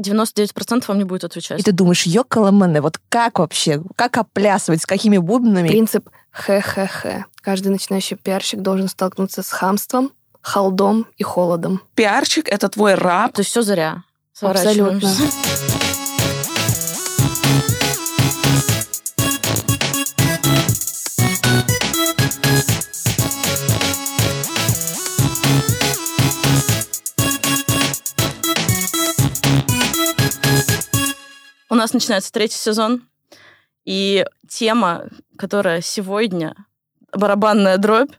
99% 0.00 0.84
вам 0.88 0.98
не 0.98 1.04
будет 1.04 1.24
отвечать. 1.24 1.60
И 1.60 1.62
ты 1.62 1.72
думаешь, 1.72 2.04
ёкаламэне, 2.04 2.80
вот 2.80 2.98
как 3.08 3.38
вообще, 3.38 3.82
как 3.96 4.16
оплясывать, 4.18 4.82
с 4.82 4.86
какими 4.86 5.18
бубнами? 5.18 5.68
Принцип 5.68 6.08
хе-хе-хе. 6.32 7.26
Каждый 7.42 7.68
начинающий 7.68 8.16
пиарщик 8.16 8.60
должен 8.60 8.88
столкнуться 8.88 9.42
с 9.42 9.50
хамством, 9.50 10.12
халдом 10.40 11.06
и 11.16 11.22
холодом. 11.22 11.82
Пиарщик— 11.94 12.48
это 12.50 12.68
твой 12.68 12.94
раб. 12.94 13.32
То 13.32 13.40
есть 13.40 13.50
все 13.50 13.62
зря. 13.62 14.04
Абсолютно. 14.40 15.10
Нас 31.80 31.92
начинается 31.92 32.30
третий 32.30 32.58
сезон, 32.58 33.02
и 33.84 34.24
тема, 34.48 35.04
которая 35.36 35.80
сегодня 35.80 36.54
барабанная 37.12 37.78
дробь, 37.78 38.12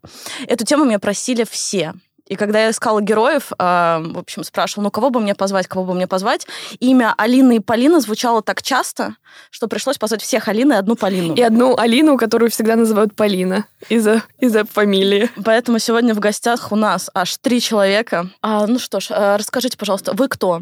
эту 0.48 0.66
тему 0.66 0.86
меня 0.86 1.00
просили 1.00 1.46
все. 1.50 1.94
И 2.26 2.36
когда 2.36 2.64
я 2.64 2.70
искала 2.70 3.02
героев, 3.02 3.52
э, 3.52 3.56
в 3.58 4.18
общем, 4.18 4.44
спрашивала, 4.44 4.86
ну, 4.86 4.92
кого 4.92 5.10
бы 5.10 5.20
мне 5.20 5.36
позвать, 5.36 5.68
кого 5.68 5.84
бы 5.84 5.94
мне 5.94 6.08
позвать, 6.08 6.48
имя 6.80 7.14
Алины 7.18 7.58
и 7.58 7.60
Полина 7.60 8.00
звучало 8.00 8.42
так 8.42 8.64
часто, 8.64 9.16
что 9.50 9.68
пришлось 9.68 9.98
позвать 9.98 10.22
всех 10.22 10.48
Алины 10.48 10.74
и 10.74 10.78
одну 10.78 10.96
Полину. 10.96 11.36
И 11.36 11.42
одну 11.42 11.78
Алину, 11.78 12.18
которую 12.18 12.50
всегда 12.50 12.78
называют 12.78 13.16
Полина 13.16 13.66
из-за 13.90 14.24
из 14.40 14.56
фамилии. 14.70 15.30
Поэтому 15.44 15.78
сегодня 15.80 16.14
в 16.16 16.20
гостях 16.20 16.72
у 16.72 16.76
нас 16.78 17.10
аж 17.14 17.36
три 17.38 17.60
человека. 17.60 18.30
А, 18.42 18.66
ну 18.66 18.80
что 18.80 19.02
ж, 19.02 19.08
э, 19.12 19.36
расскажите, 19.36 19.78
пожалуйста, 19.78 20.14
вы 20.14 20.30
кто? 20.30 20.62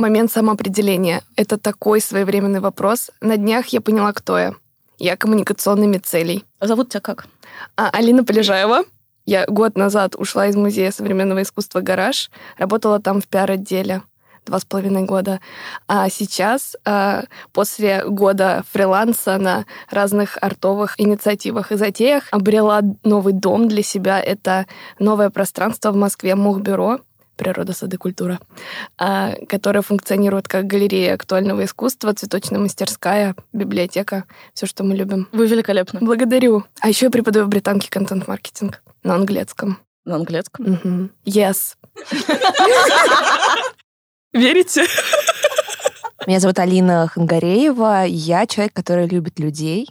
Момент 0.00 0.32
самоопределения— 0.32 1.22
это 1.36 1.58
такой 1.58 2.00
своевременный 2.00 2.60
вопрос. 2.60 3.10
На 3.20 3.36
днях 3.36 3.66
я 3.66 3.82
поняла, 3.82 4.14
кто 4.14 4.38
я. 4.38 4.54
Я 4.96 5.14
коммуникационными 5.14 5.98
целей. 5.98 6.46
А 6.58 6.66
Зовут 6.66 6.88
тебя 6.88 7.02
как? 7.02 7.26
А, 7.76 7.90
Алина 7.90 8.24
Полежаева. 8.24 8.84
Я 9.26 9.44
год 9.46 9.76
назад 9.76 10.16
ушла 10.16 10.46
из 10.46 10.56
Музея 10.56 10.90
современного 10.90 11.42
искусства 11.42 11.82
«Гараж». 11.82 12.30
Работала 12.56 12.98
там 12.98 13.20
в 13.20 13.28
пиар-отделе 13.28 14.00
два 14.46 14.58
с 14.58 14.64
половиной 14.64 15.02
года. 15.02 15.38
А 15.86 16.08
сейчас, 16.08 16.76
а, 16.86 17.24
после 17.52 18.02
года 18.06 18.64
фриланса 18.72 19.36
на 19.36 19.66
разных 19.90 20.38
артовых 20.40 20.98
инициативах 20.98 21.72
и 21.72 21.76
затеях, 21.76 22.24
обрела 22.30 22.80
новый 23.04 23.34
дом 23.34 23.68
для 23.68 23.82
себя. 23.82 24.18
Это 24.18 24.64
новое 24.98 25.28
пространство 25.28 25.92
в 25.92 25.96
Москве 25.96 26.36
«Мухбюро», 26.36 27.00
природа, 27.40 27.72
сады, 27.72 27.96
культура, 27.96 28.38
а, 28.98 29.34
которая 29.48 29.82
функционирует 29.82 30.46
как 30.46 30.66
галерея 30.66 31.14
актуального 31.14 31.64
искусства, 31.64 32.12
цветочная 32.12 32.60
мастерская, 32.60 33.34
библиотека, 33.54 34.24
все, 34.52 34.66
что 34.66 34.84
мы 34.84 34.94
любим. 34.94 35.26
Вы 35.32 35.46
великолепны. 35.46 36.00
Благодарю. 36.00 36.64
А 36.80 36.88
еще 36.88 37.06
я 37.06 37.10
преподаю 37.10 37.46
в 37.46 37.48
британке 37.48 37.88
контент-маркетинг 37.90 38.82
на 39.02 39.14
английском. 39.14 39.78
На 40.04 40.16
английском. 40.16 40.78
Мгм. 40.84 41.10
Yes. 41.24 41.76
Верите? 44.34 44.84
Меня 46.26 46.40
зовут 46.40 46.58
Алина 46.58 47.08
Хангареева. 47.08 48.04
Я 48.06 48.46
человек, 48.46 48.74
который 48.74 49.08
любит 49.08 49.38
людей. 49.38 49.88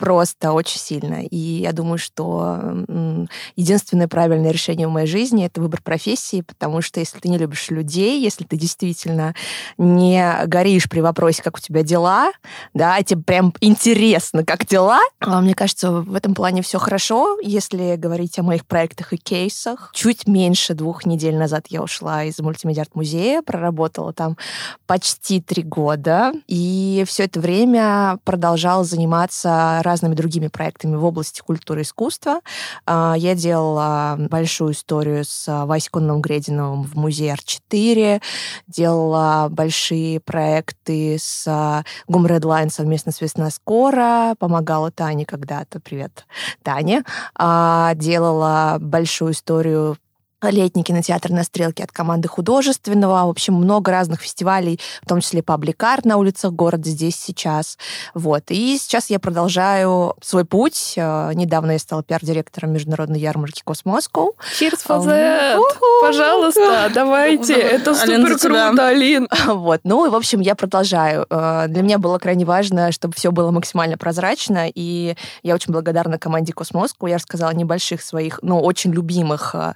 Просто 0.00 0.52
очень 0.52 0.80
сильно. 0.80 1.22
И 1.26 1.36
я 1.36 1.72
думаю, 1.72 1.98
что 1.98 2.58
единственное 3.54 4.08
правильное 4.08 4.50
решение 4.50 4.88
в 4.88 4.90
моей 4.90 5.06
жизни— 5.06 5.44
это 5.46 5.60
выбор 5.60 5.82
профессии, 5.82 6.40
потому 6.40 6.80
что 6.80 7.00
если 7.00 7.18
ты 7.18 7.28
не 7.28 7.36
любишь 7.36 7.68
людей, 7.68 8.18
если 8.18 8.44
ты 8.44 8.56
действительно 8.56 9.34
не 9.76 10.24
горишь 10.46 10.88
при 10.88 11.00
вопросе, 11.00 11.42
как 11.42 11.58
у 11.58 11.60
тебя 11.60 11.82
дела, 11.82 12.32
да, 12.72 12.94
а 12.96 13.02
тебе 13.02 13.22
прям 13.22 13.52
интересно, 13.60 14.42
как 14.42 14.66
дела, 14.66 15.00
а, 15.20 15.42
мне 15.42 15.54
кажется, 15.54 15.90
в 15.92 16.14
этом 16.14 16.34
плане 16.34 16.62
все 16.62 16.78
хорошо. 16.78 17.38
Если 17.42 17.96
говорить 17.96 18.38
о 18.38 18.42
моих 18.42 18.64
проектах 18.64 19.12
и 19.12 19.18
кейсах, 19.18 19.90
чуть 19.92 20.26
меньше 20.26 20.72
двух 20.72 21.04
недель 21.04 21.36
назад 21.36 21.66
я 21.68 21.82
ушла 21.82 22.24
из 22.24 22.38
мультимедиа-арт-музея, 22.38 23.42
проработала 23.42 24.14
там 24.14 24.38
почти 24.86 25.42
три 25.42 25.62
года, 25.62 26.32
и 26.46 27.04
все 27.06 27.24
это 27.24 27.38
время 27.38 28.18
продолжала 28.24 28.82
заниматься 28.82 29.82
разными 29.90 30.14
другими 30.14 30.48
проектами 30.48 30.96
в 30.96 31.04
области 31.04 31.40
культуры 31.40 31.80
и 31.80 31.84
искусства. 31.84 32.40
А, 32.86 33.14
Я 33.16 33.34
делала 33.34 34.16
большую 34.18 34.72
историю 34.72 35.24
с 35.24 35.46
Васей 35.66 35.90
Конным 35.90 36.20
Грединовым 36.20 36.84
в 36.84 36.94
музее 36.94 37.32
Арт-4, 37.32 38.22
делала 38.68 39.48
большие 39.50 40.20
проекты 40.20 41.16
с 41.20 41.44
а, 41.46 41.84
Гум 42.06 42.26
Редлайн 42.26 42.70
совместно 42.70 43.12
с 43.12 43.20
Весна 43.20 43.50
Скоро, 43.50 44.34
помогала 44.38 44.90
Тане 44.90 45.26
когда-то, 45.26 45.80
привет, 45.80 46.26
Таня, 46.62 47.04
А, 47.34 47.94
делала 47.94 48.78
большую 48.80 49.32
историю 49.32 49.96
летний 50.42 50.82
кинотеатр 50.82 51.30
на 51.30 51.44
Стрелке 51.44 51.84
от 51.84 51.92
команды 51.92 52.28
художественного. 52.28 53.26
В 53.26 53.30
общем, 53.30 53.54
много 53.54 53.90
разных 53.90 54.20
фестивалей, 54.20 54.80
в 55.02 55.08
том 55.08 55.20
числе 55.20 55.42
пабликарт 55.42 56.04
на 56.04 56.16
улицах 56.16 56.52
города 56.52 56.88
здесь 56.88 57.16
сейчас. 57.16 57.78
Вот. 58.14 58.44
И 58.48 58.78
сейчас 58.78 59.10
я 59.10 59.18
продолжаю 59.18 60.14
свой 60.22 60.44
путь. 60.44 60.94
Э, 60.96 61.32
Недавно 61.34 61.72
я 61.72 61.78
стала 61.78 62.02
пиар-директором 62.02 62.72
международной 62.72 63.20
ярмарки 63.20 63.62
Cosmoscow. 63.64 64.34
Cheers 64.58 64.80
for 64.86 65.04
that! 65.06 65.58
Пожалуйста, 66.00 66.90
давайте. 66.94 67.54
Это 67.54 67.94
супер 67.94 68.38
круто, 68.38 68.86
Алин. 68.88 69.28
Вот. 69.46 69.80
Ну 69.84 70.06
и, 70.06 70.08
в 70.08 70.14
общем, 70.14 70.40
я 70.40 70.54
продолжаю. 70.54 71.26
Э, 71.30 71.66
Для 71.68 71.82
меня 71.82 71.98
было 71.98 72.18
крайне 72.18 72.44
важно, 72.44 72.92
чтобы 72.92 73.14
все 73.14 73.30
было 73.30 73.50
максимально 73.50 73.96
прозрачно, 73.98 74.68
и 74.72 75.16
я 75.42 75.54
очень 75.54 75.72
благодарна 75.72 76.18
команде 76.18 76.52
Cosmoscow. 76.52 77.06
Я 77.06 77.16
рассказала 77.16 77.50
небольших 77.50 78.02
своих, 78.02 78.38
ну, 78.42 78.60
очень 78.60 78.92
любимых, 78.92 79.54
э, 79.54 79.74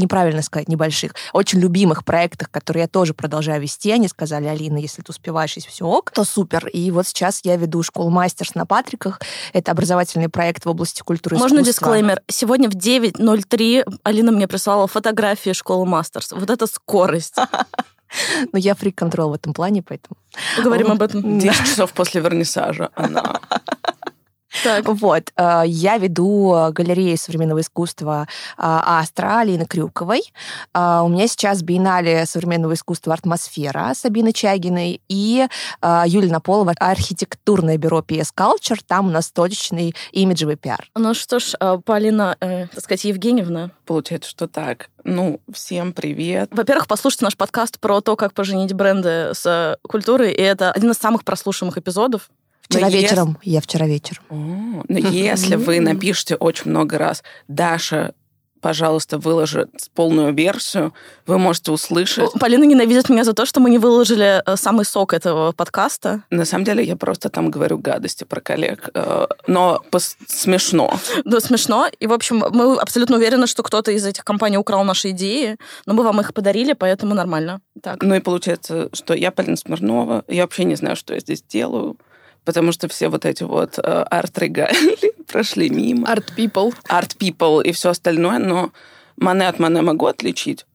неправильно 0.00 0.42
сказать 0.42 0.68
небольших, 0.68 1.14
очень 1.32 1.60
любимых 1.60 2.04
проектах, 2.04 2.50
которые 2.50 2.82
я 2.82 2.88
тоже 2.88 3.14
продолжаю 3.14 3.60
вести. 3.60 3.90
Они 3.92 4.08
сказали, 4.08 4.46
Алина, 4.46 4.78
если 4.78 5.02
ты 5.02 5.10
успеваешь, 5.10 5.54
если 5.54 5.70
все 5.70 5.84
ок, 5.84 6.10
то 6.10 6.24
супер. 6.24 6.66
И 6.68 6.90
вот 6.90 7.06
сейчас 7.06 7.40
я 7.44 7.56
веду 7.56 7.82
школу 7.82 8.10
Masters 8.10 8.54
на 8.54 8.66
Патриках. 8.66 9.20
Это 9.52 9.72
образовательный 9.72 10.28
проект 10.28 10.64
в 10.64 10.68
области 10.68 11.02
культуры 11.02 11.36
и 11.36 11.38
Можно 11.38 11.60
искусства. 11.60 11.72
дисклеймер? 11.72 12.22
Сегодня 12.28 12.68
в 12.68 12.74
9.03 12.74 14.00
Алина 14.02 14.32
мне 14.32 14.48
прислала 14.48 14.86
фотографии 14.86 15.52
школы 15.52 15.86
Мастерс. 15.86 16.32
Вот 16.32 16.50
это 16.50 16.66
скорость. 16.66 17.36
Но 18.52 18.58
я 18.58 18.74
фрик-контрол 18.74 19.30
в 19.30 19.34
этом 19.34 19.54
плане, 19.54 19.82
поэтому... 19.82 20.16
Поговорим 20.56 20.90
об 20.90 21.02
этом. 21.02 21.38
10 21.38 21.66
часов 21.66 21.92
после 21.92 22.20
вернисажа 22.20 22.90
она. 22.94 23.40
Так. 24.64 24.84
Вот, 24.86 25.32
э, 25.36 25.62
я 25.66 25.98
веду 25.98 26.54
э, 26.54 26.72
галерею 26.72 27.16
современного 27.16 27.60
искусства 27.60 28.26
Астра 28.56 29.40
Алины 29.40 29.66
Крюковой. 29.66 30.22
Э, 30.74 31.00
У 31.02 31.08
меня 31.08 31.28
сейчас 31.28 31.62
биеннале 31.62 32.26
современного 32.26 32.74
искусства 32.74 33.14
«Атмосфера» 33.14 33.92
с 33.94 34.00
Сабиной 34.00 34.32
Чагиной 34.32 35.00
и 35.08 35.46
э, 35.82 36.02
Юлия 36.06 36.32
Наполова 36.32 36.74
архитектурное 36.78 37.76
бюро 37.76 38.00
PS 38.00 38.28
Culture. 38.36 38.80
Там 38.86 39.08
у 39.08 39.10
нас 39.10 39.30
точечный 39.30 39.94
имиджевый 40.12 40.56
пиар. 40.56 40.88
Ну 40.96 41.14
что 41.14 41.38
ж, 41.38 41.54
Полина, 41.84 42.36
э, 42.40 42.66
так 42.68 42.82
сказать, 42.82 43.04
Евгеньевна, 43.04 43.70
Получается, 43.90 44.30
что 44.30 44.46
так. 44.46 44.88
Ну, 45.02 45.40
всем 45.52 45.92
привет. 45.92 46.50
Во-первых, 46.52 46.86
послушайте 46.86 47.24
наш 47.24 47.36
подкаст 47.36 47.80
про 47.80 48.00
то, 48.00 48.14
как 48.14 48.34
поженить 48.34 48.72
бренды 48.72 49.32
с 49.34 49.44
э, 49.44 49.78
культурой, 49.82 50.32
и 50.32 50.40
это 50.40 50.70
один 50.70 50.92
из 50.92 50.96
самых 50.96 51.24
прослушиваемых 51.24 51.78
эпизодов. 51.78 52.30
Вчера 52.70 52.86
Но 52.86 52.92
вечером, 52.92 53.38
я 53.42 53.60
вчера 53.60 53.86
вечером. 53.86 54.22
О, 54.30 54.84
Но 54.86 54.98
если 54.98 55.56
вы 55.56 55.80
напишете 55.80 56.36
очень 56.36 56.70
много 56.70 56.98
раз, 56.98 57.24
Даша, 57.48 58.14
пожалуйста, 58.60 59.18
выложи 59.18 59.66
полную 59.94 60.32
версию, 60.32 60.94
вы 61.26 61.38
можете 61.38 61.72
услышать. 61.72 62.30
Полина 62.38 62.62
ненавидит 62.62 63.08
меня 63.08 63.24
за 63.24 63.32
то, 63.32 63.44
что 63.44 63.58
мы 63.58 63.70
не 63.70 63.78
выложили 63.78 64.40
э, 64.46 64.56
самый 64.56 64.84
сок 64.84 65.14
этого 65.14 65.50
подкаста. 65.50 66.22
На 66.30 66.44
самом 66.44 66.64
деле 66.64 66.84
я 66.84 66.94
просто 66.94 67.28
там 67.28 67.50
говорю 67.50 67.78
гадости 67.78 68.22
про 68.22 68.40
коллег, 68.40 68.90
э, 68.94 69.26
но 69.48 69.82
пос- 69.90 70.16
смешно. 70.28 70.96
Да, 71.24 71.40
смешно. 71.40 71.88
И, 71.98 72.06
в 72.06 72.12
общем, 72.12 72.44
мы 72.50 72.76
абсолютно 72.76 73.16
уверены, 73.16 73.48
что 73.48 73.64
кто-то 73.64 73.90
из 73.90 74.06
этих 74.06 74.24
компаний 74.24 74.58
украл 74.58 74.84
наши 74.84 75.10
идеи, 75.10 75.56
но 75.86 75.94
мы 75.94 76.04
вам 76.04 76.20
их 76.20 76.34
подарили, 76.34 76.74
поэтому 76.74 77.14
нормально. 77.14 77.60
Так. 77.82 78.02
Ну 78.02 78.14
и 78.14 78.20
получается, 78.20 78.90
что 78.92 79.14
я 79.14 79.32
Полина 79.32 79.56
Смирнова, 79.56 80.24
я 80.28 80.42
вообще 80.42 80.64
не 80.64 80.76
знаю, 80.76 80.94
что 80.94 81.14
я 81.14 81.20
здесь 81.20 81.42
делаю, 81.42 81.96
потому 82.44 82.72
что 82.72 82.88
все 82.88 83.08
вот 83.08 83.24
эти 83.24 83.42
вот 83.42 83.78
э, 83.78 83.82
арт-регалии 83.82 85.12
прошли 85.26 85.70
мимо. 85.70 86.08
Art 86.08 86.34
people. 86.36 86.74
Art 86.88 87.16
people 87.18 87.62
и 87.62 87.72
все 87.72 87.90
остальное, 87.90 88.38
но 88.38 88.72
Мане 89.16 89.48
от 89.48 89.58
Мане 89.58 89.82
могу 89.82 90.06
отличить. 90.06 90.66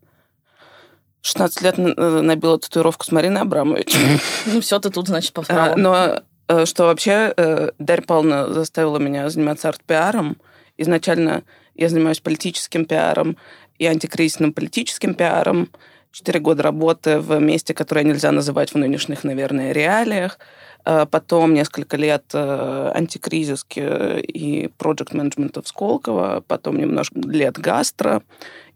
16 1.22 1.62
лет 1.62 1.76
э, 1.80 2.22
набила 2.22 2.60
татуировку 2.60 3.06
с 3.06 3.12
Мариной 3.12 3.42
Абрамович. 3.42 3.96
Ну 4.46 4.62
все, 4.62 4.80
ты 4.80 4.90
тут, 4.90 5.08
значит, 5.08 5.34
по 5.34 5.44
А. 5.48 5.76
Но 5.76 6.22
э, 6.48 6.66
что 6.66 6.86
вообще 6.86 7.34
Дарья 7.80 8.04
Павловна 8.04 8.54
заставила 8.54 9.00
меня 9.00 9.30
заниматься 9.30 9.70
арт-пиаром. 9.70 10.38
Изначально 10.78 11.44
я 11.74 11.90
занимаюсь 11.90 12.20
политическим 12.20 12.86
пиаром. 12.86 13.38
и 13.78 13.86
антикризисным 13.86 14.54
политическим 14.54 15.14
пиаром, 15.14 15.70
четыре 16.16 16.40
года 16.40 16.64
работы 16.64 17.20
в 17.20 17.38
месте, 17.40 17.74
которое 17.74 18.06
нельзя 18.06 18.32
называть 18.32 18.74
в 18.74 18.78
нынешних, 18.78 19.26
наверное, 19.26 19.74
реалиях, 19.74 20.40
потом 20.86 21.54
несколько 21.54 21.98
лет 21.98 22.26
э, 22.34 22.92
антикризиски 22.94 24.20
и 24.20 24.68
проект 24.78 25.14
менеджмента 25.14 25.62
в 25.62 25.68
Сколково, 25.68 26.44
потом 26.48 26.78
немножко 26.78 27.20
лет 27.20 27.58
гастро. 27.58 28.22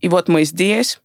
И 0.02 0.10
вот 0.10 0.28
мы 0.28 0.44
здесь. 0.44 1.00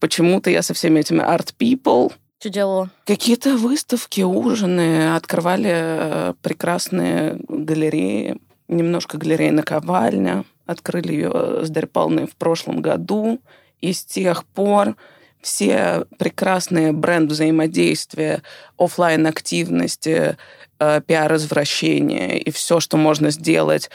Почему-то 0.00 0.50
я 0.50 0.62
со 0.62 0.74
всеми 0.74 1.00
этими 1.00 1.20
art 1.20 1.54
people. 1.58 2.12
Что 2.40 2.48
делала? 2.48 2.90
Какие-то 3.04 3.56
выставки, 3.56 4.22
ужины, 4.22 5.14
открывали 5.14 5.70
э, 5.70 6.34
прекрасные 6.42 7.38
галереи. 7.48 8.40
Немножко 8.68 9.18
галерея 9.18 9.52
«Наковальня». 9.52 10.44
Открыли 10.66 11.12
ее 11.12 11.64
с 11.64 11.70
Дарьей 11.70 11.88
Павловной 11.88 12.26
в 12.26 12.34
прошлом 12.36 12.80
году. 12.80 13.38
И 13.80 13.92
с 13.92 14.04
тех 14.04 14.44
пор 14.46 14.96
все 15.42 16.06
прекрасные 16.18 16.92
бренд-взаимодействия, 16.92 18.42
офлайн 18.78 19.26
активности 19.26 20.36
э, 20.78 21.00
пиар-извращения 21.06 22.38
и 22.38 22.50
все, 22.50 22.80
что 22.80 22.96
можно 22.96 23.30
сделать 23.30 23.90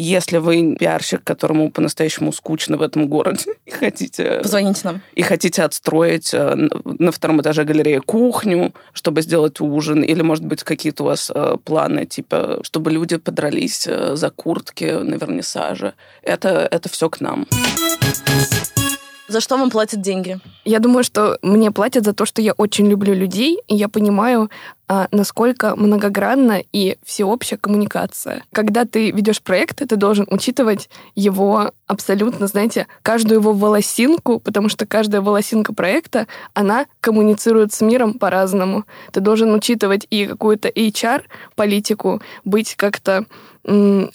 если 0.00 0.38
вы 0.38 0.76
пиарщик, 0.78 1.24
которому 1.24 1.72
по-настоящему 1.72 2.32
скучно 2.32 2.76
в 2.76 2.82
этом 2.82 3.08
городе, 3.08 3.54
и 3.66 3.72
хотите... 3.72 4.38
Позвоните 4.42 4.80
нам. 4.84 5.02
И 5.16 5.22
хотите 5.22 5.64
отстроить 5.64 6.32
э, 6.32 6.54
на 6.54 7.10
втором 7.10 7.40
этаже 7.42 7.64
галереи 7.64 7.98
кухню, 7.98 8.72
чтобы 8.92 9.22
сделать 9.22 9.60
ужин, 9.60 10.02
или, 10.02 10.22
может 10.22 10.44
быть, 10.44 10.62
какие-то 10.62 11.02
у 11.02 11.06
вас 11.06 11.32
э, 11.34 11.56
планы, 11.64 12.06
типа, 12.06 12.60
чтобы 12.62 12.92
люди 12.92 13.16
подрались 13.16 13.88
за 14.12 14.30
куртки 14.30 14.84
на 14.84 15.16
вернисаже. 15.16 15.94
Это, 16.22 16.68
это 16.70 16.88
все 16.88 17.10
к 17.10 17.20
нам. 17.20 17.48
За 19.28 19.40
что 19.40 19.58
вам 19.58 19.70
платят 19.70 20.00
деньги? 20.00 20.38
Я 20.64 20.78
думаю, 20.78 21.04
что 21.04 21.38
мне 21.42 21.70
платят 21.70 22.04
за 22.04 22.12
то, 22.14 22.24
что 22.26 22.42
я 22.42 22.52
очень 22.52 22.88
люблю 22.88 23.14
людей, 23.14 23.58
и 23.68 23.74
я 23.76 23.88
понимаю, 23.88 24.50
а, 24.88 25.06
насколько 25.12 25.76
многогранна 25.76 26.62
и 26.72 26.96
всеобщая 27.04 27.58
коммуникация. 27.58 28.42
Когда 28.52 28.86
ты 28.86 29.10
ведешь 29.10 29.42
проект, 29.42 29.86
ты 29.86 29.96
должен 29.96 30.26
учитывать 30.30 30.88
его 31.14 31.72
абсолютно, 31.86 32.46
знаете, 32.46 32.86
каждую 33.02 33.40
его 33.40 33.52
волосинку, 33.52 34.40
потому 34.40 34.68
что 34.68 34.86
каждая 34.86 35.20
волосинка 35.20 35.74
проекта, 35.74 36.26
она 36.54 36.86
коммуницирует 37.00 37.72
с 37.74 37.82
миром 37.82 38.14
по-разному. 38.14 38.84
Ты 39.12 39.20
должен 39.20 39.52
учитывать 39.54 40.06
и 40.08 40.26
какую-то 40.26 40.68
HR-политику, 40.68 42.22
быть 42.44 42.74
как-то 42.76 43.26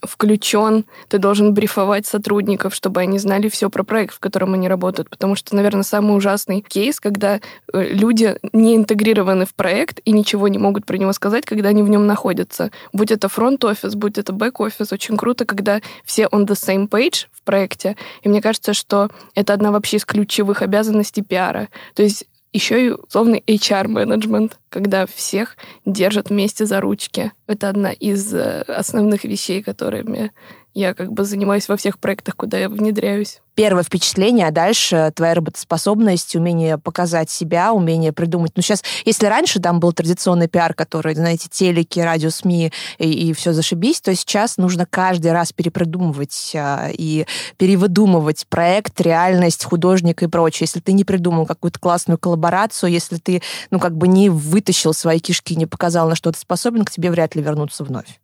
включен, 0.04 0.86
ты 1.10 1.20
должен 1.20 1.54
брифовать 1.54 2.08
сотрудников, 2.08 2.74
чтобы 2.74 3.02
они 3.02 3.20
знали 3.20 3.50
все 3.50 3.70
про 3.70 3.84
проект, 3.84 4.16
в 4.16 4.20
котором 4.20 4.54
они 4.54 4.68
работают. 4.68 5.10
Потому 5.10 5.36
что, 5.36 5.56
наверное, 5.56 5.84
самый 5.84 6.18
ужасный 6.18 6.62
кейс, 6.62 7.00
когда 7.00 7.40
э, 7.72 7.84
люди 7.90 8.36
не 8.52 8.76
интегрированы 8.76 9.46
в 9.46 9.54
проект 9.54 10.00
и 10.06 10.12
ничего 10.12 10.48
не 10.48 10.58
могут 10.64 10.86
про 10.86 10.98
него 10.98 11.14
сказать, 11.14 11.46
когда 11.46 11.70
они 11.70 11.84
в 11.84 11.90
нем 11.90 12.08
находятся. 12.08 12.72
Будь 12.94 13.12
это 13.12 13.28
фронт-офис, 13.28 13.96
будь 13.96 14.18
это 14.18 14.32
бэк-офис, 14.34 14.92
очень 14.94 15.18
круто, 15.18 15.46
когда 15.46 15.82
все 16.06 16.24
on 16.26 16.48
the 16.48 16.56
same 16.56 16.88
page 16.90 17.28
в 17.32 17.44
проекте. 17.44 17.96
И 18.24 18.30
мне 18.30 18.42
кажется, 18.42 18.74
что 18.74 19.10
это 19.36 19.54
одна 19.54 19.72
вообще 19.72 19.98
из 19.98 20.06
ключевых 20.06 20.62
обязанностей 20.62 21.22
пиара. 21.22 21.68
То 21.94 22.02
есть 22.02 22.26
еще 22.54 22.86
и 22.86 22.90
условный 22.92 23.44
HR-менеджмент, 23.46 24.58
когда 24.70 25.06
всех 25.06 25.58
держат 25.86 26.30
вместе 26.30 26.66
за 26.66 26.80
ручки. 26.80 27.32
Это 27.48 27.70
одна 27.70 27.92
из 27.92 28.34
э, 28.34 28.62
основных 28.62 29.24
вещей, 29.24 29.62
которыми 29.64 30.32
я 30.74 30.94
как 30.94 31.12
бы 31.12 31.26
занимаюсь 31.26 31.68
во 31.68 31.78
всех 31.78 32.00
проектах, 32.00 32.36
куда 32.36 32.58
я 32.58 32.70
внедряюсь. 32.70 33.42
Первое 33.56 33.84
впечатление, 33.84 34.48
а 34.48 34.52
дальше 34.52 35.12
твоя 35.16 35.36
работоспособность, 35.36 36.36
умение 36.36 36.80
показать 36.80 37.30
себя, 37.30 37.72
умение 37.72 38.12
придумать. 38.12 38.54
Ну, 38.56 38.64
сейчас, 38.64 38.84
если 39.06 39.28
раньше 39.28 39.60
там 39.60 39.80
был 39.80 39.94
традиционный 39.94 40.48
пиар, 40.48 40.74
который, 40.74 41.14
знаете, 41.14 41.50
телеки, 41.52 42.00
радио, 42.00 42.32
СМИ 42.32 42.72
и, 42.98 43.30
и 43.30 43.34
все 43.34 43.54
зашибись, 43.54 44.02
то 44.02 44.16
сейчас 44.16 44.58
нужно 44.58 44.88
каждый 44.88 45.34
раз 45.34 45.54
перепродумывать 45.54 46.54
а, 46.56 46.90
и 46.92 47.28
перевыдумывать 47.58 48.48
проект, 48.50 49.00
реальность, 49.00 49.64
художник 49.66 50.24
и 50.24 50.28
прочее. 50.28 50.66
Если 50.66 50.80
ты 50.80 50.94
не 50.94 51.04
придумал 51.04 51.46
какую-то 51.46 51.80
классную 51.80 52.18
коллаборацию, 52.18 52.90
если 52.90 53.18
ты, 53.18 53.44
ну, 53.70 53.80
как 53.80 53.96
бы 53.96 54.08
не 54.08 54.30
вытащил 54.30 54.96
свои 54.96 55.20
кишки, 55.20 55.56
не 55.56 55.68
показал, 55.68 56.10
на 56.10 56.16
что 56.16 56.32
ты 56.32 56.40
способен, 56.40 56.86
к 56.86 56.92
тебе 56.92 57.12
вряд 57.12 57.36
ли 57.36 57.44
вернутся 57.44 57.84
вновь. 57.84 58.20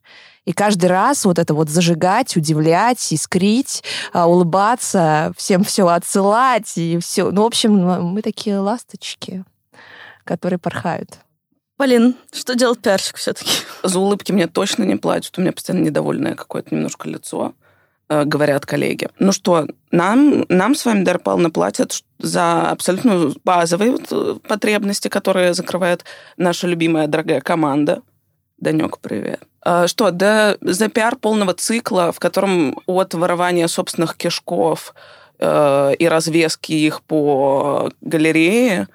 И 0.45 0.53
каждый 0.53 0.87
раз 0.87 1.25
вот 1.25 1.37
это 1.37 1.53
вот 1.53 1.69
зажигать, 1.69 2.35
удивлять, 2.35 3.13
искрить, 3.13 3.83
а, 4.13 4.25
всем 5.35 5.63
все 5.63 5.87
отсылать 5.87 6.77
и 6.77 6.97
все. 6.99 7.31
Ну, 7.31 7.43
в 7.43 7.45
общем, 7.45 7.73
мы 7.73 8.21
такие 8.21 8.57
ласточки, 8.57 9.43
которые 10.23 10.59
порхают. 10.59 11.19
Полин, 11.79 12.15
что 12.33 12.55
делать 12.55 12.81
пиарщик 12.81 13.15
все-таки? 13.15 13.51
За 13.83 13.99
улыбки 13.99 14.33
мне 14.33 14.47
точно 14.47 14.83
не 14.83 14.97
платят. 14.97 15.37
У 15.37 15.41
меня 15.41 15.53
постоянно 15.53 15.85
недовольное 15.85 16.35
какое-то 16.35 16.75
немножко 16.75 17.07
лицо 17.07 17.53
э, 18.09 18.25
говорят 18.25 18.65
коллеги. 18.65 19.07
Ну 19.17 19.31
что, 19.31 19.65
нам, 19.89 20.45
нам 20.49 20.75
с 20.75 20.83
вами, 20.83 21.05
Дарья 21.05 21.19
Павловна, 21.19 21.51
платят 21.51 22.03
за 22.17 22.69
абсолютно 22.69 23.31
базовые 23.45 23.91
вот 23.91 24.07
э, 24.11 24.35
потребности, 24.45 25.07
которые 25.07 25.53
закрывает 25.53 26.03
наша 26.35 26.67
любимая 26.67 27.07
дорогая 27.07 27.39
команда. 27.39 28.01
Данек, 28.61 28.99
привет. 28.99 29.41
А, 29.61 29.87
что, 29.87 30.11
да, 30.11 30.57
за 30.61 30.89
пиар 30.89 31.15
полного 31.15 31.53
цикла, 31.53 32.11
в 32.11 32.19
котором 32.19 32.79
от 32.85 33.13
ворования 33.13 33.67
собственных 33.67 34.15
кишков 34.15 34.93
э, 35.39 35.93
и 35.97 36.07
развески 36.07 36.73
их 36.73 37.01
по 37.03 37.91
галерее, 38.01 38.87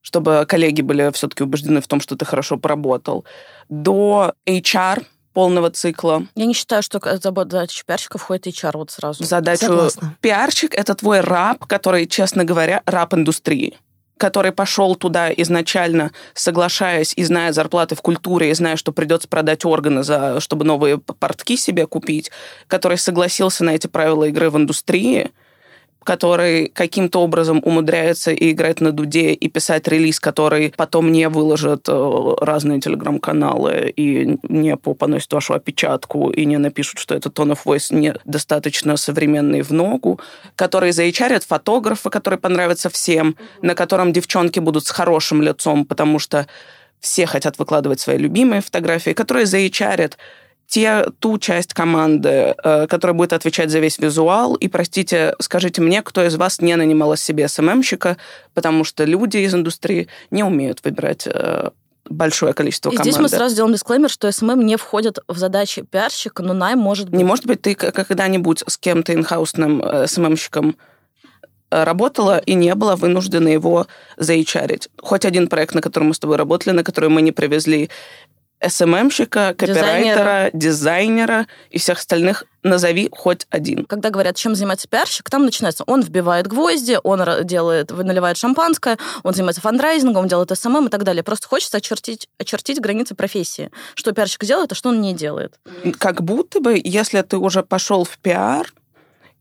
чтобы 0.00 0.44
коллеги 0.48 0.82
были 0.82 1.10
все-таки 1.12 1.42
убеждены 1.44 1.80
в 1.80 1.86
том, 1.86 2.00
что 2.00 2.16
ты 2.16 2.24
хорошо 2.24 2.56
поработал, 2.56 3.24
до 3.68 4.34
HR 4.46 5.04
полного 5.32 5.70
цикла. 5.70 6.26
Я 6.34 6.46
не 6.46 6.54
считаю, 6.54 6.82
что 6.82 7.00
задача 7.18 7.84
пиарщика 7.86 8.18
входит 8.18 8.46
HR 8.48 8.72
вот 8.74 8.90
сразу. 8.90 9.24
Задачу 9.24 9.66
Согласна. 9.66 10.16
пиарщик— 10.20 10.74
это 10.76 10.94
твой 10.94 11.20
раб, 11.20 11.64
который, 11.66 12.06
честно 12.06 12.44
говоря, 12.44 12.82
раб 12.86 13.14
индустрии 13.14 13.78
который 14.22 14.52
пошел 14.52 14.94
туда 14.94 15.32
изначально, 15.32 16.12
соглашаясь 16.32 17.12
и 17.16 17.24
зная 17.24 17.52
зарплаты 17.52 17.96
в 17.96 18.02
культуре, 18.02 18.52
и 18.52 18.54
зная, 18.54 18.76
что 18.76 18.92
придется 18.92 19.26
продать 19.26 19.64
органы, 19.64 20.04
за, 20.04 20.38
чтобы 20.38 20.64
новые 20.64 20.98
портки 20.98 21.56
себе 21.56 21.88
купить, 21.88 22.30
который 22.68 22.98
согласился 22.98 23.64
на 23.64 23.70
эти 23.70 23.88
правила 23.88 24.22
игры 24.22 24.48
в 24.48 24.56
индустрии, 24.56 25.32
который 26.04 26.68
каким-то 26.68 27.20
образом 27.20 27.60
умудряется 27.64 28.32
и 28.32 28.52
играть 28.52 28.80
на 28.80 28.92
дуде, 28.92 29.32
и 29.32 29.48
писать 29.48 29.88
релиз, 29.88 30.20
который 30.20 30.74
потом 30.76 31.12
не 31.12 31.28
выложат 31.28 31.88
э, 31.88 32.34
разные 32.40 32.80
телеграм-каналы 32.80 33.92
и 33.94 34.38
не 34.48 34.76
поносят 34.76 35.32
вашу 35.32 35.54
опечатку, 35.54 36.30
и 36.30 36.44
не 36.44 36.58
напишут, 36.58 36.98
что 36.98 37.14
это 37.14 37.28
tone 37.28 37.52
of 37.52 37.60
voice 37.64 37.94
недостаточно 37.94 38.96
современный 38.96 39.62
в 39.62 39.70
ногу, 39.70 40.20
который 40.56 40.92
заичарят 40.92 41.44
фотографа, 41.44 42.10
который 42.10 42.38
понравится 42.38 42.90
всем, 42.90 43.36
на 43.62 43.74
котором 43.74 44.12
девчонки 44.12 44.60
будут 44.60 44.86
с 44.86 44.90
хорошим 44.90 45.42
лицом, 45.42 45.84
потому 45.84 46.18
что 46.18 46.46
все 47.00 47.26
хотят 47.26 47.58
выкладывать 47.58 48.00
свои 48.00 48.16
любимые 48.16 48.62
фотографии, 48.62 49.10
которые 49.10 49.44
заичарят 49.44 50.16
те, 50.72 51.04
ту 51.18 51.38
часть 51.38 51.74
команды, 51.74 52.54
э, 52.64 52.86
которая 52.86 53.14
будет 53.14 53.34
отвечать 53.34 53.70
за 53.70 53.78
весь 53.78 53.98
визуал. 53.98 54.54
И, 54.54 54.68
простите, 54.68 55.34
скажите 55.38 55.82
мне, 55.82 56.00
кто 56.00 56.24
из 56.24 56.36
вас 56.36 56.62
не 56.62 56.74
нанимал 56.76 57.14
себе 57.14 57.46
СММщика, 57.46 58.16
потому 58.54 58.82
что 58.82 59.04
люди 59.04 59.36
из 59.36 59.54
индустрии 59.54 60.08
не 60.30 60.42
умеют 60.42 60.82
выбирать 60.82 61.26
э, 61.26 61.68
большое 62.08 62.54
количество 62.54 62.88
и 62.88 62.96
команды. 62.96 63.10
здесь 63.10 63.20
мы 63.20 63.28
сразу 63.28 63.54
делаем 63.54 63.74
дисклеймер, 63.74 64.08
что 64.08 64.32
СММ 64.32 64.64
не 64.64 64.76
входит 64.76 65.18
в 65.28 65.36
задачи 65.36 65.82
пиарщика, 65.82 66.42
но 66.42 66.54
найм 66.54 66.78
может 66.78 67.10
быть. 67.10 67.18
Не 67.18 67.24
может 67.24 67.44
быть, 67.44 67.60
ты 67.60 67.74
когда-нибудь 67.74 68.64
с 68.66 68.78
кем-то 68.78 69.12
инхаусным 69.12 69.82
э, 69.82 70.06
СММщиком 70.06 70.78
работала 71.68 72.38
и 72.38 72.54
не 72.54 72.74
была 72.74 72.96
вынуждена 72.96 73.48
его 73.48 73.86
заичарить. 74.16 74.88
Хоть 75.02 75.26
один 75.26 75.48
проект, 75.48 75.74
на 75.74 75.82
котором 75.82 76.08
мы 76.08 76.14
с 76.14 76.18
тобой 76.18 76.36
работали, 76.36 76.72
на 76.72 76.82
который 76.82 77.10
мы 77.10 77.20
не 77.20 77.32
привезли 77.32 77.90
СММщика, 78.66 79.54
копирайтера, 79.56 80.50
дизайнера. 80.50 80.50
дизайнера 80.52 81.46
и 81.70 81.78
всех 81.78 81.98
остальных 81.98 82.44
назови 82.62 83.08
хоть 83.12 83.46
один. 83.50 83.86
Когда 83.86 84.10
говорят, 84.10 84.36
чем 84.36 84.54
занимается 84.54 84.88
пиарщик, 84.88 85.28
там 85.28 85.44
начинается, 85.44 85.84
он 85.86 86.02
вбивает 86.02 86.46
гвозди, 86.46 86.98
он 87.02 87.22
делает, 87.44 87.90
наливает 87.90 88.36
шампанское, 88.36 88.98
он 89.22 89.34
занимается 89.34 89.60
фандрайзингом, 89.60 90.22
он 90.22 90.28
делает 90.28 90.56
СММ 90.56 90.86
и 90.86 90.90
так 90.90 91.04
далее. 91.04 91.22
Просто 91.22 91.48
хочется 91.48 91.78
очертить, 91.78 92.28
очертить 92.38 92.80
границы 92.80 93.14
профессии. 93.14 93.70
Что 93.94 94.12
пиарщик 94.12 94.44
делает, 94.44 94.72
а 94.72 94.74
что 94.74 94.90
он 94.90 95.00
не 95.00 95.14
делает. 95.14 95.58
Как 95.98 96.22
будто 96.22 96.60
бы, 96.60 96.80
если 96.82 97.20
ты 97.22 97.38
уже 97.38 97.62
пошел 97.62 98.04
в 98.04 98.18
пиар, 98.18 98.72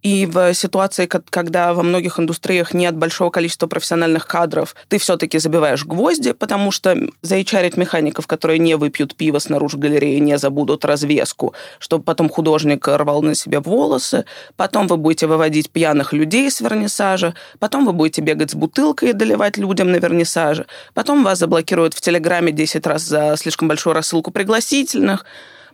И 0.02 0.26
в 0.26 0.54
ситуации, 0.54 1.06
когда 1.06 1.74
во 1.74 1.84
многих 1.84 2.20
индустриях 2.20 2.74
нет 2.74 2.96
большого 2.96 3.30
количества 3.30 3.68
профессиональных 3.68 4.26
кадров, 4.26 4.76
ты 4.88 4.98
все-таки 4.98 5.38
забиваешь 5.38 5.86
гвозди, 5.86 6.34
потому 6.34 6.72
что 6.72 6.98
заичарить 7.22 7.78
механиков, 7.78 8.26
которые 8.26 8.58
не 8.58 8.76
выпьют 8.76 9.16
пиво 9.16 9.38
снаружи 9.38 9.78
галереи, 9.78 10.18
не 10.18 10.38
забудут 10.40 10.86
развеску, 10.86 11.54
чтобы 11.78 12.04
потом 12.04 12.30
художник 12.30 12.88
рвал 12.88 13.22
на 13.22 13.36
себе 13.36 13.60
волосы, 13.60 14.26
потом 14.56 14.88
вы 14.88 14.98
будете 14.98 15.28
выводить 15.28 15.70
пьяных 15.70 16.14
людей 16.14 16.50
с 16.50 16.62
вернисажа, 16.62 17.36
потом 17.60 17.86
вы 17.86 17.94
будете 17.94 18.22
бегать 18.22 18.52
с 18.52 18.56
бутылкой 18.56 19.12
и 19.12 19.14
доливать 19.14 19.58
людям 19.58 19.92
на 19.92 19.98
вернисаже, 19.98 20.66
потом 20.96 21.24
вас 21.24 21.38
заблокируют 21.38 21.94
в 21.94 22.02
Телеграме 22.02 22.52
10 22.52 22.88
раз 22.88 23.04
за 23.04 23.36
слишком 23.38 23.68
большую 23.68 23.94
рассылку 23.94 24.32
пригласительных, 24.32 25.26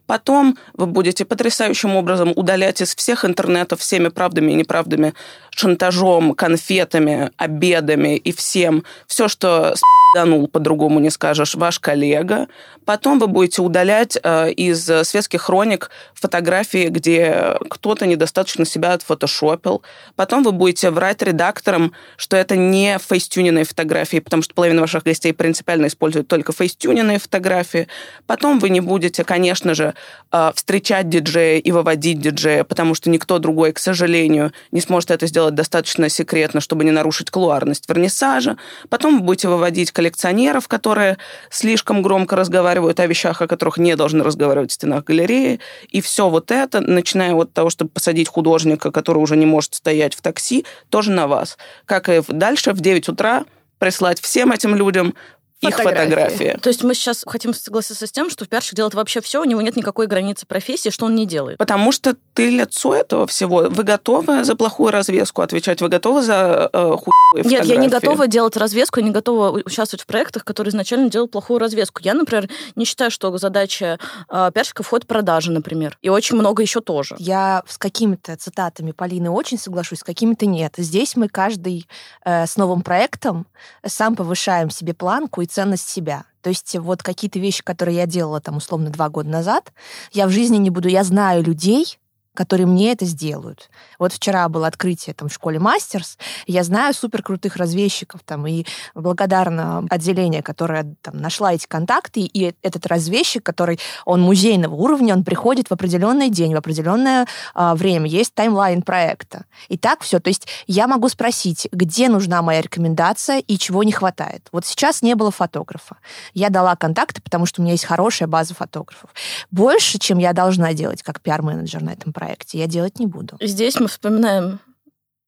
Потом 0.07 0.57
вы 0.73 0.87
будете 0.87 1.25
потрясающим 1.25 1.95
образом 1.95 2.33
удалять 2.35 2.81
из 2.81 2.95
всех 2.95 3.25
интернетов 3.25 3.81
всеми 3.81 4.07
правдами 4.07 4.51
и 4.53 4.55
неправдами, 4.55 5.13
шантажом, 5.51 6.33
конфетами, 6.33 7.31
обедами 7.37 8.15
и 8.17 8.31
всем 8.31 8.83
все, 9.05 9.27
что 9.27 9.75
данул, 10.17 10.47
по-другому 10.47 10.99
не 10.99 11.11
скажешь, 11.11 11.53
ваш 11.53 11.79
коллега. 11.79 12.47
Потом 12.85 13.19
вы 13.19 13.27
будете 13.27 13.61
удалять 13.61 14.17
э, 14.23 14.51
из 14.51 14.83
светских 15.03 15.41
хроник 15.43 15.91
фотографии, 16.15 16.87
где 16.87 17.57
кто-то 17.69 18.07
недостаточно 18.07 18.65
себя 18.65 18.93
отфотошопил. 18.93 19.83
Потом 20.15 20.43
вы 20.43 20.53
будете 20.53 20.89
врать 20.89 21.21
редакторам, 21.21 21.93
что 22.15 22.35
это 22.35 22.55
не 22.55 22.97
фейстюненные 22.97 23.63
фотографии, 23.63 24.19
потому 24.19 24.41
что 24.41 24.55
половина 24.55 24.81
ваших 24.81 25.03
гостей 25.03 25.33
принципиально 25.33 25.85
используют 25.85 26.27
только 26.27 26.51
фейстюненные 26.51 27.19
фотографии. 27.19 27.87
Потом 28.25 28.57
вы 28.57 28.69
не 28.69 28.81
будете, 28.81 29.23
конечно 29.23 29.75
же, 29.75 29.93
э, 30.31 30.51
встречать 30.55 31.09
диджея 31.09 31.59
и 31.59 31.71
выводить 31.71 32.19
диджея, 32.21 32.63
потому 32.63 32.95
что 32.95 33.11
никто 33.11 33.37
другой, 33.37 33.71
к 33.71 33.79
сожалению, 33.79 34.51
не 34.71 34.81
сможет 34.81 35.11
это 35.11 35.27
сделать 35.27 35.53
достаточно 35.53 36.09
секретно, 36.09 36.59
чтобы 36.59 36.85
не 36.85 36.91
нарушить 36.91 37.29
клуарность 37.29 37.87
вернисажа. 37.87 38.57
Потом 38.89 39.19
вы 39.19 39.23
будете 39.23 39.47
выводить 39.47 39.91
коллекционеров, 40.07 40.67
которые 40.67 41.17
слишком 41.49 42.01
громко 42.01 42.35
разговаривают 42.35 42.99
о 42.99 43.07
вещах, 43.07 43.41
о 43.41 43.47
которых 43.47 43.77
не 43.77 43.95
должны 43.95 44.23
разговаривать 44.23 44.71
в 44.71 44.73
стенах 44.73 45.03
галереи. 45.03 45.59
И 45.89 46.01
все 46.01 46.29
вот 46.29 46.51
это, 46.51 46.81
начиная 46.81 47.33
от 47.35 47.53
того, 47.53 47.69
чтобы 47.69 47.91
посадить 47.91 48.27
художника, 48.27 48.91
который 48.91 49.19
уже 49.19 49.35
не 49.35 49.45
может 49.45 49.75
стоять 49.75 50.15
в 50.15 50.21
такси, 50.21 50.65
тоже 50.89 51.11
на 51.11 51.27
вас. 51.27 51.57
Как 51.85 52.09
и 52.09 52.21
дальше 52.27 52.71
в 52.71 52.79
9 52.79 53.09
утра 53.09 53.45
прислать 53.79 54.19
всем 54.21 54.51
этим 54.51 54.75
людям 54.75 55.13
их 55.61 55.75
фотографии. 55.75 56.57
То 56.61 56.69
есть 56.69 56.83
мы 56.83 56.93
сейчас 56.93 57.23
хотим 57.25 57.53
согласиться 57.53 58.05
с 58.05 58.11
тем, 58.11 58.29
что 58.29 58.45
пиарщик 58.45 58.75
делает 58.75 58.93
вообще 58.93 59.21
все, 59.21 59.41
у 59.41 59.45
него 59.45 59.61
нет 59.61 59.75
никакой 59.75 60.07
границы 60.07 60.45
профессии, 60.45 60.89
что 60.89 61.05
он 61.05 61.15
не 61.15 61.25
делает. 61.25 61.57
Потому 61.57 61.91
что 61.91 62.15
ты 62.33 62.49
лицо 62.49 62.93
этого 62.93 63.25
всего. 63.25 63.67
Вы 63.69 63.83
готовы 63.83 64.43
за 64.43 64.55
плохую 64.55 64.91
развеску 64.91 65.41
отвечать? 65.41 65.81
Вы 65.81 65.89
готовы 65.89 66.21
за 66.21 66.69
э, 66.71 66.95
хуевые 66.97 67.51
Нет, 67.51 67.65
я 67.65 67.77
не 67.77 67.87
готова 67.87 68.27
делать 68.27 68.55
развеску, 68.55 68.99
я 68.99 69.05
не 69.05 69.11
готова 69.11 69.49
участвовать 69.51 70.03
в 70.03 70.05
проектах, 70.05 70.45
которые 70.45 70.69
изначально 70.69 71.09
делают 71.09 71.31
плохую 71.31 71.59
развеску. 71.59 72.01
Я, 72.03 72.13
например, 72.13 72.49
не 72.75 72.85
считаю, 72.85 73.09
что 73.09 73.35
задача 73.37 73.97
э, 74.29 74.51
пиарщика 74.53 74.83
входит 74.83 75.07
продажи, 75.07 75.51
например. 75.51 75.97
И 76.01 76.09
очень 76.09 76.35
много 76.35 76.61
еще 76.61 76.81
тоже. 76.81 77.15
Я 77.17 77.63
с 77.67 77.77
какими-то 77.77 78.35
цитатами 78.37 78.91
Полины 78.91 79.31
очень 79.31 79.57
соглашусь, 79.57 79.99
с 79.99 80.03
какими-то 80.03 80.45
нет. 80.45 80.73
Здесь 80.77 81.15
мы 81.15 81.29
каждый 81.29 81.87
э, 82.23 82.45
с 82.45 82.57
новым 82.57 82.81
проектом 82.81 83.47
сам 83.85 84.15
повышаем 84.15 84.69
себе 84.69 84.93
планку 84.93 85.41
и 85.41 85.46
ценность 85.47 85.87
себя. 85.87 86.25
То 86.41 86.49
есть 86.49 86.75
вот 86.77 87.03
какие-то 87.03 87.39
вещи, 87.39 87.63
которые 87.63 87.97
я 87.97 88.05
делала 88.05 88.39
там 88.39 88.57
условно 88.57 88.89
два 88.89 89.09
года 89.09 89.29
назад, 89.29 89.73
я 90.13 90.27
в 90.27 90.31
жизни 90.31 90.57
не 90.57 90.69
буду, 90.69 90.87
я 90.87 91.03
знаю 91.03 91.43
людей, 91.43 91.97
которые 92.37 92.67
мне 92.67 92.91
это 92.91 93.03
сделают. 93.05 93.71
Вот 93.97 94.13
вчера 94.13 94.47
было 94.47 94.67
открытие 94.67 95.15
там 95.15 95.27
в 95.27 95.33
школе 95.33 95.57
Мастерс, 95.57 96.19
я 96.45 96.63
знаю 96.63 96.93
супер 96.93 97.23
крутых 97.23 97.55
разведчиков 97.55 98.21
там, 98.23 98.45
и 98.45 98.63
благодарна 98.93 99.83
отделение, 99.89 100.43
которое 100.43 100.95
там 101.01 101.17
нашла 101.17 101.55
эти 101.55 101.65
контакты, 101.65 102.21
и 102.21 102.53
этот 102.61 102.85
разведчик, 102.85 103.41
который, 103.41 103.79
он 104.05 104.21
музейного 104.21 104.75
уровня, 104.75 105.15
он 105.15 105.23
приходит 105.23 105.69
в 105.69 105.71
определенный 105.71 106.29
день, 106.29 106.53
в 106.53 106.57
определенное 106.57 107.25
а, 107.55 107.73
время, 107.73 108.07
есть 108.07 108.35
таймлайн 108.35 108.83
проекта. 108.83 109.45
И 109.67 109.77
так 109.79 110.01
все. 110.01 110.19
То 110.19 110.27
есть 110.27 110.47
я 110.67 110.87
могу 110.87 111.09
спросить, 111.09 111.67
где 111.71 112.07
нужна 112.07 112.43
моя 112.43 112.61
рекомендация 112.61 113.39
и 113.39 113.57
чего 113.57 113.81
не 113.81 113.91
хватает. 113.91 114.47
Вот 114.51 114.63
сейчас 114.63 115.01
не 115.01 115.15
было 115.15 115.31
фотографа. 115.31 115.97
Я 116.35 116.51
дала 116.51 116.75
контакты, 116.75 117.19
потому 117.19 117.47
что 117.47 117.61
у 117.61 117.63
меня 117.63 117.71
есть 117.71 117.85
хорошая 117.85 118.27
база 118.27 118.53
фотографов. 118.53 119.09
Больше, 119.49 119.97
чем 119.97 120.19
я 120.19 120.33
должна 120.33 120.73
делать 120.73 121.01
как 121.01 121.19
пиар-менеджер 121.19 121.81
на 121.81 121.93
этом 121.93 122.13
проекте 122.13 122.26
проекте, 122.27 122.57
я 122.57 122.67
делать 122.67 122.99
не 122.99 123.07
буду. 123.07 123.37
Здесь 123.39 123.79
мы 123.79 123.87
вспоминаем 123.87 124.59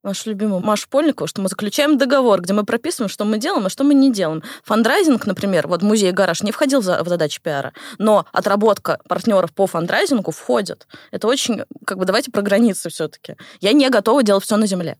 нашу 0.03 0.29
любимую 0.29 0.61
Машу 0.61 0.87
Польникову, 0.89 1.27
что 1.27 1.41
мы 1.41 1.49
заключаем 1.49 1.97
договор, 1.97 2.41
где 2.41 2.53
мы 2.53 2.63
прописываем, 2.63 3.09
что 3.09 3.25
мы 3.25 3.37
делаем, 3.37 3.65
а 3.65 3.69
что 3.69 3.83
мы 3.83 3.93
не 3.93 4.11
делаем. 4.11 4.43
Фандрайзинг, 4.63 5.25
например, 5.25 5.67
вот 5.67 5.81
музей 5.81 6.11
«Гараж» 6.11 6.41
не 6.41 6.51
входил 6.51 6.79
в 6.79 6.83
задачи 6.83 7.41
пиара, 7.41 7.73
но 7.97 8.25
отработка 8.31 8.99
партнеров 9.07 9.51
по 9.53 9.67
фандрайзингу 9.67 10.31
входит. 10.31 10.87
Это 11.11 11.27
очень, 11.27 11.63
как 11.85 11.97
бы, 11.97 12.05
давайте 12.05 12.31
про 12.31 12.41
границы 12.41 12.89
все-таки. 12.89 13.35
Я 13.59 13.73
не 13.73 13.89
готова 13.89 14.23
делать 14.23 14.43
все 14.43 14.57
на 14.57 14.67
земле. 14.67 14.97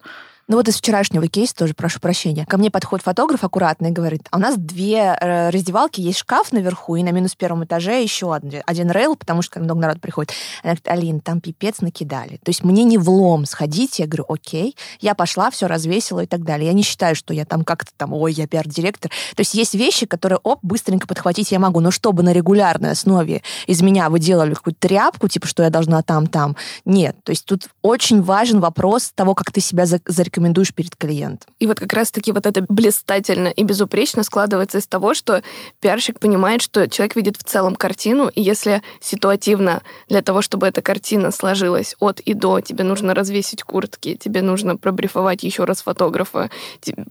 Ну 0.50 0.58
вот 0.58 0.68
из 0.68 0.78
вчерашнего 0.78 1.28
кейса 1.28 1.54
тоже 1.54 1.76
прошу 1.76 2.00
прощения. 2.00 2.44
Ко 2.44 2.58
мне 2.58 2.72
подходит 2.72 3.06
фотограф 3.06 3.44
аккуратно 3.44 3.86
и 3.86 3.92
говорит, 3.92 4.28
а 4.32 4.38
у 4.38 4.40
нас 4.40 4.58
две 4.58 4.96
э, 4.98 5.52
раздевалки, 5.52 6.02
есть 6.02 6.18
шкаф 6.18 6.52
наверху, 6.52 6.96
и 6.96 7.04
на 7.04 7.12
минус 7.12 7.36
первом 7.36 7.66
этаже 7.66 8.02
еще 8.02 8.34
один, 8.34 8.64
один 8.66 8.90
рейл, 8.90 9.16
потому 9.16 9.44
что 9.44 9.60
много 9.60 9.82
народ 9.82 10.02
приходит. 10.02 10.32
Она 10.64 10.74
говорит, 10.74 10.88
Алин, 10.88 11.20
там 11.20 11.40
пипец 11.40 11.82
накидали. 11.82 12.38
То 12.38 12.50
есть 12.50 12.64
мне 12.64 12.84
не 12.84 12.98
влом 12.98 13.46
сходить. 13.46 14.00
Я 14.00 14.08
говорю, 14.08 14.26
окей. 14.28 14.76
Я 15.00 15.14
пошла, 15.14 15.52
все 15.52 15.68
развесила 15.68 16.22
и 16.22 16.26
так 16.26 16.44
далее. 16.44 16.66
Я 16.66 16.74
не 16.74 16.82
считаю, 16.82 17.16
что 17.16 17.32
я 17.32 17.46
там 17.46 17.64
как-то 17.64 17.92
там, 17.96 18.14
ой, 18.14 18.34
я 18.34 18.48
пиар-директор. 18.48 19.12
То 19.36 19.42
есть 19.42 19.54
есть 19.54 19.76
вещи, 19.76 20.08
которые, 20.08 20.40
оп, 20.42 20.62
быстренько 20.64 21.06
подхватить 21.06 21.52
я 21.52 21.60
могу. 21.60 21.80
Но 21.80 21.92
чтобы 21.92 22.24
на 22.24 22.34
регулярной 22.34 22.94
основе 22.94 23.44
из 23.68 23.84
меня 23.84 24.10
вы 24.10 24.20
делали 24.20 24.56
какую-то 24.56 24.80
тряпку, 24.80 25.28
типа, 25.28 25.46
что 25.46 25.62
я 25.62 25.70
должна 25.70 26.02
там-там, 26.02 26.56
нет. 26.86 27.16
То 27.24 27.34
есть 27.34 27.46
тут 27.46 27.70
очень 27.84 28.24
важен 28.24 28.62
вопрос 28.62 29.12
того, 29.14 29.36
как 29.36 29.52
ты 29.52 29.62
себя 29.62 29.86
зарекомендуешь 29.86 30.39
рекомендуешь 30.40 30.74
перед 30.74 30.96
клиентом. 30.96 31.54
И 31.60 31.68
вот 31.68 31.80
как 31.80 31.92
раз-таки 31.94 32.32
вот 32.32 32.46
это 32.46 32.66
блистательно 32.68 33.50
и 33.50 33.64
безупречно 33.64 34.24
складывается 34.24 34.78
из 34.78 34.88
того, 34.88 35.14
что 35.14 35.44
пиарщик 35.82 36.20
понимает, 36.20 36.62
что 36.62 36.88
человек 36.88 37.16
видит 37.16 37.38
в 37.38 37.44
целом 37.44 37.76
картину, 37.76 38.30
и 38.34 38.42
если 38.42 38.82
ситуативно 39.02 39.82
для 40.08 40.22
того, 40.22 40.42
чтобы 40.42 40.68
эта 40.68 40.82
картина 40.82 41.32
сложилась 41.32 41.96
от 42.00 42.22
и 42.22 42.34
до, 42.34 42.62
тебе 42.62 42.86
нужно 42.86 43.14
развесить 43.14 43.64
куртки, 43.64 44.16
тебе 44.16 44.42
нужно 44.42 44.78
пробрифовать 44.78 45.44
еще 45.44 45.66
раз 45.66 45.82
фотографа, 45.82 46.50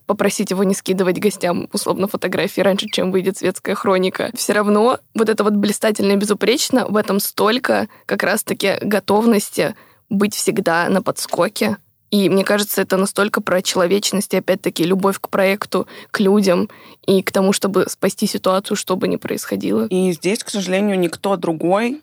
попросить 0.07 0.51
его 0.51 0.65
не 0.65 0.75
скидывать 0.75 1.19
гостям 1.19 1.69
условно 1.73 2.09
фотографии 2.09 2.63
раньше, 2.63 2.87
чем 2.91 3.13
выйдет 3.13 3.37
светская 3.37 3.75
хроника. 3.75 4.31
Все 4.35 4.55
равно 4.55 4.99
вот 5.15 5.29
это 5.29 5.45
вот 5.45 5.53
блистательно 5.53 6.13
и 6.13 6.17
безупречно, 6.17 6.87
в 6.87 6.97
этом 6.97 7.21
столько 7.21 7.89
как 8.07 8.23
раз-таки 8.23 8.79
готовности 8.81 9.75
быть 10.09 10.35
всегда 10.35 10.89
на 10.89 11.03
подскоке, 11.03 11.77
и 12.11 12.29
мне 12.29 12.45
кажется, 12.45 12.83
это 12.83 12.97
настолько 12.97 13.41
про 13.41 13.63
человечность 13.63 14.33
и, 14.35 14.39
опять-таки, 14.39 14.85
любовь 14.85 15.19
к 15.21 15.29
проекту, 15.29 15.87
к 16.11 16.21
людям 16.21 16.71
и 17.07 17.23
к 17.23 17.31
тому, 17.33 17.53
чтобы 17.53 17.87
спасти 17.89 18.27
ситуацию, 18.27 18.77
что 18.77 18.97
бы 18.97 19.09
ни 19.09 19.17
происходило. 19.17 19.87
И 19.87 20.13
здесь, 20.13 20.43
к 20.43 20.49
сожалению, 20.49 20.99
никто 20.99 21.37
другой, 21.37 22.03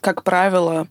как 0.00 0.22
правило, 0.22 0.86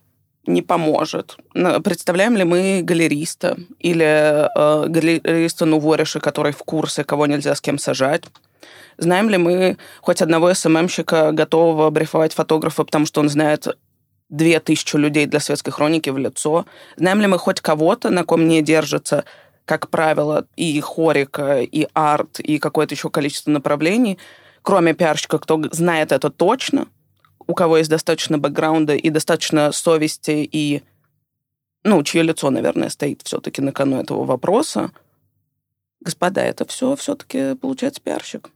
не 0.46 0.62
поможет. 0.62 1.36
Представляем 1.52 2.36
ли 2.36 2.44
мы 2.44 2.80
галериста 2.82 3.56
или 3.78 4.04
э, 4.04 4.88
галериста 4.88 5.64
Нувориша, 5.64 6.20
который 6.20 6.52
в 6.52 6.58
курсе, 6.58 7.04
кого 7.04 7.26
нельзя 7.26 7.54
с 7.54 7.60
кем 7.60 7.78
сажать? 7.78 8.24
Знаем 8.98 9.30
ли 9.30 9.38
мы 9.38 9.78
хоть 10.00 10.20
одного 10.20 10.52
СММщика, 10.52 11.32
готового 11.32 11.90
брифовать 11.90 12.34
фотографа, 12.34 12.84
потому 12.84 13.06
что 13.06 13.20
он 13.20 13.28
знает 13.28 13.68
две 14.30 14.60
тысячи 14.60 14.96
людей 14.96 15.26
для 15.26 15.40
светской 15.40 15.72
хроники 15.72 16.08
в 16.10 16.16
лицо. 16.16 16.64
Знаем 16.96 17.20
ли 17.20 17.26
мы 17.26 17.38
хоть 17.38 17.60
кого-то, 17.60 18.10
на 18.10 18.24
ком 18.24 18.48
не 18.48 18.62
держится, 18.62 19.24
как 19.64 19.90
правило, 19.90 20.46
и 20.56 20.80
хорика, 20.80 21.60
и 21.60 21.86
арт, 21.92 22.40
и 22.40 22.58
какое-то 22.58 22.94
еще 22.94 23.10
количество 23.10 23.50
направлений, 23.50 24.18
кроме 24.62 24.94
пиарщика, 24.94 25.38
кто 25.38 25.62
знает 25.72 26.12
это 26.12 26.30
точно, 26.30 26.86
у 27.46 27.54
кого 27.54 27.78
есть 27.78 27.90
достаточно 27.90 28.38
бэкграунда 28.38 28.94
и 28.94 29.10
достаточно 29.10 29.72
совести, 29.72 30.48
и, 30.50 30.82
ну, 31.82 32.02
чье 32.02 32.22
лицо, 32.22 32.50
наверное, 32.50 32.88
стоит 32.88 33.22
все-таки 33.24 33.60
на 33.60 33.72
кону 33.72 34.00
этого 34.00 34.24
вопроса, 34.24 34.92
господа, 36.00 36.42
это 36.42 36.64
все 36.66 36.96
все-таки 36.96 37.54
получается 37.56 38.00
пиарщик. 38.00 38.50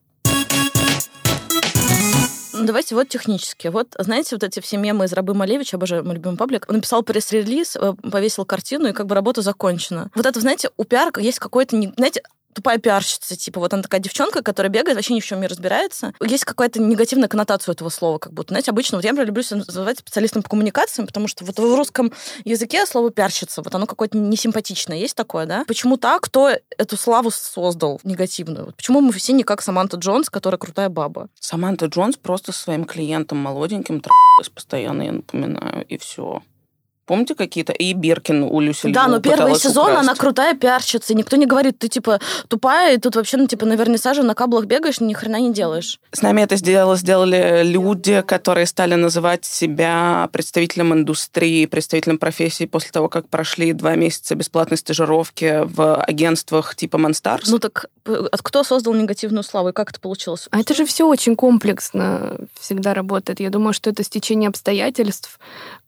Ну, 2.55 2.65
давайте 2.65 2.95
вот 2.95 3.09
технически. 3.09 3.69
Вот, 3.69 3.95
знаете, 3.99 4.37
вот 4.37 4.45
эти 4.45 4.61
все 4.61 4.77
мемы 4.77 5.07
из 5.07 5.13
Рабы 5.13 5.35
Малевича, 5.35 5.77
обожаю 5.77 6.05
мой 6.05 6.15
любимый 6.15 6.37
паблик, 6.37 6.67
он 6.69 6.77
написал 6.77 7.03
пресс-релиз, 7.03 7.77
э, 7.77 7.95
повесил 8.11 8.45
картину, 8.45 8.89
и 8.89 8.93
как 8.93 9.07
бы 9.07 9.15
работа 9.15 9.43
закончена. 9.43 10.11
Вот 10.15 10.25
это, 10.25 10.41
знаете, 10.41 10.71
у 10.77 10.85
пиара 10.85 11.11
есть 11.19 11.41
какой-то, 11.41 11.77
знаете, 11.97 12.23
тупая 12.55 12.79
пиарщица, 12.79 13.37
типа, 13.37 13.61
вот 13.61 13.73
она 13.73 13.83
такая 13.83 14.01
девчонка, 14.01 14.43
которая 14.43 14.71
бегает, 14.71 14.97
вообще 14.97 15.15
ни 15.15 15.21
в 15.21 15.27
чем 15.27 15.41
не 15.41 15.47
разбирается. 15.47 16.13
Есть 16.21 16.45
какая-то 16.45 16.81
негативная 16.81 17.29
коннотация 17.29 17.73
этого 17.73 17.89
слова, 17.89 18.19
как 18.19 18.33
будто, 18.33 18.51
знаете, 18.51 18.71
обычно, 18.71 18.99
вот 18.99 19.05
я, 19.05 19.11
например, 19.11 19.29
люблю 19.29 19.43
себя 19.43 19.59
называть 19.59 19.99
специалистом 19.99 20.43
по 20.43 20.49
коммуникациям, 20.49 21.07
потому 21.07 21.29
что 21.29 21.45
вот 21.45 21.59
в 21.59 21.77
русском 21.77 22.13
языке 22.45 22.87
слово 22.87 23.11
пиарщица, 23.11 23.63
вот 23.63 23.75
оно 23.75 23.87
какое-то 23.87 24.17
несимпатичное, 24.17 24.97
есть 24.97 25.17
такое, 25.17 25.47
да? 25.47 25.65
Почему 25.67 25.97
так? 25.97 26.23
Кто 26.23 26.51
эту 26.79 26.97
славу 26.97 27.31
создал 27.31 28.01
негативную? 28.05 28.73
Почему 28.77 29.01
мы 29.01 29.13
все 29.13 29.33
не 29.33 29.43
как 29.43 29.61
Саманта 29.63 29.97
Джонс, 29.97 30.31
которая 30.31 30.59
крутая 30.59 30.89
баба? 30.89 31.29
Саманта 31.39 31.87
Джонс 31.87 32.17
просто 32.17 32.53
своим 32.53 32.85
клиентам 32.85 33.39
молоденьким 33.39 34.03
постоянно, 34.55 35.03
я 35.03 35.13
напоминаю, 35.13 35.85
и 35.87 35.97
все. 35.97 36.43
Помните 37.07 37.35
какие-то? 37.35 37.73
И 37.73 37.93
Биркин 37.93 38.45
у 38.45 38.61
Люси 38.61 38.93
Да, 38.93 39.09
но 39.09 39.21
первый 39.21 39.55
сезон 39.57 39.91
украсть. 39.91 40.09
она 40.09 40.15
крутая 40.15 40.55
пиарщица, 40.55 41.13
и 41.13 41.17
никто 41.17 41.37
не 41.37 41.47
говорит, 41.47 41.79
ты, 41.79 41.89
типа, 41.89 42.21
тупая, 42.49 42.95
и 42.95 42.99
тут 42.99 43.17
вообще, 43.17 43.37
ну, 43.37 43.47
типа, 43.47 43.67
на 43.67 43.75
вернисаже 43.75 44.23
на 44.23 44.35
каблах 44.35 44.65
бегаешь, 44.65 45.01
ни 45.01 45.13
хрена 45.13 45.41
не 45.41 45.53
делаешь. 45.53 46.01
С 46.13 46.23
нами 46.23 46.43
это 46.43 46.57
сделало, 46.57 46.97
сделали 46.97 47.63
люди, 47.65 48.23
которые 48.27 48.67
стали 48.67 48.95
называть 48.95 49.45
себя 49.45 50.29
представителем 50.33 50.95
индустрии, 50.95 51.67
представителем 51.67 52.19
профессии 52.19 52.65
после 52.65 52.91
того, 52.91 53.09
как 53.09 53.29
прошли 53.29 53.73
два 53.73 53.95
месяца 53.97 54.35
бесплатной 54.35 54.79
стажировки 54.79 55.63
в 55.65 56.03
агентствах 56.03 56.75
типа 56.75 56.97
Monstars. 56.97 57.45
Ну 57.49 57.59
так 57.59 57.87
от 58.05 58.43
кто 58.43 58.65
создал 58.65 58.95
негативную 58.95 59.43
славу, 59.43 59.69
и 59.71 59.73
как 59.73 59.91
это 59.91 60.01
получилось? 60.01 60.49
А 60.51 60.61
это 60.61 60.75
же 60.75 60.85
все 60.85 61.07
очень 61.07 61.37
комплексно 61.37 62.39
всегда 62.59 62.95
работает. 62.95 63.41
Я 63.41 63.51
думаю, 63.51 63.73
что 63.73 63.91
это 63.91 64.03
стечение 64.05 64.49
обстоятельств 64.49 65.39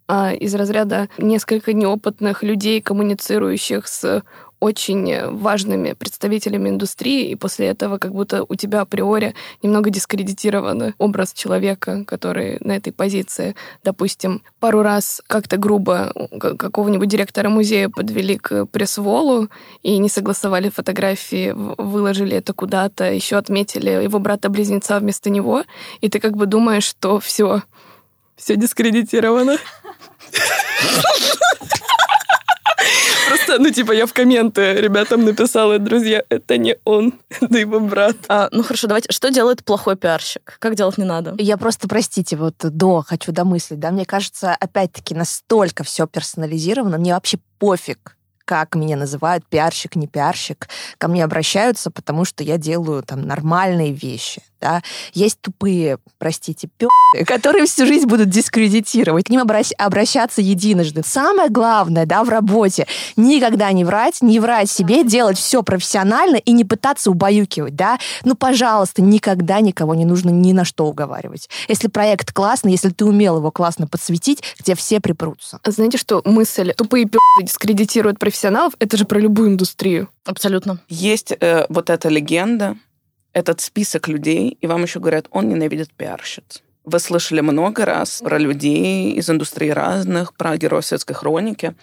а, 0.08 0.32
из 0.32 0.54
разряда 0.54 1.08
несколько 1.18 1.72
неопытных 1.72 2.42
людей, 2.42 2.80
коммуницирующих 2.80 3.86
с 3.86 4.22
очень 4.58 5.26
важными 5.28 5.92
представителями 5.92 6.70
индустрии, 6.70 7.28
и 7.28 7.34
после 7.34 7.66
этого 7.66 7.98
как 7.98 8.12
будто 8.12 8.44
у 8.48 8.54
тебя 8.54 8.80
априори 8.80 9.34
немного 9.62 9.90
дискредитирован 9.90 10.94
образ 10.98 11.32
человека, 11.32 12.04
который 12.06 12.56
на 12.60 12.72
этой 12.72 12.92
позиции. 12.92 13.54
Допустим, 13.84 14.42
пару 14.58 14.82
раз 14.82 15.20
как-то 15.26 15.58
грубо 15.58 16.12
какого-нибудь 16.58 17.08
директора 17.08 17.50
музея 17.50 17.90
подвели 17.90 18.38
к 18.38 18.66
пресс-волу 18.66 19.48
и 19.82 19.98
не 19.98 20.08
согласовали 20.08 20.70
фотографии, 20.70 21.52
выложили 21.54 22.36
это 22.36 22.54
куда-то, 22.54 23.12
еще 23.12 23.36
отметили 23.36 23.90
его 23.90 24.18
брата-близнеца 24.18 24.98
вместо 24.98 25.28
него, 25.28 25.64
и 26.00 26.08
ты 26.08 26.18
как 26.18 26.36
бы 26.36 26.46
думаешь, 26.46 26.84
что 26.84 27.20
все, 27.20 27.62
все 28.36 28.56
дискредитировано. 28.56 29.58
Просто, 33.28 33.58
ну, 33.58 33.70
типа, 33.70 33.92
я 33.92 34.06
в 34.06 34.12
комменты 34.12 34.74
ребятам 34.74 35.24
написала, 35.24 35.78
друзья, 35.78 36.22
это 36.28 36.56
не 36.58 36.76
он, 36.84 37.14
это 37.40 37.58
его 37.58 37.80
брат. 37.80 38.16
А, 38.28 38.48
ну 38.52 38.62
хорошо, 38.62 38.86
давайте. 38.86 39.12
Что 39.12 39.30
делает 39.30 39.64
плохой 39.64 39.96
пиарщик? 39.96 40.56
Как 40.58 40.74
делать 40.74 40.98
не 40.98 41.04
надо? 41.04 41.34
Я 41.38 41.56
просто, 41.56 41.88
простите, 41.88 42.36
вот 42.36 42.54
до 42.58 43.02
хочу 43.02 43.32
домыслить, 43.32 43.80
да, 43.80 43.90
мне 43.90 44.04
кажется, 44.04 44.54
опять-таки 44.54 45.14
настолько 45.14 45.84
все 45.84 46.06
персонализировано, 46.06 46.98
мне 46.98 47.14
вообще 47.14 47.38
пофиг, 47.58 48.15
как 48.46 48.76
меня 48.76 48.96
называют, 48.96 49.44
пиарщик, 49.44 49.96
не 49.96 50.06
пиарщик. 50.06 50.68
Ко 50.98 51.08
мне 51.08 51.22
обращаются, 51.24 51.90
потому 51.90 52.24
что 52.24 52.42
я 52.44 52.56
делаю 52.56 53.02
там 53.02 53.22
нормальные 53.26 53.92
вещи, 53.92 54.40
да. 54.60 54.82
Есть 55.12 55.40
тупые, 55.40 55.98
простите, 56.18 56.68
пи***, 56.78 56.88
которые 57.26 57.66
всю 57.66 57.86
жизнь 57.86 58.06
будут 58.06 58.30
дискредитировать. 58.30 59.26
К 59.26 59.30
ним 59.30 59.42
обращ- 59.42 59.74
обращаться 59.76 60.40
единожды. 60.40 61.02
Самое 61.04 61.50
главное, 61.50 62.06
да, 62.06 62.22
в 62.22 62.28
работе, 62.28 62.86
никогда 63.16 63.72
не 63.72 63.84
врать, 63.84 64.22
не 64.22 64.38
врать 64.38 64.70
себе, 64.70 65.04
делать 65.04 65.38
все 65.38 65.62
профессионально 65.62 66.36
и 66.36 66.52
не 66.52 66.64
пытаться 66.64 67.10
убаюкивать, 67.10 67.74
да. 67.74 67.98
Ну, 68.24 68.36
пожалуйста, 68.36 69.02
никогда 69.02 69.60
никого 69.60 69.94
не 69.94 70.04
нужно 70.04 70.30
ни 70.30 70.52
на 70.52 70.64
что 70.64 70.86
уговаривать. 70.86 71.50
Если 71.68 71.88
проект 71.88 72.32
классный, 72.32 72.72
если 72.72 72.90
ты 72.90 73.04
умел 73.04 73.38
его 73.38 73.50
классно 73.50 73.88
подсветить, 73.88 74.42
где 74.60 74.76
все 74.76 75.00
припрутся. 75.00 75.58
Знаете, 75.64 75.98
что 75.98 76.22
мысль 76.24 76.72
«тупые 76.74 77.06
пи***, 77.06 77.18
дискредитируют 77.42 78.18
профессионалов»— 78.36 78.74
это 78.78 78.96
же 78.96 79.04
про 79.04 79.18
любую 79.18 79.48
индустрию. 79.48 80.08
Абсолютно. 80.24 80.78
Есть 80.88 81.32
э, 81.32 81.66
вот 81.68 81.88
эта 81.90 82.08
легенда, 82.08 82.76
этот 83.32 83.60
список 83.60 84.08
людей, 84.08 84.58
и 84.60 84.66
вам 84.66 84.82
еще 84.82 85.00
говорят, 85.00 85.26
он 85.30 85.48
ненавидит 85.48 85.90
пиарщиц. 85.94 86.62
Вы 86.84 86.98
слышали 86.98 87.40
много 87.40 87.84
раз 87.84 88.20
про 88.22 88.38
людей 88.38 89.12
из 89.12 89.28
индустрии 89.30 89.70
разных, 89.70 90.34
про 90.34 90.56
героев 90.56 90.84
светской 90.84 91.14
хроники, 91.14 91.74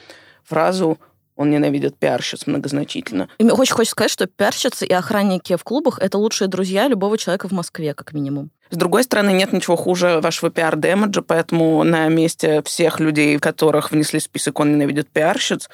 фразу 0.43 1.00
«он 1.36 1.50
ненавидит 1.50 1.98
пиарщиц» 1.98 2.45
многозначительно. 2.45 3.27
И 3.39 3.43
мне 3.43 3.53
очень 3.53 3.74
хочется 3.74 3.91
сказать, 3.93 4.12
что 4.12 4.27
пиарщицы 4.27 4.86
и 4.86 4.93
охранники 4.93 5.55
в 5.55 5.63
клубах— 5.63 6.00
это 6.01 6.17
лучшие 6.17 6.48
друзья 6.48 6.88
любого 6.88 7.17
человека 7.17 7.48
в 7.50 7.51
Москве, 7.51 7.93
как 7.93 8.13
минимум. 8.13 8.51
С 8.69 8.77
другой 8.77 9.03
стороны, 9.03 9.31
нет 9.31 9.53
ничего 9.53 9.75
хуже 9.75 10.19
вашего 10.22 10.51
пиар-демеджа, 10.51 11.22
поэтому 11.22 11.83
на 11.83 12.07
месте 12.07 12.61
всех 12.63 13.00
людей, 13.00 13.39
которых 13.39 13.92
внесли 13.92 14.20
в 14.20 14.24
список 14.24 14.59
«он 14.59 14.72
ненавидит 14.72 15.09
пиарщиц», 15.09 15.70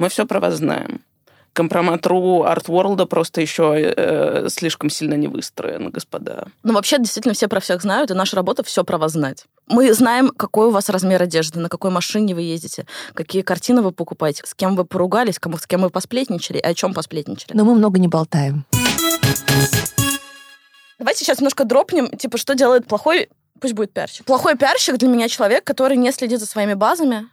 мы 0.00 0.08
все 0.08 0.26
про 0.26 0.40
вас 0.40 0.54
знаем. 0.54 1.02
Компромат.ру 1.52 2.44
Артворлда 2.44 3.04
просто 3.06 3.40
еще 3.42 3.74
э, 3.76 4.48
слишком 4.48 4.88
сильно 4.88 5.14
не 5.14 5.28
выстроен, 5.28 5.90
господа. 5.90 6.46
Ну, 6.62 6.72
вообще, 6.72 6.96
действительно, 6.98 7.34
все 7.34 7.48
про 7.48 7.60
всех 7.60 7.82
знают, 7.82 8.10
и 8.10 8.14
наша 8.14 8.36
работа 8.36 8.62
все 8.62 8.82
про 8.82 8.96
вас 8.96 9.12
знать. 9.12 9.44
Мы 9.66 9.92
знаем, 9.92 10.30
какой 10.30 10.68
у 10.68 10.70
вас 10.70 10.88
размер 10.88 11.20
одежды, 11.20 11.58
на 11.58 11.68
какой 11.68 11.90
машине 11.90 12.34
вы 12.34 12.42
ездите, 12.42 12.86
какие 13.12 13.42
картины 13.42 13.82
вы 13.82 13.92
покупаете, 13.92 14.42
с 14.46 14.54
кем 14.54 14.74
вы 14.74 14.86
поругались, 14.86 15.38
кому, 15.38 15.58
с 15.58 15.66
кем 15.66 15.82
вы 15.82 15.90
посплетничали, 15.90 16.58
и 16.58 16.64
о 16.64 16.72
чем 16.72 16.94
посплетничали. 16.94 17.54
Но 17.54 17.64
мы 17.64 17.74
много 17.74 17.98
не 17.98 18.08
болтаем. 18.08 18.64
Давайте 20.98 21.24
сейчас 21.24 21.40
немножко 21.40 21.64
дропнем, 21.64 22.16
типа, 22.16 22.38
что 22.38 22.54
делает 22.54 22.86
плохой, 22.86 23.28
пусть 23.60 23.74
будет 23.74 23.92
пиарщик. 23.92 24.24
Плохой 24.24 24.56
пиарщик 24.56 24.96
для 24.96 25.08
меня 25.08 25.28
человек, 25.28 25.64
который 25.64 25.96
не 25.96 26.12
следит 26.12 26.40
за 26.40 26.46
своими 26.46 26.74
базами, 26.74 27.26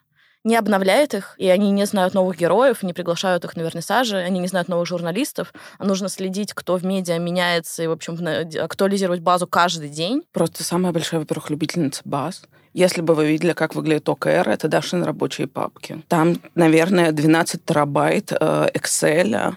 не 0.48 0.56
обновляет 0.56 1.14
их, 1.14 1.36
и 1.38 1.48
они 1.50 1.72
не 1.72 1.86
знают 1.86 2.14
новых 2.14 2.38
героев, 2.38 2.82
не 2.82 2.94
приглашают 2.94 3.44
их 3.44 3.56
на 3.58 3.62
вернисажи, 3.62 4.18
они 4.18 4.40
не 4.40 4.48
знают 4.48 4.70
новых 4.70 4.88
журналистов, 4.88 5.54
а 5.78 5.86
нужно 5.86 6.08
следить, 6.08 6.54
кто 6.54 6.78
в 6.78 6.86
медиа 6.86 7.20
меняется, 7.20 7.84
и, 7.84 7.88
в 7.88 7.92
общем, 7.92 8.18
актуализировать 8.64 9.20
базу 9.20 9.46
каждый 9.46 9.90
день. 9.90 10.24
Просто 10.32 10.64
самая 10.64 10.94
большая, 10.94 11.20
во-первых, 11.20 11.50
любительница 11.50 12.02
баз. 12.06 12.44
Если 12.74 13.02
бы 13.02 13.14
вы 13.14 13.28
видели, 13.28 13.54
как 13.54 13.76
выглядит 13.76 14.08
ОКР, 14.08 14.48
это 14.48 14.68
Дашин 14.68 15.04
рабочие 15.04 15.48
папки. 15.48 16.02
Там, 16.08 16.40
наверное, 16.56 17.12
12 17.12 17.66
терабайт 17.66 18.32
э, 18.32 18.70
Excel, 18.74 19.56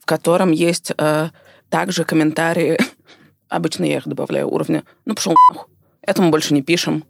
в 0.00 0.06
котором 0.06 0.50
есть 0.50 0.92
э, 0.96 1.28
также 1.68 2.04
комментарии. 2.04 2.78
Обычно 3.48 3.84
я 3.84 3.98
их 3.98 4.08
добавляю 4.08 4.48
уровня. 4.50 4.82
Ну, 5.04 5.14
пошел 5.14 5.34
нахуй. 5.50 5.68
Этому 6.00 6.30
больше 6.30 6.54
не 6.54 6.62
пишем. 6.62 7.04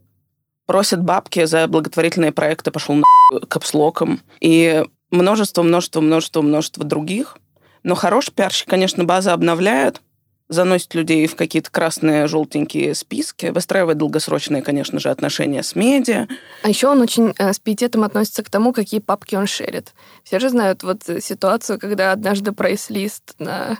Просят 0.66 1.02
бабки 1.02 1.44
за 1.44 1.66
благотворительные 1.68 2.32
проекты, 2.32 2.70
пошел 2.70 2.94
нахуй 2.94 3.46
капслоком. 3.48 4.20
И 4.40 4.84
множество, 5.10 5.62
множество, 5.62 6.00
множество, 6.00 6.42
множество 6.42 6.84
других. 6.84 7.36
Но 7.82 7.94
хороший 7.94 8.32
пиарщик, 8.32 8.68
конечно, 8.68 9.04
база 9.04 9.34
обновляет, 9.34 10.00
заносит 10.48 10.94
людей 10.94 11.26
в 11.26 11.36
какие-то 11.36 11.70
красные, 11.70 12.26
желтенькие 12.26 12.94
списки, 12.94 13.46
выстраивает 13.46 13.98
долгосрочные, 13.98 14.62
конечно 14.62 14.98
же, 15.00 15.10
отношения 15.10 15.62
с 15.62 15.74
медиа. 15.74 16.28
А 16.62 16.68
еще 16.68 16.88
он 16.88 17.00
очень 17.00 17.34
э, 17.38 17.52
с 17.52 17.58
пиететом 17.58 18.04
относится 18.04 18.42
к 18.42 18.50
тому, 18.50 18.72
какие 18.72 19.00
папки 19.00 19.34
он 19.34 19.46
шерит. 19.46 19.92
Все 20.22 20.38
же 20.38 20.50
знают 20.50 20.82
вот 20.82 21.02
ситуацию, 21.20 21.78
когда 21.78 22.12
однажды 22.12 22.52
прайс-лист 22.52 23.34
на 23.38 23.78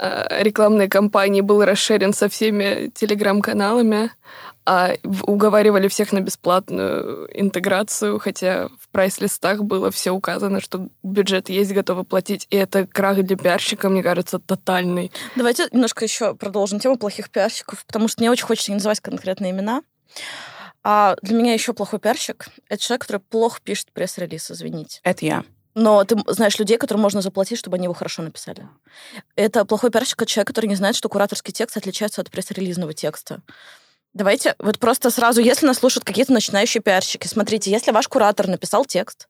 рекламной 0.00 0.88
кампании 0.88 1.40
был 1.40 1.64
расширен 1.64 2.12
со 2.12 2.28
всеми 2.28 2.90
телеграм-каналами, 2.94 4.10
а 4.68 4.94
уговаривали 5.04 5.86
всех 5.86 6.12
на 6.12 6.20
бесплатную 6.20 7.28
интеграцию, 7.32 8.18
хотя 8.18 8.68
в 8.80 8.88
прайс-листах 8.90 9.62
было 9.62 9.92
все 9.92 10.10
указано, 10.10 10.60
что 10.60 10.88
бюджет 11.04 11.48
есть, 11.48 11.72
готовы 11.72 12.02
платить, 12.02 12.48
и 12.50 12.56
это 12.56 12.86
крах 12.86 13.22
для 13.22 13.36
пиарщика, 13.36 13.88
мне 13.88 14.02
кажется, 14.02 14.40
тотальный. 14.40 15.12
Давайте 15.36 15.68
немножко 15.70 16.04
еще 16.04 16.34
продолжим 16.34 16.80
тему 16.80 16.98
плохих 16.98 17.30
пиарщиков, 17.30 17.84
потому 17.86 18.08
что 18.08 18.20
мне 18.20 18.30
очень 18.30 18.44
хочется 18.44 18.72
не 18.72 18.76
называть 18.76 19.00
конкретные 19.00 19.52
имена. 19.52 19.82
А 20.82 21.16
для 21.22 21.36
меня 21.36 21.52
еще 21.52 21.72
плохой 21.72 22.00
пиарщик— 22.00 22.46
это 22.68 22.82
человек, 22.82 23.02
который 23.02 23.20
плохо 23.20 23.60
пишет 23.62 23.92
пресс-релиз, 23.92 24.50
извините. 24.50 25.00
Это 25.04 25.24
я. 25.24 25.44
Но 25.76 26.02
ты 26.04 26.16
знаешь 26.28 26.58
людей, 26.58 26.78
которым 26.78 27.02
можно 27.02 27.20
заплатить, 27.20 27.58
чтобы 27.58 27.76
они 27.76 27.84
его 27.84 27.92
хорошо 27.92 28.22
написали. 28.22 28.66
Это 29.36 29.66
плохой 29.66 29.90
пиарщик, 29.90 30.22
это 30.22 30.30
человек, 30.30 30.48
который 30.48 30.66
не 30.66 30.74
знает, 30.74 30.96
что 30.96 31.10
кураторский 31.10 31.52
текст 31.52 31.76
отличается 31.76 32.22
от 32.22 32.30
пресс-релизного 32.30 32.94
текста. 32.94 33.42
Давайте 34.14 34.54
вот 34.58 34.78
просто 34.78 35.10
сразу, 35.10 35.42
если 35.42 35.66
нас 35.66 35.76
слушают 35.76 36.04
какие-то 36.04 36.32
начинающие 36.32 36.82
пиарщики, 36.82 37.26
смотрите, 37.26 37.70
если 37.70 37.90
ваш 37.90 38.08
куратор 38.08 38.48
написал 38.48 38.86
текст, 38.86 39.28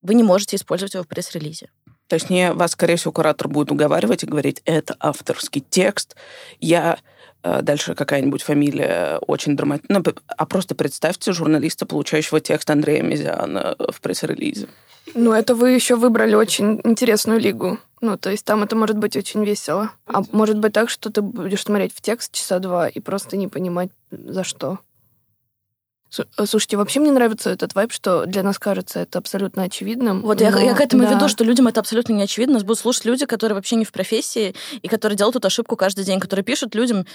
вы 0.00 0.14
не 0.14 0.22
можете 0.22 0.56
использовать 0.56 0.94
его 0.94 1.04
в 1.04 1.08
пресс-релизе. 1.08 1.68
То 2.06 2.14
есть 2.14 2.30
не 2.30 2.54
вас, 2.54 2.70
скорее 2.70 2.96
всего, 2.96 3.12
куратор 3.12 3.48
будет 3.48 3.70
уговаривать 3.70 4.22
и 4.22 4.26
говорить, 4.26 4.62
это 4.64 4.96
авторский 4.98 5.62
текст, 5.68 6.16
я 6.58 6.98
э, 7.42 7.60
дальше 7.60 7.94
какая-нибудь 7.94 8.42
фамилия 8.42 9.18
очень 9.18 9.54
драматичная. 9.54 10.02
Ну, 10.02 10.14
а 10.26 10.46
просто 10.46 10.74
представьте 10.74 11.32
журналиста, 11.32 11.84
получающего 11.84 12.40
текст 12.40 12.70
Андрея 12.70 13.02
Мезиана 13.02 13.76
в 13.78 14.00
пресс-релизе. 14.00 14.68
Ну, 15.14 15.32
это 15.32 15.54
вы 15.54 15.70
еще 15.70 15.96
выбрали 15.96 16.34
очень 16.34 16.80
интересную 16.84 17.40
лигу. 17.40 17.78
Ну, 18.00 18.16
то 18.16 18.30
есть 18.30 18.44
там 18.44 18.62
это 18.62 18.76
может 18.76 18.98
быть 18.98 19.16
очень 19.16 19.44
весело. 19.44 19.90
А 20.06 20.22
может 20.32 20.58
быть 20.58 20.72
так, 20.72 20.90
что 20.90 21.10
ты 21.10 21.22
будешь 21.22 21.62
смотреть 21.62 21.94
в 21.94 22.00
текст 22.00 22.32
часа 22.32 22.58
два 22.58 22.88
и 22.88 23.00
просто 23.00 23.36
не 23.36 23.48
понимать, 23.48 23.90
за 24.10 24.44
что. 24.44 24.78
Слушайте, 26.44 26.76
вообще 26.76 27.00
мне 27.00 27.10
нравится 27.10 27.50
этот 27.50 27.74
вайб, 27.74 27.92
что 27.92 28.26
для 28.26 28.42
нас 28.42 28.58
кажется 28.58 29.00
это 29.00 29.18
абсолютно 29.18 29.64
очевидным. 29.64 30.22
Вот 30.22 30.40
но... 30.40 30.46
я, 30.46 30.60
я 30.60 30.74
к 30.74 30.80
этому 30.80 31.02
да. 31.02 31.14
веду, 31.14 31.28
что 31.28 31.44
людям 31.44 31.66
это 31.66 31.80
абсолютно 31.80 32.12
не 32.12 32.22
очевидно. 32.22 32.54
Нас 32.54 32.62
будут 32.62 32.78
слушать 32.78 33.04
люди, 33.04 33.26
которые 33.26 33.54
вообще 33.54 33.76
не 33.76 33.84
в 33.84 33.92
профессии 33.92 34.54
и 34.80 34.88
которые 34.88 35.16
делают 35.16 35.36
эту 35.36 35.48
ошибку 35.48 35.76
каждый 35.76 36.04
день, 36.04 36.20
которые 36.20 36.44
пишут 36.44 36.74
людям 36.74 37.06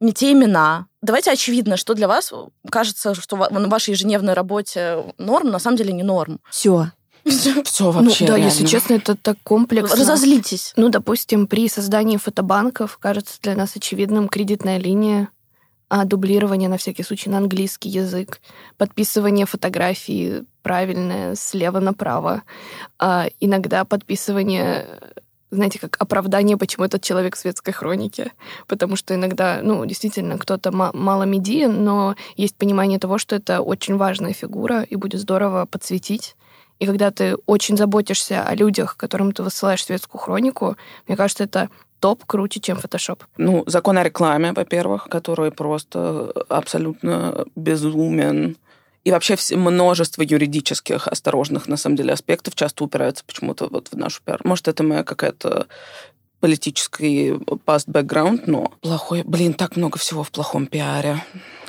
не 0.00 0.12
те 0.12 0.32
имена. 0.32 0.86
Давайте 1.02 1.30
очевидно, 1.30 1.76
что 1.76 1.94
для 1.94 2.08
вас 2.08 2.32
кажется, 2.70 3.14
что 3.14 3.36
в 3.36 3.68
вашей 3.68 3.90
ежедневной 3.90 4.34
работе 4.34 5.14
норм, 5.18 5.50
на 5.50 5.58
самом 5.58 5.76
деле 5.76 5.92
не 5.92 6.02
норм. 6.02 6.40
Все. 6.50 6.90
Все 7.26 7.90
вообще. 7.90 8.24
Ну, 8.24 8.28
да, 8.28 8.36
реально. 8.36 8.44
если 8.44 8.66
честно, 8.66 8.94
это 8.94 9.16
так 9.16 9.36
комплексно. 9.42 9.96
Разозлитесь. 9.96 10.72
Ну, 10.76 10.88
допустим, 10.88 11.46
при 11.46 11.68
создании 11.68 12.16
фотобанков 12.16 12.98
кажется 12.98 13.38
для 13.42 13.54
нас 13.54 13.76
очевидным 13.76 14.28
кредитная 14.28 14.78
линия, 14.78 15.28
а 15.88 16.04
дублирование 16.04 16.68
на 16.68 16.78
всякий 16.78 17.02
случай 17.02 17.30
на 17.30 17.38
английский 17.38 17.88
язык, 17.88 18.40
подписывание 18.76 19.46
фотографии 19.46 20.44
правильное 20.62 21.36
слева 21.36 21.80
направо, 21.80 22.42
а 22.98 23.28
иногда 23.40 23.84
подписывание 23.84 24.86
знаете, 25.50 25.78
как 25.78 25.96
оправдание, 26.00 26.56
почему 26.56 26.84
этот 26.84 27.02
человек 27.02 27.36
в 27.36 27.38
светской 27.38 27.72
хронике. 27.72 28.32
Потому 28.66 28.96
что 28.96 29.14
иногда, 29.14 29.60
ну, 29.62 29.86
действительно, 29.86 30.38
кто-то 30.38 30.72
мало 30.72 31.22
медиен, 31.22 31.84
но 31.84 32.16
есть 32.36 32.56
понимание 32.56 32.98
того, 32.98 33.16
что 33.16 33.36
это 33.36 33.60
очень 33.60 33.96
важная 33.96 34.32
фигура, 34.32 34.82
и 34.82 34.96
будет 34.96 35.20
здорово 35.20 35.66
подсветить. 35.66 36.34
И 36.78 36.86
когда 36.86 37.10
ты 37.10 37.36
очень 37.46 37.76
заботишься 37.76 38.42
о 38.42 38.54
людях, 38.54 38.96
которым 38.96 39.32
ты 39.32 39.42
высылаешь 39.42 39.84
светскую 39.84 40.20
хронику, 40.20 40.76
мне 41.06 41.16
кажется, 41.16 41.44
это 41.44 41.70
топ 42.00 42.24
круче, 42.26 42.60
чем 42.60 42.76
Photoshop. 42.76 43.20
Ну, 43.38 43.64
закон 43.66 43.96
о 43.98 44.02
рекламе, 44.02 44.52
во-первых, 44.52 45.08
который 45.08 45.50
просто 45.50 46.32
абсолютно 46.48 47.46
безумен. 47.56 48.56
И 49.04 49.10
вообще 49.10 49.36
множество 49.52 50.22
юридических 50.22 51.08
осторожных, 51.08 51.68
на 51.68 51.76
самом 51.76 51.96
деле, 51.96 52.12
аспектов 52.12 52.54
часто 52.54 52.84
упираются 52.84 53.24
почему-то 53.24 53.68
вот 53.68 53.88
в 53.88 53.96
нашу 53.96 54.20
пиар. 54.22 54.40
Может, 54.44 54.68
это 54.68 54.82
моя 54.82 55.04
какая-то 55.04 55.68
политический 56.40 57.30
past 57.64 57.86
background, 57.86 58.42
но 58.46 58.72
плохой, 58.80 59.22
блин, 59.22 59.54
так 59.54 59.76
много 59.76 59.98
всего 59.98 60.22
в 60.22 60.30
плохом 60.30 60.66
пиаре. 60.66 61.24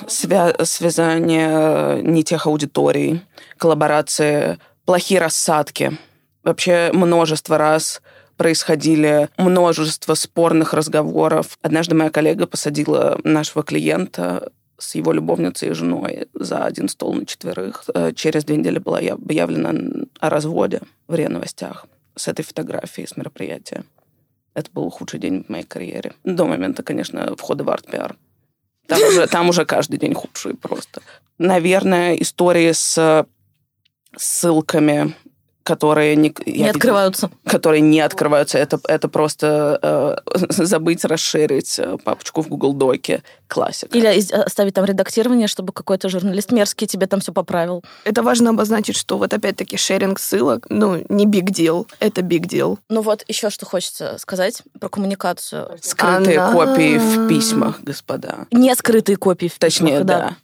Свя 0.06 0.54
связание 0.64 2.02
не 2.02 2.22
тех 2.22 2.46
аудиторий, 2.46 3.22
коллаборации, 3.56 4.58
плохие 4.88 5.20
рассадки. 5.20 5.98
Вообще 6.42 6.90
множество 6.94 7.58
раз 7.58 8.00
происходили 8.38 9.28
множество 9.36 10.14
спорных 10.14 10.72
разговоров. 10.72 11.58
Однажды 11.60 11.94
моя 11.94 12.08
коллега 12.08 12.46
посадила 12.46 13.20
нашего 13.22 13.62
клиента 13.62 14.50
с 14.78 14.94
его 14.94 15.12
любовницей 15.12 15.68
и 15.68 15.72
женой 15.74 16.28
за 16.32 16.64
один 16.64 16.88
стол 16.88 17.12
на 17.12 17.26
четверых. 17.26 17.84
Э, 17.92 18.12
через 18.14 18.46
две 18.46 18.56
недели 18.56 18.78
была 18.78 19.00
объявлена 19.00 19.74
о 20.20 20.30
разводе 20.30 20.80
в 21.06 21.14
РИА 21.14 21.28
Новостях 21.28 21.84
с 22.16 22.26
этой 22.26 22.42
фотографией, 22.42 23.06
с 23.06 23.14
мероприятия. 23.14 23.84
Это 24.54 24.70
был 24.72 24.88
худший 24.88 25.20
день 25.20 25.44
в 25.44 25.50
моей 25.50 25.64
карьере. 25.64 26.14
До 26.24 26.46
момента, 26.46 26.82
конечно, 26.82 27.36
входа 27.36 27.62
в 27.62 27.68
арт-пиар. 27.68 28.16
Там 28.86 29.02
уже, 29.02 29.26
там 29.26 29.48
уже 29.50 29.66
каждый 29.66 29.98
день 29.98 30.14
худший 30.14 30.54
просто. 30.54 31.02
Наверное, 31.36 32.14
истории 32.14 32.72
с 32.72 33.26
ссылками 34.16 35.14
которые 35.68 36.16
не, 36.16 36.34
не 36.46 36.66
открываются. 36.66 37.26
Видела, 37.26 37.40
которые 37.44 37.82
не 37.82 38.00
открываются. 38.00 38.56
Это, 38.56 38.80
это 38.88 39.06
просто 39.08 39.78
э, 40.34 40.46
забыть 40.48 41.04
расширить 41.04 41.78
э, 41.78 41.98
папочку 42.02 42.40
в 42.40 42.48
Google 42.48 42.72
Доке. 42.72 43.22
Классика. 43.48 43.96
Или 43.96 44.06
оставить 44.32 44.72
там 44.72 44.86
редактирование, 44.86 45.46
чтобы 45.46 45.74
какой-то 45.74 46.08
журналист 46.08 46.52
мерзкий 46.52 46.86
тебе 46.86 47.06
там 47.06 47.20
все 47.20 47.32
поправил. 47.32 47.84
Это 48.04 48.22
важно 48.22 48.48
обозначить, 48.48 48.96
что 48.96 49.18
вот 49.18 49.34
опять-таки 49.34 49.76
шеринг 49.76 50.18
ссылок, 50.20 50.66
ну, 50.70 51.04
не 51.10 51.26
big 51.26 51.48
deal, 51.48 51.86
это 52.00 52.22
big 52.22 52.46
deal. 52.46 52.78
Ну 52.88 53.02
вот 53.02 53.24
еще 53.28 53.50
что 53.50 53.66
хочется 53.66 54.16
сказать 54.18 54.62
про 54.80 54.88
коммуникацию. 54.88 55.76
Скрытые 55.82 56.38
Она... 56.38 56.52
копии 56.52 56.96
в 56.96 57.28
письмах, 57.28 57.82
господа. 57.82 58.46
Не 58.50 58.74
скрытые 58.74 59.16
копии 59.16 59.48
в 59.48 59.58
Точнее, 59.58 59.98
письмах, 59.98 60.06
да. 60.06 60.18
да 60.18 60.36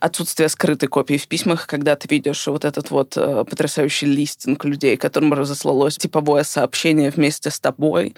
отсутствие 0.00 0.48
скрытой 0.48 0.88
копии 0.88 1.16
в 1.16 1.28
письмах, 1.28 1.66
когда 1.66 1.94
ты 1.94 2.08
видишь 2.08 2.46
вот 2.46 2.64
этот 2.64 2.90
вот 2.90 3.16
э, 3.16 3.44
потрясающий 3.48 4.06
листинг 4.06 4.64
людей, 4.64 4.96
которым 4.96 5.32
разослалось 5.34 5.96
типовое 5.96 6.42
сообщение 6.42 7.10
вместе 7.10 7.50
с 7.50 7.60
тобой, 7.60 8.14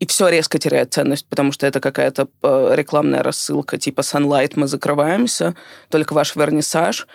и 0.00 0.06
все 0.06 0.28
резко 0.28 0.58
теряет 0.58 0.92
ценность, 0.92 1.26
потому 1.28 1.52
что 1.52 1.66
это 1.66 1.80
какая-то 1.80 2.28
э, 2.42 2.72
рекламная 2.74 3.22
рассылка, 3.22 3.78
типа 3.78 4.00
Sunlight, 4.00 4.52
мы 4.56 4.66
закрываемся, 4.66 5.54
только 5.88 6.12
ваш 6.12 6.34
вернисаж. 6.36 7.06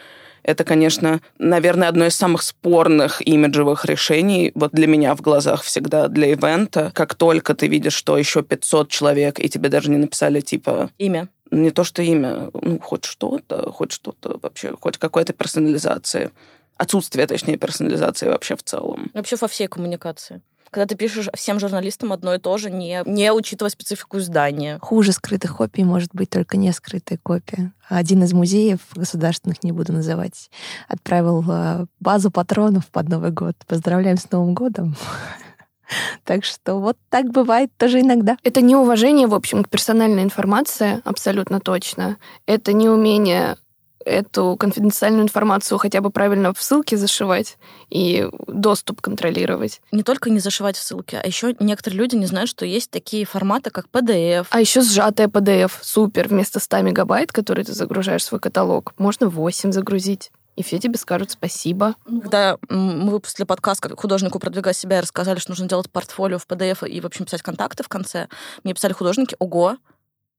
Это, 0.41 0.63
конечно, 0.63 1.19
наверное, 1.38 1.89
одно 1.89 2.05
из 2.05 2.15
самых 2.15 2.41
спорных 2.43 3.21
имиджевых 3.21 3.83
решений 3.83 4.53
вот 4.55 4.71
для 4.71 4.88
меня 4.88 5.13
в 5.13 5.21
глазах 5.21 5.63
всегда 5.63 6.07
для 6.07 6.31
ивента. 6.31 6.91
Как 6.95 7.15
только 7.15 7.53
ты 7.53 7.67
видишь, 7.67 7.93
что 7.93 8.17
еще 8.17 8.41
500 8.41 8.89
человек, 8.89 9.39
и 9.39 9.49
тебе 9.49 9.67
даже 9.67 9.91
не 9.91 9.97
написали, 9.97 10.39
типа... 10.39 10.89
Имя 10.97 11.27
не 11.51 11.71
то 11.71 11.83
что 11.83 12.01
имя, 12.01 12.49
ну, 12.53 12.79
хоть 12.79 13.05
что-то, 13.05 13.71
хоть 13.71 13.91
что-то 13.91 14.39
вообще, 14.41 14.75
хоть 14.79 14.97
какой-то 14.97 15.33
персонализации. 15.33 16.31
Отсутствие, 16.77 17.27
точнее, 17.27 17.57
персонализации 17.57 18.27
вообще 18.27 18.55
в 18.55 18.63
целом. 18.63 19.12
Вообще 19.13 19.35
во 19.35 19.47
всей 19.47 19.67
коммуникации. 19.67 20.41
Когда 20.71 20.85
ты 20.85 20.95
пишешь 20.95 21.29
всем 21.33 21.59
журналистам 21.59 22.13
одно 22.13 22.35
и 22.35 22.39
то 22.39 22.57
же, 22.57 22.69
не, 22.69 23.01
не 23.05 23.33
учитывая 23.33 23.71
специфику 23.71 24.19
издания. 24.19 24.77
Хуже 24.81 25.13
скрытых 25.13 25.57
копий 25.57 25.83
может 25.83 26.12
быть 26.13 26.29
только 26.29 26.57
не 26.57 26.71
скрытая 26.71 27.17
копия. 27.21 27.73
Один 27.88 28.23
из 28.23 28.33
музеев 28.33 28.79
государственных, 28.93 29.63
не 29.63 29.71
буду 29.71 29.93
называть, 29.93 30.51
отправил 30.88 31.43
э, 31.49 31.85
базу 31.99 32.29
патронов 32.29 32.88
под 32.88 33.09
Новый 33.09 33.31
год. 33.31 33.55
Поздравляем 33.65 34.17
с 34.17 34.29
Новым 34.31 34.53
годом. 34.53 34.95
Так 36.23 36.45
что 36.45 36.75
вот 36.75 36.97
так 37.10 37.32
бывает 37.32 37.71
тоже 37.78 38.02
иногда. 38.02 38.38
Это 38.43 38.62
неуважение, 38.62 39.28
в 39.28 39.36
общем, 39.36 39.63
к 39.63 39.69
персональной 39.69 40.23
информации, 40.23 41.02
абсолютно 41.04 41.60
точно. 41.60 42.17
Это 42.45 42.73
неумение 42.73 43.58
эту 44.06 44.56
конфиденциальную 44.58 45.23
информацию 45.23 45.78
хотя 45.78 46.02
бы 46.02 46.10
правильно 46.10 46.54
в 46.54 46.62
ссылке 46.62 46.97
зашивать 46.97 47.58
и 47.89 48.28
доступ 48.47 49.02
контролировать. 49.02 49.82
Не 49.91 50.04
только 50.04 50.30
не 50.30 50.39
зашивать 50.39 50.78
в 50.78 50.82
ссылке, 50.82 51.19
а 51.21 51.28
еще 51.28 51.56
некоторые 51.60 51.99
люди 51.99 52.15
не 52.15 52.25
знают, 52.25 52.49
что 52.49 52.65
есть 52.65 52.89
такие 52.91 53.25
форматы, 53.25 53.69
как 53.69 53.88
PDF. 53.91 54.47
А 54.49 54.60
еще 54.62 54.82
сжатая 54.82 55.28
PDF. 55.28 55.71
Супер. 55.82 56.28
Вместо 56.30 56.60
100 56.60 56.82
мегабайт, 56.82 57.32
которые 57.32 57.65
ты 57.65 57.73
загружаешь 57.73 58.21
в 58.21 58.25
свой 58.25 58.39
каталог, 58.39 58.93
можно 58.97 59.28
8 59.28 59.71
загрузить 59.71 60.32
и 60.59 60.63
все 60.63 60.77
тебе 60.77 60.97
скажут 60.97 61.31
спасибо. 61.31 61.95
Когда 62.03 62.57
мы 62.67 63.11
выпустили 63.11 63.45
подкаст 63.45 63.79
как 63.79 63.97
художнику 63.97 64.39
продвигать 64.39 64.75
себя 64.75 64.97
и 64.97 65.01
рассказали, 65.01 65.39
что 65.39 65.51
нужно 65.51 65.69
делать 65.69 65.89
портфолио 65.89 66.37
в 66.37 66.45
PDF 66.45 66.85
и, 66.85 66.99
в 66.99 67.05
общем, 67.05 67.23
писать 67.23 67.41
контакты 67.41 67.81
в 67.81 67.87
конце, 67.87 68.27
мне 68.65 68.73
писали 68.73 68.91
художники, 68.91 69.37
ого, 69.39 69.77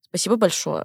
спасибо 0.09 0.37
большое. 0.37 0.85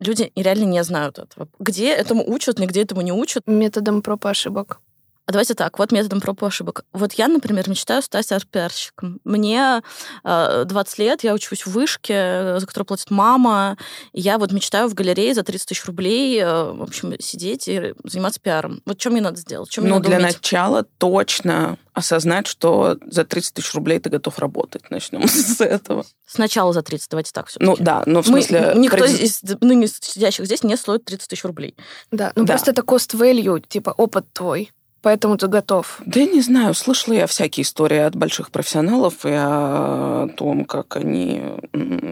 Люди 0.00 0.32
реально 0.34 0.64
не 0.64 0.82
знают 0.82 1.18
этого. 1.18 1.48
Где 1.58 1.92
этому 1.92 2.24
учат, 2.26 2.58
нигде 2.58 2.80
этому 2.80 3.02
не 3.02 3.12
учат. 3.12 3.46
Методом 3.46 4.00
проб 4.00 4.24
и 4.24 4.28
ошибок. 4.30 4.80
А 5.28 5.30
давайте 5.30 5.52
так, 5.52 5.78
вот 5.78 5.92
методом 5.92 6.22
проб 6.22 6.42
и 6.42 6.46
ошибок. 6.46 6.86
Вот 6.94 7.12
я, 7.12 7.28
например, 7.28 7.68
мечтаю 7.68 8.00
стать 8.00 8.32
арт-пиарщиком. 8.32 9.20
Мне 9.24 9.82
э, 10.24 10.64
20 10.64 10.98
лет, 10.98 11.22
я 11.22 11.34
учусь 11.34 11.66
в 11.66 11.70
вышке, 11.70 12.58
за 12.58 12.66
которую 12.66 12.86
платит 12.86 13.10
мама. 13.10 13.76
И 14.14 14.22
я 14.22 14.38
вот 14.38 14.52
мечтаю 14.52 14.88
в 14.88 14.94
галерее 14.94 15.34
за 15.34 15.42
30 15.42 15.68
тысяч 15.68 15.84
рублей, 15.84 16.40
э, 16.40 16.72
в 16.72 16.82
общем, 16.82 17.14
сидеть 17.20 17.68
и 17.68 17.92
заниматься 18.04 18.40
пиаром. 18.40 18.80
Вот 18.86 18.98
что 18.98 19.10
мне 19.10 19.20
надо 19.20 19.36
сделать? 19.36 19.70
Что 19.70 19.82
ну, 19.82 19.96
надо 19.96 20.08
для 20.08 20.16
уметь? 20.16 20.36
начала 20.36 20.84
точно 20.96 21.76
осознать, 21.92 22.46
что 22.46 22.96
за 23.04 23.26
30 23.26 23.52
тысяч 23.52 23.74
рублей 23.74 23.98
ты 23.98 24.08
готов 24.08 24.38
работать. 24.38 24.90
Начнем 24.90 25.28
с 25.28 25.60
этого. 25.60 26.06
Сначала 26.24 26.72
за 26.72 26.80
30, 26.80 27.10
давайте 27.10 27.32
так 27.32 27.48
все 27.48 27.58
Ну 27.60 27.76
да, 27.78 28.02
но 28.06 28.22
в 28.22 28.26
смысле... 28.26 28.72
Мы, 28.74 28.80
никто 28.80 28.96
пред... 28.96 29.20
из 29.20 29.42
ныне 29.60 29.88
сидящих 29.88 30.46
здесь 30.46 30.62
не 30.62 30.78
стоит 30.78 31.04
30 31.04 31.28
тысяч 31.28 31.44
рублей. 31.44 31.76
Да, 32.10 32.32
ну 32.34 32.44
да. 32.46 32.54
просто 32.54 32.70
это 32.70 32.80
cost 32.80 33.14
value, 33.14 33.62
типа 33.68 33.90
опыт 33.90 34.24
твой. 34.32 34.70
Поэтому 35.00 35.36
ты 35.36 35.46
готов? 35.46 36.00
Да 36.04 36.20
я 36.20 36.26
не 36.26 36.40
знаю. 36.40 36.74
Слышала 36.74 37.14
я 37.14 37.26
всякие 37.26 37.62
истории 37.62 37.98
от 37.98 38.16
больших 38.16 38.50
профессионалов 38.50 39.24
и 39.24 39.30
о 39.32 40.28
том, 40.36 40.64
как 40.64 40.96
они, 40.96 41.42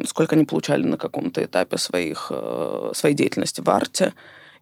сколько 0.07 0.37
они 0.37 0.45
получали 0.45 0.83
на 0.85 0.97
каком-то 0.97 1.45
этапе 1.45 1.79
своих, 1.79 2.29
э, 2.31 2.93
своей 2.95 3.15
деятельности 3.15 3.61
в 3.61 3.69
арте. 3.69 4.15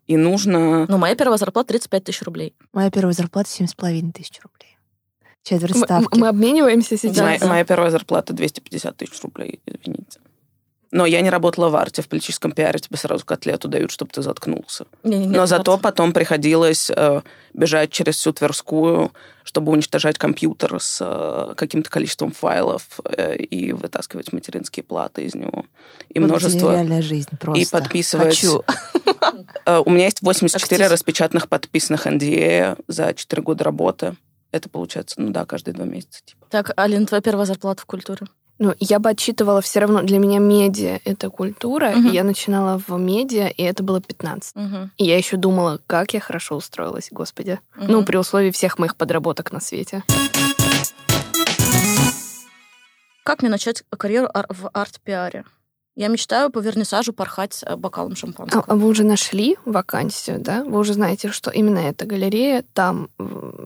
И 0.06 0.16
нужно... 0.16 0.86
Ну, 0.86 0.98
моя 0.98 1.14
первая 1.14 1.38
зарплата 1.38 1.68
35 1.68 2.04
тысяч 2.04 2.22
рублей. 2.22 2.54
Моя 2.72 2.90
первая 2.90 3.14
зарплата 3.14 3.48
7,5 3.50 4.12
тысяч 4.12 4.40
рублей. 4.42 4.78
Четверть 5.42 5.76
ставки. 5.76 6.08
Мы, 6.14 6.20
мы 6.20 6.28
обмениваемся 6.28 6.96
сейчас. 6.96 7.18
Моя, 7.18 7.38
моя 7.46 7.64
первая 7.64 7.90
зарплата 7.90 8.32
250 8.32 8.96
тысяч 8.96 9.22
рублей, 9.22 9.60
извините. 9.66 10.20
Но 10.94 11.06
я 11.06 11.22
не 11.22 11.30
работала 11.30 11.70
в 11.70 11.74
арте, 11.74 12.02
в 12.02 12.08
политическом 12.08 12.52
пиаре 12.52 12.78
тебе 12.78 12.96
сразу 12.96 13.24
котлету 13.24 13.66
дают, 13.66 13.90
чтобы 13.90 14.12
ты 14.12 14.22
заткнулся. 14.22 14.86
Не-не-не, 15.02 15.36
Но 15.36 15.46
зато 15.46 15.76
потом 15.76 16.12
приходилось 16.12 16.88
э, 16.88 17.22
бежать 17.52 17.90
через 17.90 18.14
всю 18.14 18.32
Тверскую, 18.32 19.10
чтобы 19.42 19.72
уничтожать 19.72 20.18
компьютер 20.18 20.80
с 20.80 20.98
э, 21.00 21.54
каким-то 21.56 21.90
количеством 21.90 22.30
файлов 22.30 23.00
э, 23.06 23.34
и 23.38 23.72
вытаскивать 23.72 24.32
материнские 24.32 24.84
платы 24.84 25.24
из 25.24 25.34
него. 25.34 25.64
И 26.10 26.20
Вот 26.20 26.28
множество... 26.28 26.70
реальная 26.70 27.02
жизнь 27.02 27.36
просто. 27.40 27.60
И 27.60 27.66
подписывать... 27.68 28.28
Хочу. 28.28 28.62
Э, 29.66 29.82
У 29.84 29.90
меня 29.90 30.04
есть 30.04 30.22
84 30.22 30.84
Актив. 30.84 30.92
распечатанных 30.92 31.48
подписанных 31.48 32.06
NDA 32.06 32.78
за 32.86 33.14
4 33.14 33.42
года 33.42 33.64
работы. 33.64 34.16
Это 34.52 34.68
получается, 34.68 35.20
ну 35.20 35.30
да, 35.30 35.44
каждые 35.44 35.74
два 35.74 35.86
месяца. 35.86 36.20
Типа. 36.24 36.46
Так, 36.50 36.72
Алина, 36.76 37.06
твоя 37.06 37.20
первая 37.22 37.46
зарплата 37.46 37.82
в 37.82 37.86
культуре? 37.86 38.26
Ну, 38.58 38.72
я 38.78 38.98
бы 39.00 39.10
отчитывала 39.10 39.60
все 39.60 39.80
равно. 39.80 40.02
Для 40.02 40.18
меня 40.18 40.38
медиа— 40.38 41.00
это 41.04 41.28
культура. 41.28 41.90
Мгм. 41.90 42.08
И 42.08 42.12
я 42.12 42.22
начинала 42.24 42.80
в 42.86 42.96
медиа, 42.98 43.48
и 43.48 43.62
это 43.62 43.82
было 43.82 44.00
15. 44.00 44.54
Мгм. 44.54 44.92
И 44.96 45.04
я 45.04 45.16
еще 45.18 45.36
думала, 45.36 45.80
как 45.88 46.14
я 46.14 46.20
хорошо 46.20 46.54
устроилась, 46.56 47.08
господи. 47.10 47.58
Ну, 47.76 47.98
Мгм. 47.98 48.04
при 48.04 48.16
условии 48.16 48.50
всех 48.52 48.78
моих 48.78 48.94
подработок 48.96 49.50
на 49.52 49.60
свете. 49.60 50.04
Как 53.24 53.40
мне 53.42 53.50
начать 53.50 53.82
карьеру 53.96 54.28
ар- 54.32 54.46
в 54.50 54.68
арт-пиаре? 54.72 55.44
Я 55.96 56.08
мечтаю 56.08 56.50
по 56.50 56.58
вернисажу 56.58 57.12
порхать 57.12 57.62
э, 57.64 57.76
бокалом 57.76 58.12
А, 58.14 58.16
шампанского. 58.16 58.64
а 58.66 58.74
вы 58.74 58.88
уже 58.88 59.04
нашли 59.04 59.56
вакансию, 59.64 60.40
да? 60.40 60.64
Вы 60.64 60.80
уже 60.80 60.94
знаете, 60.94 61.30
что 61.30 61.50
именно 61.52 61.78
эта 61.78 62.04
галерея, 62.04 62.64
там 62.72 63.10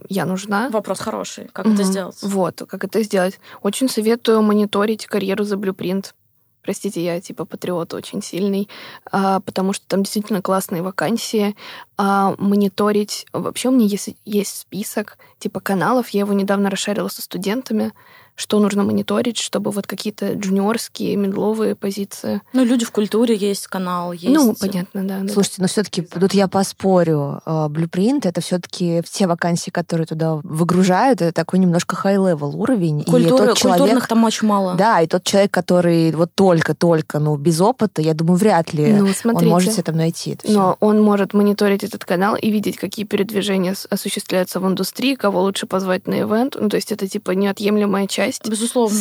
я 0.09 0.25
нужна. 0.25 0.69
Вопрос 0.69 0.99
хороший. 0.99 1.49
Как 1.51 1.65
это 1.65 1.75
Мгм. 1.81 1.83
сделать? 1.85 2.17
Вот, 2.21 2.61
как 2.69 2.83
это 2.83 3.01
сделать. 3.01 3.39
Очень 3.63 3.89
советую 3.89 4.43
мониторить 4.43 5.07
карьеру 5.07 5.43
за 5.43 5.55
Blueprint. 5.55 6.13
Простите, 6.61 7.03
я 7.03 7.19
типа 7.19 7.45
патриот 7.45 7.93
очень 7.95 8.21
сильный, 8.21 8.69
а, 9.11 9.39
потому 9.39 9.73
что 9.73 9.87
там 9.87 10.03
действительно 10.03 10.41
классные 10.43 10.83
вакансии. 10.83 11.55
А, 12.01 12.33
мониторить... 12.37 13.25
Вообще 13.33 13.67
у 13.67 13.71
меня 13.71 13.85
есть, 13.85 14.15
есть 14.23 14.57
список 14.57 15.17
типа 15.37 15.59
каналов, 15.59 16.07
я 16.09 16.21
его 16.21 16.31
недавно 16.31 16.69
расшарила 16.69 17.09
со 17.09 17.21
студентами, 17.21 17.91
что 18.35 18.59
нужно 18.59 18.83
мониторить, 18.83 19.37
чтобы 19.37 19.69
вот 19.69 19.85
какие-то 19.85 20.33
джуниорские, 20.33 21.17
медловые 21.17 21.75
позиции. 21.75 22.41
Ну, 22.53 22.63
люди 22.63 22.85
в 22.85 22.91
культуре 22.91 23.35
есть 23.35 23.67
канал, 23.67 24.13
есть... 24.13 24.33
Ну, 24.33 24.55
понятно, 24.57 25.03
да. 25.05 25.19
да. 25.19 25.33
Слушайте, 25.33 25.61
но 25.61 25.67
все-таки 25.67 26.03
тут 26.03 26.33
я 26.33 26.47
поспорю. 26.47 27.41
Э, 27.45 27.67
Blueprint 27.69 28.21
это 28.23 28.39
все-таки 28.39 29.01
все 29.03 29.27
вакансии, 29.27 29.71
которые 29.71 30.07
туда 30.07 30.35
выгружают, 30.35 31.21
это 31.21 31.33
такой 31.33 31.59
немножко 31.59 31.97
high-level 32.01 32.55
уровень. 32.55 33.01
и 33.01 33.03
Культуры- 33.03 33.47
тот 33.47 33.57
человек, 33.57 33.79
Культурных 33.81 34.07
там 34.07 34.23
очень 34.23 34.47
мало. 34.47 34.75
да, 34.75 35.01
и 35.01 35.07
тот 35.07 35.25
человек, 35.25 35.51
который 35.51 36.09
вот 36.13 36.31
только-только, 36.33 37.19
ну, 37.19 37.35
без 37.35 37.59
опыта, 37.59 38.01
я 38.01 38.13
думаю, 38.13 38.37
вряд 38.37 38.71
ли 38.71 38.93
Ну, 38.93 39.05
он 39.07 39.13
смотрите. 39.13 39.51
может 39.51 39.73
себе 39.73 39.83
там 39.83 39.97
найти. 39.97 40.37
Но 40.45 40.77
он 40.79 41.01
может 41.01 41.33
мониторить 41.33 41.83
этот 41.89 42.05
канал 42.05 42.35
и 42.35 42.49
видеть, 42.49 42.77
какие 42.77 43.05
передвижения 43.05 43.75
осуществляются 43.89 44.59
в 44.59 44.67
индустрии, 44.67 45.15
кого 45.15 45.41
лучше 45.41 45.67
позвать 45.67 46.07
на 46.07 46.21
ивент. 46.21 46.55
Ну, 46.59 46.69
то 46.69 46.75
есть 46.77 46.91
это 46.91 47.07
типа 47.07 47.31
неотъемлемая 47.31 48.07
часть. 48.07 48.47
Безусловно. 48.47 48.99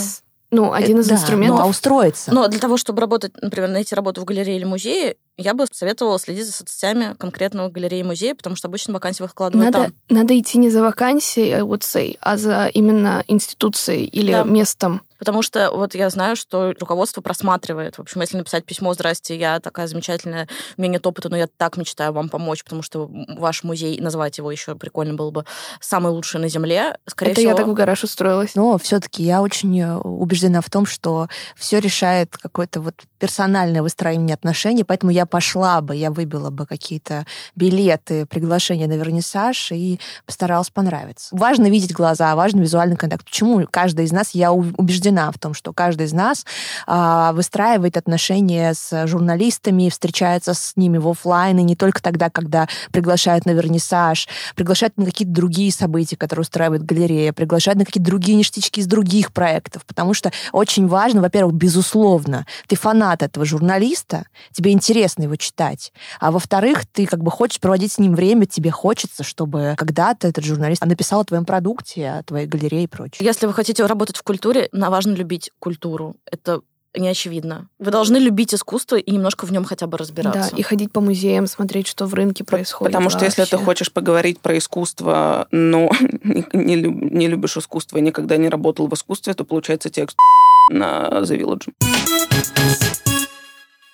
Ну, 0.50 0.72
один 0.72 1.00
из 1.00 1.06
да, 1.08 1.16
инструментов. 1.16 1.58
Ну, 1.58 1.64
а 1.64 1.68
устроиться? 1.68 2.32
Но 2.32 2.48
для 2.48 2.58
того, 2.58 2.78
чтобы 2.78 3.02
работать, 3.02 3.32
например, 3.42 3.68
найти 3.68 3.94
работу 3.94 4.22
в 4.22 4.24
галерее 4.24 4.56
или 4.56 4.64
музее, 4.64 5.16
я 5.36 5.52
бы 5.52 5.66
советовала 5.70 6.18
следить 6.18 6.46
за 6.46 6.52
соцсетями 6.52 7.14
конкретного 7.18 7.68
галереи 7.68 8.00
и 8.00 8.02
музея, 8.02 8.34
потому 8.34 8.56
что 8.56 8.68
обычно 8.68 8.94
вакансии 8.94 9.22
выкладывают 9.22 9.72
Надо, 9.72 9.84
там. 9.84 9.94
надо 10.08 10.38
идти 10.38 10.56
не 10.56 10.70
за 10.70 10.82
вакансией, 10.82 11.52
I 11.52 11.60
would 11.60 11.80
say, 11.82 12.16
а 12.20 12.38
за 12.38 12.66
именно 12.72 13.22
институцией 13.28 14.06
или 14.06 14.32
Да. 14.32 14.44
местом. 14.44 15.02
Потому 15.18 15.42
что 15.42 15.70
вот 15.72 15.94
я 15.94 16.10
знаю, 16.10 16.36
что 16.36 16.74
руководство 16.78 17.20
просматривает. 17.20 17.96
В 17.96 18.00
общем, 18.00 18.20
если 18.20 18.36
написать 18.36 18.64
письмо 18.64 18.94
«Здрасте, 18.94 19.36
я 19.36 19.60
такая 19.60 19.86
замечательная, 19.86 20.48
у 20.76 20.80
меня 20.80 20.94
нет 20.94 21.06
опыта, 21.06 21.28
но 21.28 21.36
я 21.36 21.48
так 21.56 21.76
мечтаю 21.76 22.12
вам 22.12 22.28
помочь, 22.28 22.64
потому 22.64 22.82
что 22.82 23.10
ваш 23.36 23.64
музей, 23.64 24.00
назвать 24.00 24.38
его 24.38 24.50
еще 24.50 24.74
прикольно 24.74 25.14
было 25.14 25.30
бы, 25.30 25.44
самый 25.80 26.12
лучший 26.12 26.40
на 26.40 26.48
Земле», 26.48 26.96
скорее 27.06 27.32
это 27.32 27.40
всего... 27.40 27.50
я 27.50 27.56
так 27.56 27.66
в 27.66 27.72
гараж 27.72 28.04
устроилась. 28.04 28.54
Но 28.54 28.78
все-таки 28.78 29.22
я 29.22 29.42
очень 29.42 29.80
э, 29.80 29.96
убеждена 29.96 30.60
в 30.60 30.70
том, 30.70 30.86
что 30.86 31.28
все 31.56 31.80
решает 31.80 32.36
какое-то 32.36 32.80
вот 32.80 32.94
персональное 33.18 33.82
выстроение 33.82 34.34
отношений, 34.34 34.84
поэтому 34.84 35.10
я 35.10 35.26
пошла 35.26 35.80
бы, 35.80 35.96
я 35.96 36.10
выбила 36.10 36.50
бы 36.50 36.66
какие-то 36.66 37.26
билеты, 37.56 38.26
приглашения 38.26 38.86
на 38.86 38.94
вернисаж 38.94 39.72
и 39.72 40.00
постаралась 40.26 40.70
понравиться. 40.70 41.34
Важно 41.36 41.68
видеть 41.68 41.92
глаза, 41.92 42.34
важно 42.36 42.60
визуальный 42.60 42.96
контакт. 42.96 43.24
Почему 43.24 43.66
каждый 43.70 44.04
из 44.04 44.12
нас, 44.12 44.30
я 44.34 44.52
у- 44.52 44.64
убеждена 45.08 45.30
в 45.32 45.38
том, 45.38 45.54
что 45.54 45.72
каждый 45.72 46.06
из 46.06 46.12
нас 46.12 46.44
а, 46.86 47.32
выстраивает 47.32 47.96
отношения 47.96 48.74
с 48.74 49.06
журналистами, 49.06 49.88
встречается 49.88 50.54
с 50.54 50.74
ними 50.76 50.98
в 50.98 51.08
офлайн, 51.08 51.58
и 51.58 51.62
не 51.62 51.76
только 51.76 52.02
тогда, 52.02 52.30
когда 52.30 52.68
приглашают 52.92 53.46
на 53.46 53.52
вернисаж, 53.52 54.28
приглашают 54.54 54.96
на 54.96 55.06
какие-то 55.06 55.32
другие 55.32 55.72
события, 55.72 56.16
которые 56.16 56.42
устраивает 56.42 56.84
галерея, 56.84 57.32
приглашают 57.32 57.78
на 57.78 57.84
какие-то 57.84 58.06
другие 58.06 58.36
ништячки 58.36 58.80
из 58.80 58.86
других 58.86 59.32
проектов, 59.32 59.84
потому 59.86 60.14
что 60.14 60.30
очень 60.52 60.86
важно, 60.86 61.20
во-первых, 61.20 61.54
безусловно, 61.54 62.46
ты 62.66 62.76
фанат 62.76 63.22
этого 63.22 63.44
журналиста, 63.44 64.24
тебе 64.52 64.72
интересно 64.72 65.24
его 65.24 65.36
читать, 65.36 65.92
а 66.20 66.30
во-вторых, 66.30 66.86
ты 66.86 67.06
как 67.06 67.22
бы 67.22 67.30
хочешь 67.30 67.60
проводить 67.60 67.92
с 67.92 67.98
ним 67.98 68.14
время, 68.14 68.46
тебе 68.46 68.70
хочется, 68.70 69.24
чтобы 69.24 69.74
когда-то 69.76 70.28
этот 70.28 70.44
журналист 70.44 70.84
написал 70.84 71.20
о 71.20 71.24
твоем 71.24 71.44
продукте, 71.44 72.10
о 72.10 72.22
твоей 72.22 72.46
галерее 72.46 72.84
и 72.84 72.86
прочее. 72.86 73.26
Если 73.26 73.46
вы 73.46 73.52
хотите 73.52 73.84
работать 73.84 74.16
в 74.16 74.22
культуре, 74.22 74.68
на- 74.72 74.97
важно 74.98 75.14
любить 75.14 75.52
культуру. 75.60 76.16
Это 76.28 76.60
не 76.96 77.06
очевидно. 77.06 77.68
Вы 77.78 77.92
должны 77.92 78.16
любить 78.16 78.52
искусство 78.52 78.96
и 78.96 79.12
немножко 79.12 79.46
в 79.46 79.52
нем 79.52 79.64
хотя 79.64 79.86
бы 79.86 79.96
разбираться. 79.96 80.50
Да, 80.50 80.56
и 80.56 80.62
ходить 80.62 80.90
по 80.90 81.00
музеям, 81.00 81.46
смотреть, 81.46 81.86
что 81.86 82.06
в 82.06 82.14
рынке 82.14 82.42
происходит. 82.42 82.92
Потому 82.92 83.08
что 83.08 83.24
если 83.24 83.44
ты 83.44 83.52
вообще. 83.52 83.64
хочешь 83.64 83.92
поговорить 83.92 84.40
про 84.40 84.58
искусство, 84.58 85.46
но 85.52 85.88
не, 86.24 86.44
не 86.52 86.74
люб- 86.74 87.12
не 87.12 87.28
любишь 87.28 87.56
искусство 87.56 87.98
и 87.98 88.00
никогда 88.00 88.36
не 88.38 88.48
работал 88.48 88.88
в 88.88 88.94
искусстве, 88.94 89.34
то 89.34 89.44
получается 89.44 89.88
текст 89.88 90.18
на 90.70 91.06
The 91.22 91.38
Village. 91.38 91.72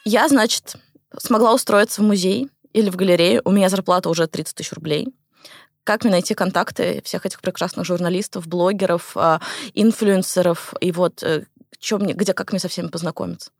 Я, 0.06 0.26
значит, 0.28 0.76
смогла 1.18 1.52
устроиться 1.52 2.00
в 2.00 2.04
музей 2.04 2.48
или 2.72 2.88
в 2.88 2.96
галерею. 2.96 3.42
У 3.44 3.50
меня 3.50 3.68
зарплата 3.68 4.08
уже 4.08 4.26
30 4.26 4.54
тысяч 4.54 4.72
рублей. 4.72 5.08
Как 5.84 6.02
мне 6.02 6.12
найти 6.12 6.34
контакты 6.34 7.02
всех 7.04 7.26
этих 7.26 7.40
прекрасных 7.40 7.86
журналистов, 7.86 8.46
блогеров, 8.46 9.12
а, 9.16 9.40
инфлюенсеров? 9.74 10.74
И 10.80 10.92
вот 10.92 11.22
э, 11.22 11.44
чё 11.78 11.98
мне, 11.98 12.14
где, 12.14 12.32
как 12.32 12.52
мне 12.52 12.58
со 12.58 12.68
всеми 12.68 12.88
познакомиться? 12.88 13.50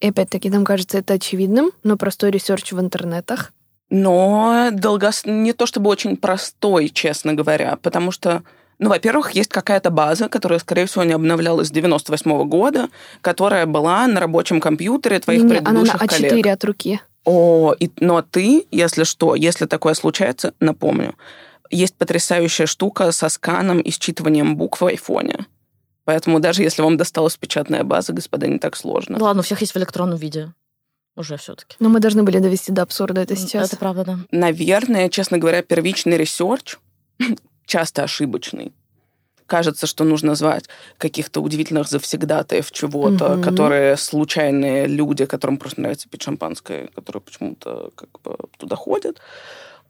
И 0.00 0.08
опять-таки, 0.08 0.50
нам 0.50 0.64
кажется 0.64 0.98
это 0.98 1.14
очевидным, 1.14 1.72
но 1.82 1.96
простой 1.96 2.30
research 2.30 2.72
в 2.72 2.80
интернетах. 2.80 3.52
Но 3.90 4.68
долгос... 4.72 5.22
не 5.24 5.52
то 5.52 5.66
чтобы 5.66 5.90
очень 5.90 6.16
простой, 6.16 6.90
честно 6.90 7.34
говоря, 7.34 7.76
потому 7.82 8.12
что 8.12 8.42
ну, 8.78 8.88
во-первых, 8.88 9.32
есть 9.32 9.50
какая-то 9.50 9.90
база, 9.90 10.30
которая, 10.30 10.58
скорее 10.58 10.86
всего, 10.86 11.04
не 11.04 11.12
обновлялась 11.12 11.68
с 11.68 11.70
98 11.70 12.44
года, 12.48 12.88
которая 13.20 13.66
была 13.66 14.06
на 14.06 14.20
рабочем 14.20 14.58
компьютере 14.58 15.20
твоих 15.20 15.42
Не-не, 15.42 15.58
она 15.58 15.82
на 15.82 15.92
предыдущих 15.92 16.02
А4 16.02 16.28
коллег. 16.30 16.46
от 16.46 16.64
руки. 16.64 17.00
О, 17.26 17.74
и, 17.78 17.90
но 18.00 18.22
ты, 18.22 18.66
если 18.70 19.04
что, 19.04 19.34
если 19.34 19.66
такое 19.66 19.92
случается, 19.92 20.54
напомню, 20.60 21.14
есть 21.70 21.94
потрясающая 21.96 22.66
штука 22.66 23.12
со 23.12 23.28
сканом 23.28 23.80
и 23.80 23.90
считыванием 23.90 24.56
букв 24.56 24.80
в 24.80 24.86
айфоне. 24.86 25.46
Поэтому 26.04 26.40
даже 26.40 26.62
если 26.62 26.82
вам 26.82 26.96
досталась 26.96 27.36
печатная 27.36 27.84
база, 27.84 28.12
господа, 28.12 28.46
не 28.48 28.58
так 28.58 28.76
сложно. 28.76 29.18
Ну 29.18 29.24
ладно, 29.24 29.40
у 29.40 29.42
всех 29.44 29.60
есть 29.60 29.74
в 29.74 29.76
электронном 29.78 30.18
виде. 30.18 30.52
Уже 31.16 31.36
все-таки. 31.36 31.76
Но 31.80 31.88
мы 31.88 32.00
должны 32.00 32.22
были 32.22 32.38
довести 32.38 32.72
до 32.72 32.82
абсурда 32.82 33.20
это 33.20 33.36
сейчас. 33.36 33.68
Это 33.68 33.76
правда, 33.76 34.04
да. 34.04 34.18
Наверное, 34.30 35.08
честно 35.08 35.38
говоря, 35.38 35.62
первичный 35.62 36.16
research 36.16 36.76
часто 37.66 38.02
ошибочный. 38.04 38.72
Кажется, 39.46 39.88
что 39.88 40.04
нужно 40.04 40.36
звать 40.36 40.66
каких-то 40.96 41.42
удивительных 41.42 41.88
завсегдатаев 41.88 42.70
чего-то, 42.70 43.30
Мгм. 43.30 43.42
которые 43.42 43.96
случайные 43.96 44.86
люди, 44.86 45.26
которым 45.26 45.58
просто 45.58 45.80
нравится 45.80 46.08
пить 46.08 46.22
шампанское, 46.22 46.88
которые 46.94 47.20
почему-то 47.20 47.90
как 47.96 48.08
бы 48.22 48.36
туда 48.58 48.76
ходят. 48.76 49.20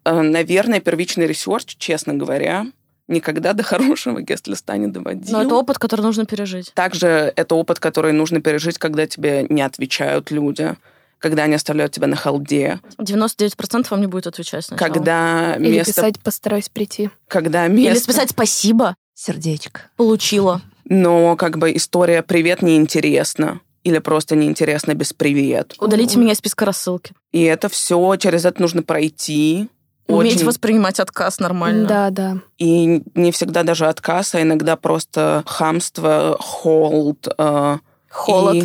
Э, 0.05 0.21
Наверное, 0.23 0.81
первичный 0.81 1.27
research, 1.27 1.77
честно 1.79 2.15
говоря, 2.15 2.67
никогда 3.09 3.53
до 3.53 3.63
хорошего 3.63 4.21
гест-листа 4.21 4.77
не 4.77 4.87
доводил. 4.87 5.33
Но 5.33 5.43
это 5.43 5.55
опыт, 5.55 5.79
который 5.79 6.03
нужно 6.03 6.27
пережить. 6.27 6.73
Также 6.75 7.33
это 7.37 7.55
опыт, 7.55 7.81
который 7.81 8.13
нужно 8.13 8.41
пережить, 8.41 8.79
когда 8.79 9.07
тебе 9.07 9.47
не 9.49 9.63
отвечают 9.63 10.31
люди, 10.31 10.77
когда 11.19 11.43
они 11.43 11.55
оставляют 11.55 11.93
тебя 11.93 12.07
на 12.07 12.17
халде, 12.17 12.81
99% 12.99 13.87
вам 13.91 14.01
не 14.01 14.07
будет 14.07 14.27
отвечать 14.27 14.65
сначала. 14.65 14.89
когда 14.89 15.57
Или 15.59 15.75
место, 15.75 15.93
писать 15.93 16.21
«постараюсь 16.21 16.69
прийти». 16.71 17.11
когда 17.29 17.67
Или 17.67 17.75
место, 17.75 18.05
списать 18.05 18.31
«спасибо», 18.31 18.95
Сердечко. 19.15 19.83
получила. 19.97 20.63
но 20.87 21.37
как 21.37 21.59
бы 21.59 21.77
история 21.77 22.23
«привет» 22.23 22.63
неинтересна 22.63 23.61
или 23.85 23.99
просто 23.99 24.35
неинтересно 24.35 24.95
без 24.95 25.13
«привет». 25.13 25.75
Удалите 25.79 26.19
меня 26.19 26.33
из 26.33 26.39
списка 26.39 26.65
рассылки. 26.65 27.13
И 27.33 27.43
это 27.43 27.69
все, 27.69 28.17
через 28.17 28.45
это 28.47 28.63
нужно 28.63 28.83
пройти. 28.83 29.69
Уметь 30.11 30.37
Очень- 30.37 30.46
воспринимать 30.46 31.01
отказ 31.01 31.38
нормально. 31.38 31.88
Да, 31.88 32.11
да. 32.11 32.38
И 32.59 33.03
не 33.14 33.33
всегда 33.33 33.62
даже 33.62 33.87
отказ, 33.87 34.35
а 34.35 34.42
иногда 34.42 34.77
просто 34.77 35.42
хамство, 35.46 36.37
холд, 36.40 37.29
э, 37.38 37.79
Холод. 38.09 38.57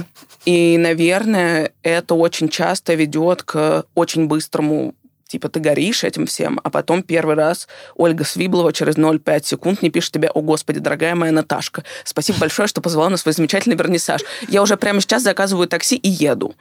и 0.46 0.74
И, 0.74 0.78
наверное, 0.78 1.72
это 1.82 2.14
очень 2.16 2.50
часто 2.50 2.94
ведет 2.94 3.44
к 3.44 3.86
очень 3.96 4.28
быстрому 4.28 4.94
типа 5.28 5.50
ты 5.50 5.60
горишь 5.60 6.04
этим 6.04 6.28
всем, 6.28 6.60
а 6.64 6.70
потом 6.70 7.04
первый 7.04 7.36
раз 7.36 7.68
Ольга 7.96 8.24
Свиблова 8.24 8.72
через 8.72 8.96
0,5 8.96 9.46
секунд 9.46 9.82
не 9.82 9.90
пишет 9.90 10.14
тебе, 10.14 10.30
о 10.30 10.42
господи, 10.42 10.80
дорогая 10.80 11.16
моя 11.16 11.32
Наташка, 11.32 11.84
спасибо 12.04 12.40
большое, 12.40 12.68
что 12.68 12.80
позвала 12.80 13.10
на 13.10 13.18
свой 13.18 13.34
замечательный 13.34 13.76
вернисаж. 13.76 14.22
Я 14.48 14.62
уже 14.62 14.78
прямо 14.78 15.02
сейчас 15.02 15.24
заказываю 15.24 15.68
такси 15.68 15.96
и 15.96 16.10
еду. 16.10 16.56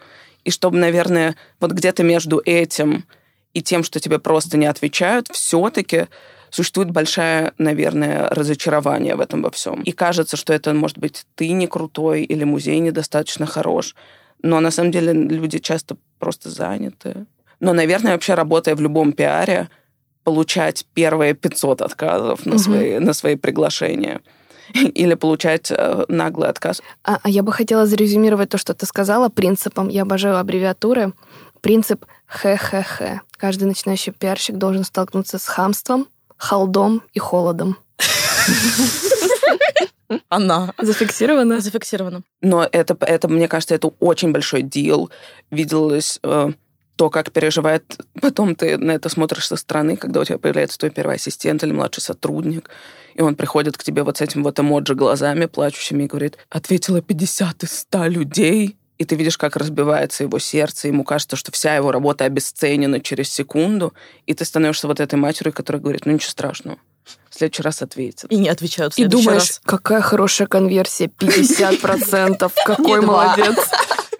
И 0.45 0.51
чтобы, 0.51 0.79
наверное, 0.79 1.37
вот 1.61 1.73
где-то 1.73 2.03
между 2.03 2.41
этим 2.45 3.05
и 3.55 3.63
тем, 3.63 3.85
что 3.85 4.01
тебе 4.01 4.19
просто 4.19 4.59
не 4.59 4.67
отвечают, 4.67 5.29
все-таки 5.33 6.09
существует 6.51 6.91
большое, 6.91 7.53
наверное, 7.59 8.29
разочарование 8.29 9.17
в 9.17 9.21
этом 9.21 9.43
во 9.43 9.51
всем. 9.51 9.83
И 9.83 9.93
кажется, 9.93 10.37
что 10.37 10.53
это, 10.53 10.75
может 10.75 10.99
быть, 10.99 11.25
ты 11.35 11.51
не 11.53 11.67
крутой 11.67 12.23
или 12.23 12.45
музей 12.45 12.79
недостаточно 12.81 13.47
хорош. 13.47 13.95
Но 14.43 14.61
на 14.61 14.71
самом 14.71 14.93
деле 14.93 15.13
люди 15.13 15.59
часто 15.59 15.97
просто 16.19 16.51
заняты. 16.51 17.27
Но, 17.61 17.73
наверное, 17.73 18.13
вообще 18.13 18.35
работая 18.35 18.77
в 18.77 18.81
любом 18.81 19.13
пиаре, 19.13 19.69
получать 20.23 20.87
первые 20.95 21.35
500 21.35 21.83
отказов 21.83 22.47
на, 22.47 22.55
угу. 22.55 22.63
свои, 22.63 22.99
на 22.99 23.13
свои 23.13 23.37
приглашения 23.37 24.21
или 24.75 25.15
получать 25.15 25.71
э, 25.71 26.05
наглый 26.09 26.49
отказ. 26.49 26.83
А, 27.05 27.19
а 27.23 27.29
я 27.29 27.43
бы 27.43 27.53
хотела 27.53 27.87
зарезюмировать 27.87 28.49
то, 28.49 28.59
что 28.59 28.75
ты 28.75 28.87
сказала 28.87 29.29
принципом. 29.29 29.89
Я 29.89 30.03
обожаю 30.03 30.39
аббревиатуры. 30.39 31.13
Принцип 31.65 32.05
ХХХ. 32.27 33.23
Каждый 33.39 33.65
начинающий 33.65 34.13
пиарщик 34.13 34.57
должен 34.59 34.85
столкнуться 34.85 35.39
с 35.39 35.47
хамством, 35.47 36.09
халдом 36.37 37.03
и 37.15 37.19
холодом. 37.19 37.79
Она. 40.29 40.75
Зафиксировано? 40.77 41.61
Зафиксировано. 41.61 42.21
Но 42.43 42.69
это, 42.71 42.95
это, 43.01 43.29
мне 43.29 43.49
кажется, 43.49 43.75
это 43.75 43.89
очень 43.99 44.31
большой 44.31 44.61
дел. 44.61 45.11
Виделось 45.51 46.21
э, 46.23 46.51
то, 46.97 47.09
как 47.09 47.33
переживает... 47.33 47.97
Потом 48.21 48.57
ты 48.57 48.77
на 48.77 48.91
это 48.91 49.09
смотришь 49.09 49.47
со 49.47 49.57
стороны, 49.57 49.97
когда 49.97 50.21
у 50.21 50.25
тебя 50.25 50.37
появляется 50.37 50.79
твой 50.79 50.91
первый 50.91 51.17
ассистент 51.17 51.65
или 51.65 51.73
младший 51.73 52.03
сотрудник, 52.03 52.69
и 53.15 53.23
он 53.23 53.37
приходит 53.37 53.79
к 53.79 53.83
тебе 53.83 54.03
вот 54.03 54.19
с 54.19 54.21
этим 54.21 54.45
вот 54.45 54.61
эмоджи 54.61 54.95
глазами 54.95 55.47
плачущими 55.47 56.05
и 56.05 56.09
говорит, 56.09 56.37
ответила 56.51 57.01
50 57.01 57.63
из 57.63 57.79
100 57.79 58.05
людей, 58.09 58.77
и 58.99 59.05
ты 59.05 59.17
видишь, 59.17 59.39
как 59.39 59.57
разбивается 59.57 60.25
его 60.25 60.39
сердце, 60.39 60.89
ему 60.89 61.05
кажется, 61.05 61.37
что 61.37 61.51
вся 61.53 61.75
его 61.75 61.91
работа 61.91 62.25
обесценена 62.25 63.01
через 63.01 63.31
секунду, 63.31 63.93
и 64.27 64.35
ты 64.35 64.45
становишься 64.45 64.87
вот 64.87 65.01
этой 65.01 65.17
матерью, 65.17 65.53
которая 65.53 65.83
говорит, 65.83 66.07
ну 66.07 66.13
ничего 66.13 66.31
страшного, 66.31 66.79
в 67.29 67.35
следующий 67.35 67.63
раз 67.63 67.83
ответит. 67.83 68.31
И 68.31 68.37
не 68.37 68.49
отвечают 68.49 68.95
в 68.95 68.99
И 68.99 69.07
думаешь, 69.07 69.49
раз. 69.49 69.61
какая 69.65 70.01
хорошая 70.01 70.47
конверсия, 70.47 71.07
50%, 71.07 72.53
какой 72.67 73.01
молодец. 73.01 73.57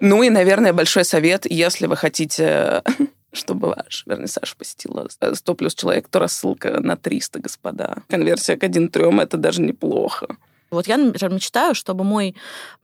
Ну 0.01 0.23
и, 0.23 0.29
наверное, 0.29 0.73
большой 0.73 1.05
совет, 1.05 1.45
если 1.49 1.87
вы 1.87 1.95
хотите 1.95 2.83
чтобы 3.35 3.69
ваш 3.69 4.03
вернисаж 4.05 4.55
посетила 4.55 5.07
100 5.09 5.55
плюс 5.55 5.75
человек, 5.75 6.07
то 6.07 6.19
рассылка 6.19 6.79
на 6.79 6.95
300, 6.95 7.39
господа. 7.39 7.97
Конверсия 8.09 8.57
к 8.57 8.63
1 8.63 8.89
трем 8.89 9.19
это 9.19 9.37
даже 9.37 9.61
неплохо. 9.61 10.37
Вот 10.75 10.87
я, 10.87 10.97
например, 10.97 11.33
мечтаю, 11.33 11.75
чтобы 11.75 12.03
мой 12.03 12.35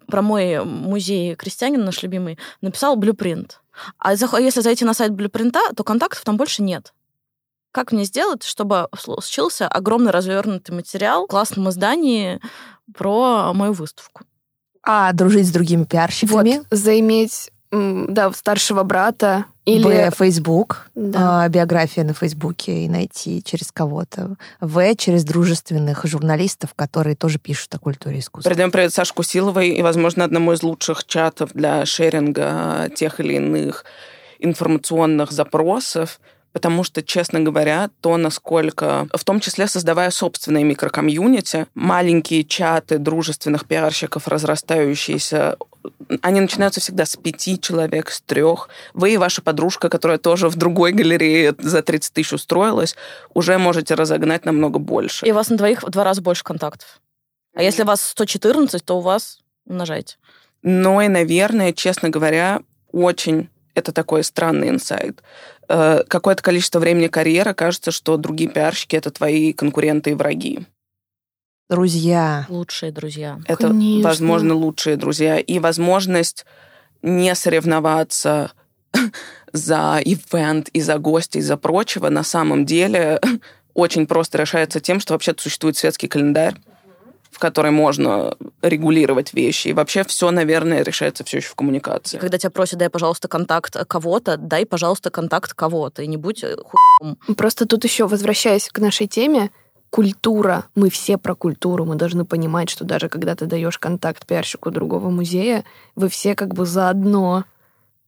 про 0.07 0.21
мой 0.21 0.63
музей 0.63 1.35
крестьянин, 1.35 1.85
наш 1.85 2.03
любимый, 2.03 2.37
написал 2.61 2.95
блюпринт. 2.95 3.61
А 3.97 4.13
если 4.13 4.61
зайти 4.61 4.83
на 4.83 4.93
сайт 4.93 5.13
блюпринта, 5.13 5.61
то 5.75 5.83
контактов 5.83 6.23
там 6.23 6.37
больше 6.37 6.61
нет. 6.61 6.93
Как 7.71 7.93
мне 7.93 8.03
сделать, 8.03 8.43
чтобы 8.43 8.89
случился 8.97 9.67
огромный 9.67 10.11
развернутый 10.11 10.75
материал 10.75 11.25
в 11.25 11.29
классном 11.29 11.69
издании 11.69 12.41
про 12.93 13.53
мою 13.53 13.71
выставку? 13.71 14.23
А 14.83 15.13
дружить 15.13 15.47
с 15.47 15.51
другими 15.51 15.85
пиарщиками? 15.85 16.57
Вот, 16.57 16.67
заиметь 16.71 17.49
да, 17.71 18.31
старшего 18.33 18.83
брата 18.83 19.45
или... 19.65 19.83
Б, 19.83 20.11
Facebook, 20.17 20.89
да. 20.95 21.43
а, 21.43 21.49
биография 21.49 22.03
на 22.03 22.13
Фейсбуке 22.13 22.85
и 22.85 22.89
найти 22.89 23.41
через 23.43 23.71
кого-то. 23.71 24.35
В, 24.59 24.95
через 24.95 25.23
дружественных 25.23 26.05
журналистов, 26.05 26.73
которые 26.75 27.15
тоже 27.15 27.39
пишут 27.39 27.73
о 27.75 27.79
культуре 27.79 28.19
искусства. 28.19 28.49
Передаем 28.49 28.71
привет 28.71 28.93
Саше 28.93 29.13
Кусиловой 29.13 29.69
и, 29.69 29.81
возможно, 29.81 30.23
одному 30.23 30.51
из 30.51 30.63
лучших 30.63 31.05
чатов 31.05 31.51
для 31.53 31.85
шеринга 31.85 32.89
тех 32.95 33.19
или 33.19 33.35
иных 33.35 33.85
информационных 34.39 35.31
запросов, 35.31 36.19
потому 36.53 36.83
что, 36.83 37.01
честно 37.01 37.39
говоря, 37.39 37.89
то, 38.01 38.17
насколько, 38.17 39.07
в 39.13 39.23
том 39.23 39.39
числе 39.39 39.67
создавая 39.67 40.11
собственные 40.11 40.63
микрокомьюнити, 40.63 41.67
маленькие 41.73 42.43
чаты 42.43 42.97
дружественных 42.97 43.65
пиарщиков, 43.65 44.27
разрастающиеся, 44.27 45.57
они 46.21 46.41
начинаются 46.41 46.79
всегда 46.79 47.05
с 47.05 47.15
пяти 47.15 47.59
человек, 47.59 48.11
с 48.11 48.21
трех. 48.21 48.69
Вы 48.93 49.13
и 49.13 49.17
ваша 49.17 49.41
подружка, 49.41 49.89
которая 49.89 50.17
тоже 50.17 50.49
в 50.49 50.55
другой 50.55 50.91
галерее 50.91 51.55
за 51.57 51.81
30 51.81 52.13
тысяч 52.13 52.33
устроилась, 52.33 52.95
уже 53.33 53.57
можете 53.57 53.95
разогнать 53.95 54.45
намного 54.45 54.79
больше. 54.79 55.25
И 55.25 55.31
у 55.31 55.35
вас 55.35 55.49
на 55.49 55.57
двоих 55.57 55.83
в 55.83 55.89
два 55.89 56.03
раза 56.03 56.21
больше 56.21 56.43
контактов. 56.43 56.99
А 57.53 57.63
если 57.63 57.83
у 57.83 57.85
вас 57.85 58.01
114, 58.01 58.83
то 58.83 58.97
у 58.97 59.01
вас 59.01 59.39
умножайте. 59.65 60.17
Но 60.63 61.01
и, 61.01 61.07
наверное, 61.07 61.73
честно 61.73 62.09
говоря, 62.09 62.61
очень 62.91 63.49
это 63.73 63.91
такой 63.91 64.23
странный 64.23 64.69
инсайт. 64.69 65.23
Э, 65.73 66.03
какое-то 66.05 66.43
количество 66.43 66.79
времени 66.79 67.07
карьеры 67.07 67.53
кажется, 67.53 67.91
что 67.91 68.17
другие 68.17 68.49
пиарщики— 68.49 68.95
это 68.97 69.09
твои 69.09 69.53
конкуренты 69.53 70.11
и 70.11 70.13
враги. 70.13 70.65
Друзья. 71.69 72.45
Лучшие 72.49 72.91
друзья. 72.91 73.39
Это, 73.47 73.67
Конечно. 73.67 74.09
возможно, 74.09 74.53
лучшие 74.53 74.97
друзья. 74.97 75.39
И 75.39 75.59
возможность 75.59 76.45
не 77.01 77.33
соревноваться 77.35 78.51
за 79.53 80.01
ивент 80.03 80.67
и 80.69 80.81
за 80.81 80.97
гостей, 80.97 81.39
и 81.39 81.41
за 81.43 81.55
прочего 81.55 82.09
на 82.09 82.23
самом 82.23 82.65
деле 82.65 83.21
очень 83.73 84.07
просто 84.07 84.39
решается 84.39 84.81
тем, 84.81 84.99
что 84.99 85.13
вообще 85.13 85.33
существует 85.37 85.77
светский 85.77 86.09
календарь, 86.09 86.55
которой 87.39 87.71
можно 87.71 88.35
регулировать 88.61 89.33
вещи. 89.33 89.69
И 89.69 89.73
вообще 89.73 90.03
все, 90.03 90.31
наверное, 90.31 90.83
решается 90.83 91.23
все 91.23 91.37
еще 91.37 91.49
в 91.49 91.55
коммуникации. 91.55 92.17
Когда 92.17 92.37
тебя 92.37 92.49
просят, 92.49 92.79
дай, 92.79 92.89
пожалуйста, 92.89 93.27
контакт 93.27 93.75
кого-то, 93.87 94.37
дай, 94.37 94.65
пожалуйста, 94.65 95.09
контакт 95.09 95.53
кого-то, 95.53 96.01
и 96.03 96.07
не 96.07 96.17
будь 96.17 96.43
э, 96.43 96.55
хуем. 96.55 97.17
Просто 97.35 97.65
тут 97.65 97.83
еще, 97.83 98.07
возвращаясь 98.07 98.69
к 98.69 98.79
нашей 98.79 99.07
теме, 99.07 99.51
культура, 99.89 100.65
мы 100.73 100.89
все 100.89 101.17
про 101.17 101.35
культуру, 101.35 101.85
мы 101.85 101.95
должны 101.95 102.25
понимать, 102.25 102.69
что 102.69 102.85
даже 102.85 103.09
когда 103.09 103.35
ты 103.35 103.45
даешь 103.45 103.77
контакт 103.77 104.25
пиарщику 104.25 104.71
другого 104.71 105.09
музея, 105.09 105.63
вы 105.95 106.09
все 106.09 106.33
как 106.33 106.53
бы 106.53 106.65
заодно 106.65 107.45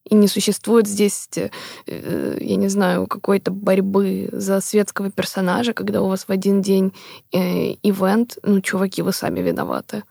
и 0.05 0.15
не 0.15 0.27
существует 0.27 0.87
здесь, 0.87 1.29
э, 1.35 1.49
э, 1.87 2.37
я 2.39 2.55
не 2.55 2.67
знаю, 2.67 3.07
какой-то 3.07 3.51
борьбы 3.51 4.29
за 4.31 4.59
светского 4.61 5.09
персонажа, 5.09 5.73
когда 5.73 6.01
у 6.01 6.07
вас 6.07 6.25
в 6.25 6.29
один 6.29 6.61
день 6.61 6.93
э, 7.31 7.73
ивент, 7.83 8.37
ну, 8.43 8.61
чуваки, 8.61 9.01
вы 9.01 9.13
сами 9.13 9.39
виноваты. 9.39 10.03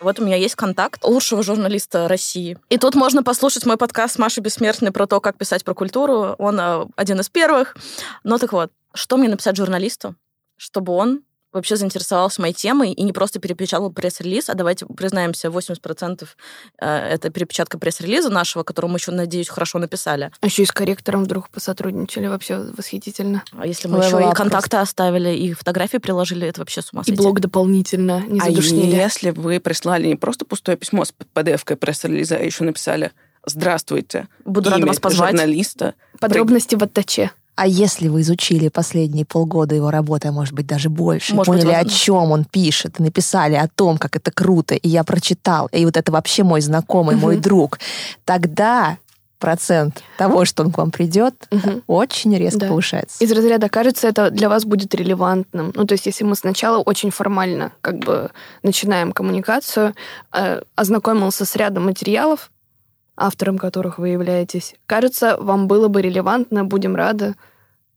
Вот 0.00 0.18
у 0.18 0.24
меня 0.24 0.36
есть 0.36 0.56
контакт 0.56 1.04
лучшего 1.04 1.44
журналиста 1.44 2.08
России. 2.08 2.58
И 2.68 2.76
тут 2.76 2.96
можно 2.96 3.22
послушать 3.22 3.66
мой 3.66 3.76
подкаст 3.76 4.16
с 4.16 4.18
Машей 4.18 4.42
Бессмертной 4.42 4.90
про 4.90 5.06
то, 5.06 5.20
как 5.20 5.38
писать 5.38 5.64
про 5.64 5.74
культуру. 5.74 6.34
Он 6.38 6.90
один 6.96 7.20
из 7.20 7.28
первых. 7.28 7.76
Но 8.24 8.38
так 8.38 8.52
вот, 8.52 8.72
что 8.94 9.16
мне 9.16 9.28
написать 9.28 9.56
журналисту, 9.56 10.16
чтобы 10.56 10.92
он 10.92 11.22
вообще 11.52 11.76
заинтересовался 11.76 12.40
моей 12.40 12.54
темой 12.54 12.92
и 12.92 13.02
не 13.02 13.12
просто 13.12 13.38
перепечатал 13.38 13.90
пресс-релиз, 13.90 14.48
а 14.48 14.54
давайте 14.54 14.86
признаемся, 14.86 15.48
80% 15.48 16.26
э, 16.80 16.86
это 16.86 17.30
перепечатка 17.30 17.78
пресс-релиза 17.78 18.30
нашего, 18.30 18.62
который 18.62 18.86
мы 18.90 18.96
еще, 18.96 19.10
надеюсь, 19.12 19.48
хорошо 19.48 19.78
написали. 19.78 20.30
А 20.40 20.46
еще 20.46 20.62
и 20.62 20.66
с 20.66 20.72
корректором 20.72 21.24
вдруг 21.24 21.50
посотрудничали, 21.50 22.26
вообще 22.26 22.58
восхитительно. 22.76 23.44
А 23.52 23.66
если 23.66 23.88
мы 23.88 23.98
еще 23.98 24.18
и 24.18 24.34
контакты 24.34 24.70
просто. 24.70 24.80
оставили, 24.80 25.34
и 25.34 25.52
фотографии 25.52 25.98
приложили, 25.98 26.46
это 26.46 26.60
вообще 26.60 26.82
с 26.82 26.92
ума 26.92 27.04
сойти. 27.04 27.20
И 27.20 27.22
блог 27.22 27.40
дополнительно, 27.40 28.22
не 28.26 28.40
задушнили. 28.40 28.96
А 28.96 29.02
если 29.04 29.30
вы 29.30 29.60
прислали 29.60 30.06
не 30.06 30.16
просто 30.16 30.44
пустое 30.44 30.76
письмо 30.76 31.04
с 31.04 31.14
PDF-кой 31.34 31.76
пресс-релиза, 31.76 32.36
а 32.36 32.40
еще 32.40 32.64
написали 32.64 33.12
«Здравствуйте, 33.44 34.28
Буду 34.44 34.70
рада 34.70 34.86
вас 34.86 35.00
позвать. 35.00 35.30
журналиста». 35.30 35.94
Подробности 36.20 36.76
в 36.76 36.82
оттаче. 36.82 37.32
А 37.54 37.66
если 37.66 38.08
вы 38.08 38.22
изучили 38.22 38.68
последние 38.68 39.26
полгода 39.26 39.74
его 39.74 39.90
работы, 39.90 40.28
а 40.28 40.32
может 40.32 40.54
быть 40.54 40.66
даже 40.66 40.88
больше, 40.88 41.34
может 41.34 41.52
поняли, 41.52 41.66
быть, 41.66 41.74
о 41.74 41.84
чем 41.84 42.30
он 42.32 42.44
пишет, 42.44 42.98
написали 42.98 43.54
о 43.54 43.68
том, 43.68 43.98
как 43.98 44.16
это 44.16 44.30
круто, 44.30 44.74
и 44.74 44.88
я 44.88 45.04
прочитал, 45.04 45.68
и 45.72 45.84
вот 45.84 45.96
это 45.96 46.10
вообще 46.12 46.44
мой 46.44 46.62
знакомый, 46.62 47.16
мой 47.16 47.36
друг, 47.36 47.78
тогда 48.24 48.96
процент 49.42 50.04
того, 50.18 50.44
что 50.44 50.62
он 50.62 50.70
к 50.70 50.78
вам 50.78 50.92
придет, 50.92 51.34
угу. 51.50 51.82
очень 51.88 52.34
резко 52.38 52.60
да. 52.60 52.68
повышается. 52.68 53.22
Из 53.22 53.32
разряда, 53.32 53.68
кажется, 53.68 54.06
это 54.06 54.30
для 54.30 54.48
вас 54.48 54.64
будет 54.64 54.94
релевантным. 54.94 55.72
Ну, 55.74 55.84
то 55.84 55.94
есть, 55.94 56.06
если 56.06 56.22
мы 56.22 56.36
сначала 56.36 56.78
очень 56.78 57.10
формально 57.10 57.72
как 57.80 57.98
бы 57.98 58.30
начинаем 58.62 59.10
коммуникацию, 59.12 59.94
э, 60.32 60.62
ознакомился 60.76 61.44
с 61.44 61.56
рядом 61.56 61.86
материалов, 61.86 62.52
автором 63.16 63.58
которых 63.58 63.98
вы 63.98 64.10
являетесь. 64.10 64.74
Кажется, 64.86 65.36
вам 65.38 65.66
было 65.66 65.88
бы 65.88 66.02
релевантно, 66.02 66.64
будем 66.64 66.96
рады. 66.96 67.34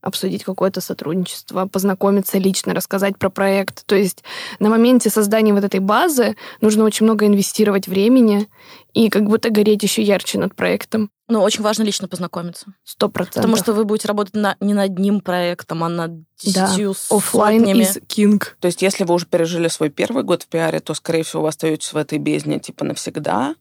обсудить 0.06 0.44
какое-то 0.44 0.80
сотрудничество, 0.80 1.66
познакомиться 1.66 2.38
лично, 2.38 2.74
рассказать 2.74 3.18
про 3.18 3.28
проект. 3.28 3.84
То 3.86 3.96
есть 3.96 4.22
на 4.60 4.68
моменте 4.68 5.10
создания 5.10 5.52
вот 5.52 5.64
этой 5.64 5.80
базы 5.80 6.36
нужно 6.60 6.84
очень 6.84 7.04
много 7.04 7.26
инвестировать 7.26 7.88
времени 7.88 8.48
и 8.92 9.08
как 9.08 9.24
будто 9.24 9.50
гореть 9.50 9.82
еще 9.82 10.02
ярче 10.02 10.38
над 10.38 10.54
проектом. 10.54 11.10
Ну, 11.28 11.42
очень 11.42 11.64
важно 11.64 11.82
лично 11.82 12.06
познакомиться. 12.06 12.66
Сто 12.84 13.08
процентов. 13.08 13.42
Потому 13.42 13.56
что 13.56 13.72
вы 13.72 13.84
будете 13.84 14.06
работать 14.06 14.34
на, 14.34 14.56
не 14.60 14.74
над 14.74 14.84
одним 14.92 15.20
проектом, 15.20 15.82
а 15.82 15.88
над 15.88 16.12
десятью 16.40 16.94
да. 17.10 17.16
Offline 17.16 17.64
is 17.64 18.00
king. 18.06 18.40
То 18.60 18.66
есть, 18.66 18.82
если 18.82 19.02
вы 19.02 19.14
уже 19.14 19.26
пережили 19.26 19.66
свой 19.66 19.90
первый 19.90 20.22
год 20.22 20.44
в 20.44 20.46
пиаре, 20.46 20.78
то, 20.78 20.94
скорее 20.94 21.24
всего, 21.24 21.42
вы 21.42 21.48
остаетесь 21.48 21.92
в 21.92 21.96
этой 21.96 22.18
бездне 22.18 22.60
типа 22.60 22.84
навсегда 22.84 23.56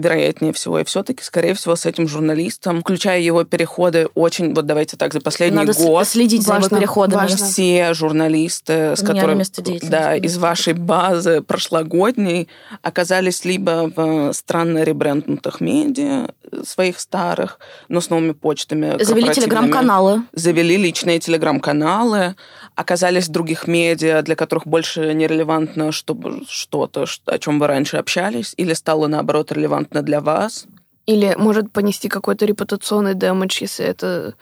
вероятнее 0.00 0.52
всего, 0.52 0.78
и 0.80 0.84
все-таки, 0.84 1.22
скорее 1.22 1.54
всего, 1.54 1.76
с 1.76 1.86
этим 1.86 2.08
журналистом, 2.08 2.80
включая 2.80 3.20
его 3.20 3.44
переходы, 3.44 4.08
очень, 4.14 4.54
вот 4.54 4.66
давайте 4.66 4.96
так, 4.96 5.12
за 5.12 5.20
последний 5.20 5.58
Надо 5.58 5.72
год... 5.72 6.06
следить 6.06 6.46
Важно, 6.46 6.62
за 6.62 6.68
его 6.68 6.80
переходами. 6.80 7.20
важно. 7.20 7.46
Все 7.46 7.94
журналисты, 7.94 8.96
с 8.96 9.02
которыми, 9.02 9.44
да, 9.88 10.16
из 10.16 10.38
вашей 10.38 10.72
базы 10.72 11.42
прошлогодней 11.42 12.48
оказались 12.82 13.44
либо 13.44 13.92
в 13.94 14.32
странно 14.32 14.82
ребренднутых 14.82 15.60
медиа 15.60 16.28
э, 16.50 16.62
своих 16.64 16.98
старых, 17.00 17.58
но 17.88 18.00
с 18.00 18.10
новыми 18.10 18.32
почтами. 18.32 19.02
Завели 19.02 19.30
телеграм-каналы. 19.30 20.22
завели 20.32 20.76
личные 20.76 21.20
телеграм-каналы, 21.20 22.36
оказались 22.74 23.28
в 23.28 23.30
других 23.30 23.66
медиа, 23.66 24.22
для 24.22 24.36
которых 24.36 24.66
больше 24.66 25.12
нерелевантно 25.12 25.90
чтобы 25.92 26.42
что-то, 26.48 27.06
о 27.26 27.38
чем 27.38 27.58
вы 27.58 27.66
раньше 27.66 27.96
общались, 27.96 28.54
или 28.56 28.72
стало, 28.74 29.06
наоборот, 29.06 29.52
релевантно 29.52 29.89
для 29.90 30.20
вас. 30.20 30.66
Или 31.06 31.34
может 31.36 31.72
понести 31.72 32.08
какой-то 32.08 32.44
репутационный 32.44 33.14
дэмэдж, 33.14 33.58
если 33.62 33.84
это 33.84 34.34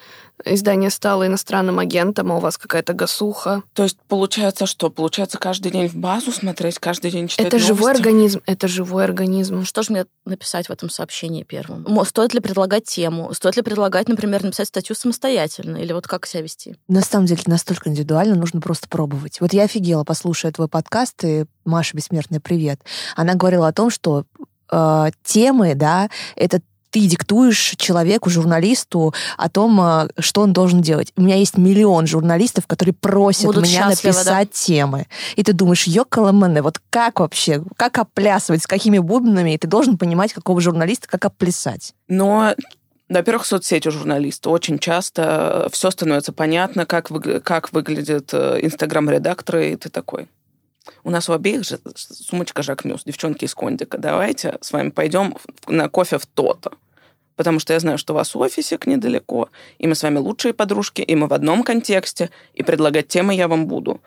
издание 0.44 0.90
стало 0.90 1.26
иностранным 1.26 1.78
агентом, 1.78 2.30
а 2.30 2.36
у 2.36 2.40
вас 2.40 2.58
какая-то 2.58 2.92
гасуха. 2.92 3.62
То 3.74 3.84
есть 3.84 3.98
получается 4.06 4.66
что? 4.66 4.90
Получается 4.90 5.38
каждый 5.38 5.72
день 5.72 5.88
в 5.88 5.96
базу 5.96 6.30
смотреть, 6.30 6.78
каждый 6.78 7.10
день 7.10 7.28
читать 7.28 7.46
Это 7.46 7.58
живой 7.58 7.92
новости? 7.92 8.02
организм, 8.02 8.42
это 8.46 8.68
живой 8.68 9.04
организм. 9.04 9.64
Что 9.64 9.82
же 9.82 9.92
мне 9.92 10.06
написать 10.26 10.68
в 10.68 10.70
этом 10.70 10.90
сообщении 10.90 11.42
первым? 11.42 12.04
Стоит 12.04 12.34
ли 12.34 12.40
предлагать 12.40 12.84
тему? 12.84 13.32
Стоит 13.34 13.56
ли 13.56 13.62
предлагать, 13.62 14.08
например, 14.08 14.44
написать 14.44 14.68
статью 14.68 14.94
самостоятельно? 14.94 15.78
Или 15.78 15.92
вот 15.92 16.06
как 16.06 16.26
себя 16.26 16.42
вести? 16.42 16.76
На 16.86 17.00
самом 17.00 17.26
деле 17.26 17.42
настолько 17.46 17.88
индивидуально, 17.88 18.34
нужно 18.34 18.60
просто 18.60 18.88
пробовать. 18.88 19.40
Вот 19.40 19.52
я 19.52 19.64
офигела, 19.64 20.04
послушая 20.04 20.52
твой 20.52 20.68
подкаст, 20.68 21.24
и 21.24 21.46
Маша 21.64 21.96
Бессмертная, 21.96 22.40
привет. 22.40 22.80
Она 23.16 23.34
говорила 23.34 23.66
о 23.68 23.72
том, 23.72 23.90
что 23.90 24.24
э, 24.70 25.10
темы, 25.24 25.74
да, 25.74 26.08
это 26.36 26.60
ты 26.90 27.00
диктуешь 27.00 27.74
человеку, 27.76 28.30
журналисту 28.30 29.14
о 29.36 29.48
том, 29.48 29.80
э, 29.80 30.08
что 30.18 30.42
он 30.42 30.52
должен 30.52 30.80
делать. 30.80 31.12
У 31.16 31.22
меня 31.22 31.36
есть 31.36 31.58
миллион 31.58 32.06
журналистов, 32.06 32.66
которые 32.66 32.94
просят 32.94 33.46
Будут 33.46 33.64
меня 33.64 33.90
счастливы, 33.90 34.14
да? 34.14 34.18
написать 34.18 34.52
темы. 34.52 35.06
И 35.36 35.42
ты 35.42 35.52
думаешь, 35.52 35.84
ёкаламэне, 35.84 36.62
вот 36.62 36.80
как 36.90 37.20
вообще, 37.20 37.62
как 37.76 37.98
оплясывать, 37.98 38.62
с 38.62 38.66
какими 38.66 38.98
бубнами, 38.98 39.54
и 39.54 39.58
ты 39.58 39.66
должен 39.66 39.98
понимать, 39.98 40.32
какого 40.32 40.60
журналиста, 40.60 41.08
как 41.08 41.24
оплясать. 41.24 41.94
Но 42.08 42.54
во-первых, 43.08 43.46
соцсети 43.46 43.88
журналиста. 43.88 44.50
Очень 44.50 44.78
часто 44.78 45.68
все 45.72 45.90
становится 45.90 46.32
понятно, 46.32 46.84
как, 46.84 47.10
выгля- 47.10 47.40
как 47.40 47.72
выглядят 47.72 48.34
э, 48.34 48.58
инстаграм-редакторы, 48.60 49.72
и 49.72 49.76
ты 49.76 49.88
такой. 49.88 50.28
У 51.04 51.10
нас 51.10 51.28
у 51.28 51.32
обеих 51.32 51.64
же 51.64 51.78
сумочка 51.94 52.62
Жак 52.62 52.84
Мюс, 52.84 53.04
девчонки 53.04 53.44
из 53.44 53.54
Кондика. 53.54 53.98
Давайте 53.98 54.58
с 54.60 54.72
вами 54.72 54.90
пойдем 54.90 55.36
на 55.66 55.88
кофе 55.88 56.18
в 56.18 56.26
то-то. 56.26 56.72
Потому 57.36 57.60
что 57.60 57.72
я 57.72 57.80
знаю, 57.80 57.98
что 57.98 58.14
у 58.14 58.16
вас 58.16 58.34
офисик 58.34 58.86
недалеко, 58.86 59.48
и 59.78 59.86
мы 59.86 59.94
с 59.94 60.02
вами 60.02 60.18
лучшие 60.18 60.52
подружки, 60.52 61.02
и 61.02 61.14
мы 61.14 61.28
в 61.28 61.32
одном 61.32 61.62
контексте, 61.62 62.30
и 62.52 62.64
предлагать 62.64 63.06
темы 63.06 63.34
я 63.34 63.46
вам 63.46 63.66
буду. 63.66 64.00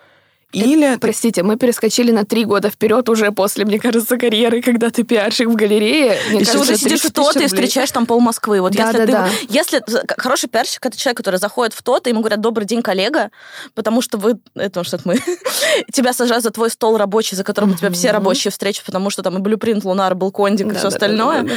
Или... 0.51 0.97
Простите, 0.97 1.43
мы 1.43 1.57
перескочили 1.57 2.11
на 2.11 2.25
три 2.25 2.45
года 2.45 2.69
вперед 2.69 3.07
уже 3.09 3.31
после, 3.31 3.65
мне 3.65 3.79
кажется, 3.79 4.17
карьеры, 4.17 4.61
когда 4.61 4.89
ты 4.89 5.03
пиарщик 5.03 5.47
в 5.47 5.55
галерее. 5.55 6.17
Мне 6.29 6.41
И 6.41 6.45
ты 6.45 6.51
кажется, 6.51 6.59
уже 6.59 6.77
сидишь 6.77 7.01
30 7.01 7.09
в 7.09 7.13
то-то 7.13 7.39
и 7.39 7.47
встречаешь 7.47 7.91
там 7.91 8.05
пол 8.05 8.19
Москвы. 8.19 8.61
Вот 8.61 8.73
Да, 8.73 8.87
если 8.87 8.97
да, 8.97 9.05
ты, 9.05 9.11
да. 9.11 9.29
если 9.49 9.83
хороший 10.17 10.49
пиарщик 10.49 10.85
это 10.85 10.97
человек, 10.97 11.17
который 11.17 11.37
заходит 11.37 11.73
в 11.73 11.81
то-то, 11.83 12.09
ему 12.09 12.19
говорят 12.19 12.41
добрый 12.41 12.65
день, 12.65 12.81
коллега, 12.81 13.31
потому 13.75 14.01
что 14.01 14.17
вы, 14.17 14.39
это 14.55 14.83
что 14.83 14.97
это 14.97 15.07
мы, 15.07 15.19
тебя 15.93 16.13
сажают 16.13 16.43
за 16.43 16.51
твой 16.51 16.69
стол 16.69 16.97
рабочий, 16.97 17.35
за 17.35 17.43
которым 17.43 17.71
у 17.71 17.75
тебя 17.75 17.89
все 17.91 18.11
рабочие 18.11 18.51
встречи, 18.51 18.83
потому 18.85 19.09
что 19.09 19.23
там 19.23 19.37
и 19.37 19.39
блюпринт, 19.39 19.83
лунар, 19.83 20.15
был 20.15 20.31
кондик 20.31 20.73
и 20.73 20.75
все 20.75 20.87
остальное. 20.87 21.47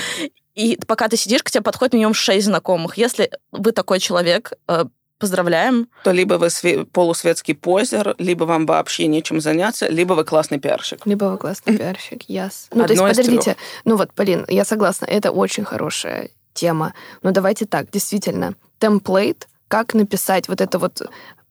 И 0.54 0.78
пока 0.86 1.08
ты 1.08 1.16
сидишь, 1.16 1.42
к 1.42 1.50
тебе 1.50 1.62
подходит 1.62 1.94
минимум 1.94 2.14
шесть 2.14 2.46
знакомых. 2.46 2.96
Если 2.96 3.30
вы 3.50 3.72
такой 3.72 3.98
человек, 3.98 4.52
э, 4.68 4.84
поздравляем. 5.18 5.88
то 6.02 6.10
либо 6.12 6.34
вы 6.34 6.46
све- 6.48 6.84
полусветский 6.84 7.54
позер, 7.54 8.14
либо 8.18 8.44
вам 8.44 8.66
вообще 8.66 9.06
нечем 9.06 9.40
заняться, 9.40 9.88
либо 9.88 10.14
вы 10.14 10.24
классный 10.24 10.58
пиарщик. 10.58 11.06
Либо 11.06 11.24
вы 11.26 11.38
классный 11.38 11.76
пиарщик, 11.78 12.22
яс. 12.28 12.68
Ну, 12.72 12.84
то 12.84 12.92
есть, 12.92 13.00
Одно 13.02 13.08
подождите. 13.14 13.56
Ну 13.84 13.96
вот, 13.96 14.12
Полин, 14.12 14.44
я 14.48 14.64
согласна, 14.64 15.06
это 15.06 15.30
очень 15.30 15.64
хорошая 15.64 16.30
тема. 16.52 16.94
Но 17.22 17.30
давайте 17.30 17.66
так, 17.66 17.90
действительно, 17.90 18.54
темплейт, 18.78 19.48
как 19.68 19.94
написать 19.94 20.48
вот 20.48 20.60
это 20.60 20.78
вот 20.78 21.02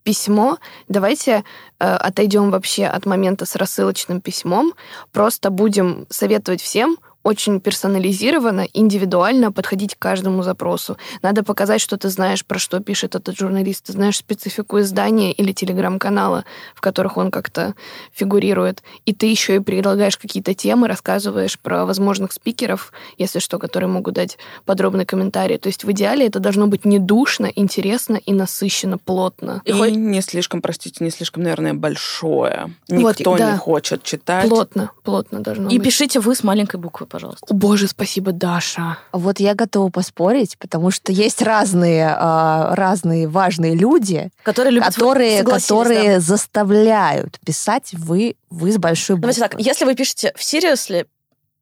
письмо. 0.04 0.58
Давайте 0.88 1.44
э, 1.80 1.86
отойдем 1.86 2.52
вообще 2.52 2.86
от 2.86 3.06
момента 3.06 3.46
с 3.46 3.56
рассылочным 3.56 4.22
письмом. 4.22 4.74
Просто 5.12 5.50
будем 5.50 6.06
советовать 6.10 6.62
всем 6.62 6.98
очень 7.24 7.60
персонализированно, 7.62 8.68
индивидуально 8.74 9.52
подходить 9.52 9.96
к 9.96 10.00
каждому 10.00 10.44
запросу. 10.44 10.98
Надо 11.22 11.44
показать, 11.44 11.82
что 11.82 11.98
ты 11.98 12.10
знаешь, 12.10 12.46
про 12.46 12.60
что 12.60 12.80
пишет 12.80 13.16
этот 13.16 13.38
журналист, 13.38 13.86
ты 13.86 13.94
знаешь 13.94 14.18
специфику 14.18 14.80
издания 14.80 15.32
или 15.32 15.52
телеграм-канала, 15.54 16.44
в 16.76 16.82
которых 16.82 17.18
он 17.18 17.32
как-то 17.32 17.76
фигурирует. 18.14 18.84
И 19.06 19.14
ты 19.14 19.28
еще 19.28 19.56
и 19.56 19.60
предлагаешь 19.60 20.18
какие-то 20.18 20.54
темы, 20.54 20.88
рассказываешь 20.88 21.58
про 21.60 21.86
возможных 21.86 22.32
спикеров, 22.34 22.92
если 23.18 23.40
что, 23.40 23.60
которые 23.60 23.90
могут 23.90 24.14
дать 24.16 24.38
подробный 24.66 25.06
комментарий. 25.06 25.58
То 25.58 25.68
есть 25.68 25.84
в 25.84 25.92
идеале 25.92 26.28
это 26.28 26.40
должно 26.40 26.68
быть 26.68 26.86
не 26.86 27.00
душно, 27.00 27.50
интересно 27.56 28.16
и 28.18 28.34
насыщенно, 28.34 28.98
плотно. 28.98 29.62
И, 29.66 29.70
И 29.70 29.74
хоть- 29.74 29.96
не 29.96 30.22
слишком, 30.22 30.62
простите, 30.62 31.04
не 31.04 31.10
слишком, 31.12 31.44
наверное, 31.44 31.74
большое. 31.74 32.72
Вот, 32.90 33.20
Никто 33.20 33.38
да. 33.38 33.52
не 33.54 33.58
хочет 33.58 34.04
читать. 34.04 34.50
Плотно, 34.50 34.92
плотно 35.04 35.40
должно 35.42 35.70
И 35.70 35.78
быть. 35.78 35.86
пишите 35.86 36.20
вы 36.20 36.36
с 36.36 36.44
маленькой 36.44 36.78
буквы, 36.80 37.06
пожалуйста. 37.14 37.46
О, 37.48 37.54
боже, 37.54 37.88
спасибо, 37.88 38.32
Даша. 38.32 38.98
Вот 39.12 39.40
я 39.40 39.54
готова 39.54 39.90
поспорить, 39.92 40.58
потому 40.58 40.90
что 40.90 41.12
есть 41.12 41.44
разные, 41.44 42.08
а, 42.10 42.76
разные 42.76 43.28
важные 43.28 43.76
люди, 43.76 44.32
Которые 44.42 44.74
любят... 44.74 44.88
которые, 44.88 45.38
согласились, 45.38 45.68
да. 45.70 45.78
которые 45.78 46.20
заставляют 46.20 47.40
писать 47.46 47.94
вы, 47.94 48.36
вы 48.50 48.72
с 48.72 48.78
большой 48.78 49.18
буквы. 49.18 49.34
Давайте 49.34 49.42
так, 49.42 49.60
если 49.60 49.86
вы 49.86 49.94
пишете 49.94 50.34
в 50.36 50.42
Seriously, 50.42 51.06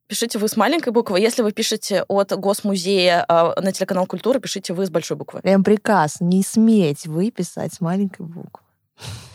пишите 0.06 0.38
вы 0.38 0.48
с 0.48 0.56
маленькой 0.56 0.94
буквы. 0.94 1.20
Если 1.20 1.42
вы 1.42 1.52
пишете 1.52 2.04
от 2.08 2.32
Госмузея 2.32 3.26
э, 3.28 3.60
на 3.60 3.72
телеканал 3.72 4.06
Культура, 4.06 4.38
пишите 4.38 4.72
вы 4.72 4.86
с 4.86 4.90
большой 4.90 5.18
буквы. 5.18 5.42
Прям 5.42 5.62
приказ, 5.62 6.16
не 6.20 6.42
сметь 6.42 7.06
вы 7.06 7.30
писать 7.30 7.74
с 7.74 7.80
маленькой 7.82 8.24
буквы. 8.24 8.64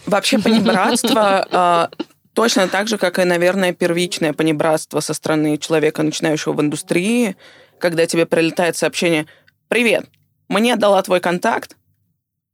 Вообще 0.08 0.40
понебратство 0.40 1.48
а, 1.52 1.90
точно 2.38 2.68
так 2.68 2.88
же, 2.88 3.00
как 3.00 3.18
и, 3.18 3.24
наверное, 3.24 3.74
первичное 3.74 4.32
понебратство 4.32 5.00
со 5.00 5.16
стороны 5.16 5.58
человека, 5.58 6.04
начинающего 6.04 6.54
в 6.54 6.62
индустрии, 6.62 7.36
когда 7.80 8.06
тебе 8.06 8.28
прилетает 8.28 8.78
сообщение 8.78 9.26
«Привет, 9.70 10.06
мне 10.48 10.76
дала 10.76 11.02
твой 11.02 11.20
контакт, 11.20 11.76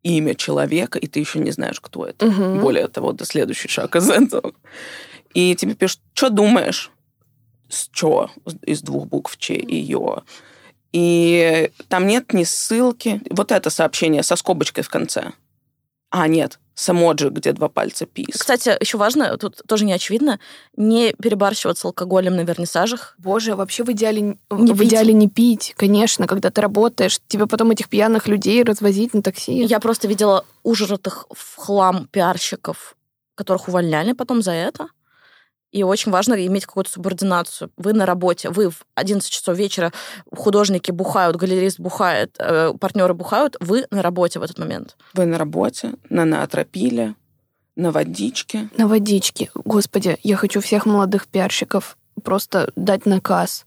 имя 0.02 0.36
человека, 0.36 1.00
и 1.00 1.08
ты 1.08 1.20
еще 1.20 1.40
не 1.40 1.52
знаешь, 1.52 1.82
кто 1.82 2.06
это. 2.06 2.26
Мгм. 2.26 2.62
Более 2.62 2.88
того, 2.88 3.12
это 3.12 3.26
следующий 3.26 3.68
шаг 3.68 3.98
из 3.98 4.10
этого. 4.10 4.54
И 5.34 5.54
тебе 5.54 5.76
пишут, 5.76 6.00
что 6.14 6.30
думаешь? 6.30 6.90
С 7.68 7.90
чё? 7.92 8.30
Из 8.62 8.82
двух 8.82 9.08
букв 9.08 9.36
Ч 9.38 9.56
и 9.56 9.76
Ё. 9.76 10.24
И 10.94 11.70
там 11.90 12.08
нет 12.08 12.32
ни 12.32 12.46
ссылки. 12.46 13.22
Вот 13.30 13.52
это 13.52 13.70
сообщение 13.70 14.24
со 14.24 14.38
скобочкой 14.38 14.86
в 14.86 14.90
конце. 14.90 15.34
А, 16.16 16.28
нет, 16.28 16.60
с 16.76 16.88
эмоджи, 16.92 17.30
где 17.30 17.54
два 17.54 17.70
пальца 17.70 18.06
пис. 18.06 18.38
Кстати, 18.38 18.78
еще 18.80 19.00
важно, 19.00 19.36
тут 19.40 19.64
тоже 19.68 19.84
не 19.84 19.94
очевидно, 19.94 20.40
не 20.78 21.14
перебарщивать 21.14 21.80
с 21.80 21.86
алкоголем 21.86 22.36
на 22.36 22.42
вернисажах. 22.42 23.16
Боже, 23.18 23.56
вообще 23.56 23.84
в 23.84 23.92
идеале 23.92 24.22
Не 24.22 24.38
в 24.74 24.78
пить. 24.78 24.90
идеале 24.90 25.12
не 25.12 25.28
пить, 25.28 25.74
конечно, 25.76 26.28
когда 26.28 26.52
ты 26.52 26.62
работаешь, 26.62 27.20
тебе 27.28 27.48
потом 27.48 27.72
этих 27.72 27.90
пьяных 27.90 28.28
людей 28.28 28.64
развозить 28.64 29.16
на 29.16 29.24
такси. 29.24 29.64
Я 29.64 29.80
просто 29.80 30.08
видела 30.08 30.46
ужратых 30.62 31.26
в 31.36 31.56
хлам 31.56 32.08
пиарщиков, 32.12 32.96
которых 33.34 33.68
увольняли 33.68 34.14
потом 34.14 34.44
за 34.44 34.52
это. 34.52 34.90
И 35.74 35.82
очень 35.82 36.12
важно 36.12 36.36
иметь 36.46 36.68
какую-то 36.68 36.92
субординацию. 36.92 37.72
Вы 37.78 37.94
на 37.94 38.06
работе, 38.06 38.50
вы 38.50 38.70
в 38.70 38.86
11 38.94 39.30
часов 39.30 39.58
вечера, 39.58 39.92
художники 40.32 40.92
бухают, 40.92 41.36
галерист 41.36 41.80
бухает, 41.80 42.36
э, 42.38 42.74
партнеры 42.80 43.16
бухают, 43.16 43.58
вы 43.60 43.88
на 43.90 44.04
работе 44.04 44.40
в 44.40 44.44
этот 44.44 44.60
момент. 44.60 44.96
Вы 45.14 45.26
на 45.26 45.40
работе, 45.40 45.94
на 46.10 46.26
наотропиле, 46.26 47.16
на 47.76 47.92
водичке. 47.92 48.70
На 48.78 48.88
водичке. 48.88 49.50
Господи, 49.56 50.18
я 50.22 50.36
хочу 50.36 50.62
всех 50.62 50.86
молодых 50.86 51.28
пиарщиков 51.28 51.98
просто 52.24 52.72
дать 52.76 53.08
наказ. 53.08 53.66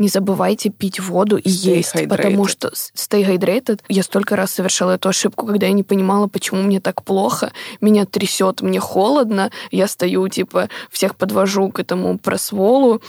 Не 0.00 0.08
забывайте 0.08 0.70
пить 0.70 0.98
воду 0.98 1.36
и 1.36 1.48
Stay 1.48 1.76
есть, 1.76 1.94
hydrated. 1.94 2.08
потому 2.08 2.46
что 2.46 2.68
stay 2.68 3.22
hydrated. 3.22 3.80
Я 3.88 4.02
столько 4.02 4.34
раз 4.34 4.50
совершала 4.50 4.92
эту 4.92 5.10
ошибку, 5.10 5.46
когда 5.46 5.66
я 5.66 5.72
не 5.72 5.82
понимала, 5.82 6.26
почему 6.26 6.62
мне 6.62 6.80
так 6.80 7.04
плохо, 7.04 7.52
меня 7.82 8.06
трясет, 8.06 8.62
мне 8.62 8.80
холодно, 8.80 9.50
я 9.70 9.86
стою, 9.86 10.26
типа, 10.28 10.70
всех 10.90 11.16
подвожу 11.16 11.70
к 11.70 11.78
этому 11.80 12.18
просволу, 12.18 13.02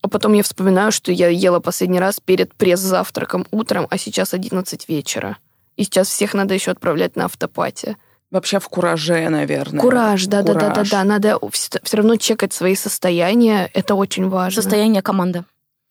а 0.00 0.08
потом 0.08 0.32
я 0.32 0.42
вспоминаю, 0.42 0.90
что 0.90 1.12
я 1.12 1.28
ела 1.28 1.60
последний 1.60 2.00
раз 2.00 2.18
перед 2.18 2.54
пресс-завтраком 2.54 3.46
утром, 3.50 3.86
а 3.90 3.98
сейчас 3.98 4.32
11 4.32 4.88
вечера. 4.88 5.36
И 5.76 5.84
сейчас 5.84 6.08
всех 6.08 6.32
надо 6.32 6.54
еще 6.54 6.70
отправлять 6.70 7.14
на 7.14 7.26
автопате. 7.26 7.96
Вообще 8.30 8.58
в 8.58 8.68
кураже, 8.68 9.28
наверное. 9.28 9.80
Кураж, 9.80 10.26
да, 10.26 10.42
да, 10.42 10.54
да, 10.54 10.70
да, 10.70 10.84
да. 10.90 11.04
Надо 11.04 11.38
все 11.50 11.96
равно 11.96 12.16
чекать 12.16 12.52
свои 12.54 12.74
состояния. 12.74 13.70
Это 13.74 13.94
очень 13.94 14.28
важно. 14.28 14.62
Состояние 14.62 15.02
команды. 15.02 15.44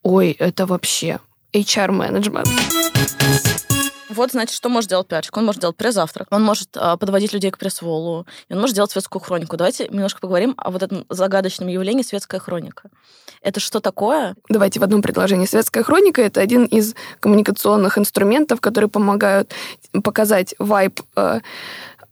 Ой, 0.10 0.32
это 0.40 0.66
вообще 0.66 1.20
HR-менеджмент. 1.52 2.48
Вот, 4.08 4.32
значит, 4.32 4.56
что 4.56 4.70
может 4.70 4.90
делать 4.90 5.06
пиарщик? 5.06 5.36
Он 5.36 5.44
может 5.44 5.60
делать 5.60 5.76
пресс-завтрак, 5.76 6.30
он 6.32 6.44
может 6.44 6.70
а, 6.78 6.96
подводить 6.96 7.34
людей 7.34 7.52
к 7.52 7.58
пресс-волу, 7.58 8.26
он 8.50 8.60
может 8.62 8.74
делать 8.74 8.90
светскую 8.90 9.22
хронику. 9.22 9.58
Давайте 9.58 9.90
немножко 9.90 10.22
поговорим 10.22 10.54
о 10.56 10.72
вот 10.72 10.82
этом 10.82 11.06
загадочном 11.10 11.68
явлении 11.68 12.04
светская 12.04 12.40
хроника. 12.40 12.90
Это 13.42 13.60
что 13.60 13.82
такое? 13.82 14.38
Давайте 14.48 14.80
в 14.80 14.84
одном 14.84 15.02
предложении. 15.02 15.46
Светская 15.46 15.84
хроника— 15.84 16.22
это 16.24 16.40
один 16.40 16.64
из 16.64 16.96
коммуникационных 17.20 17.98
инструментов, 17.98 18.62
которые 18.62 18.90
помогают 18.90 19.52
показать 20.06 20.56
вайб 20.58 21.02
э, 21.18 21.42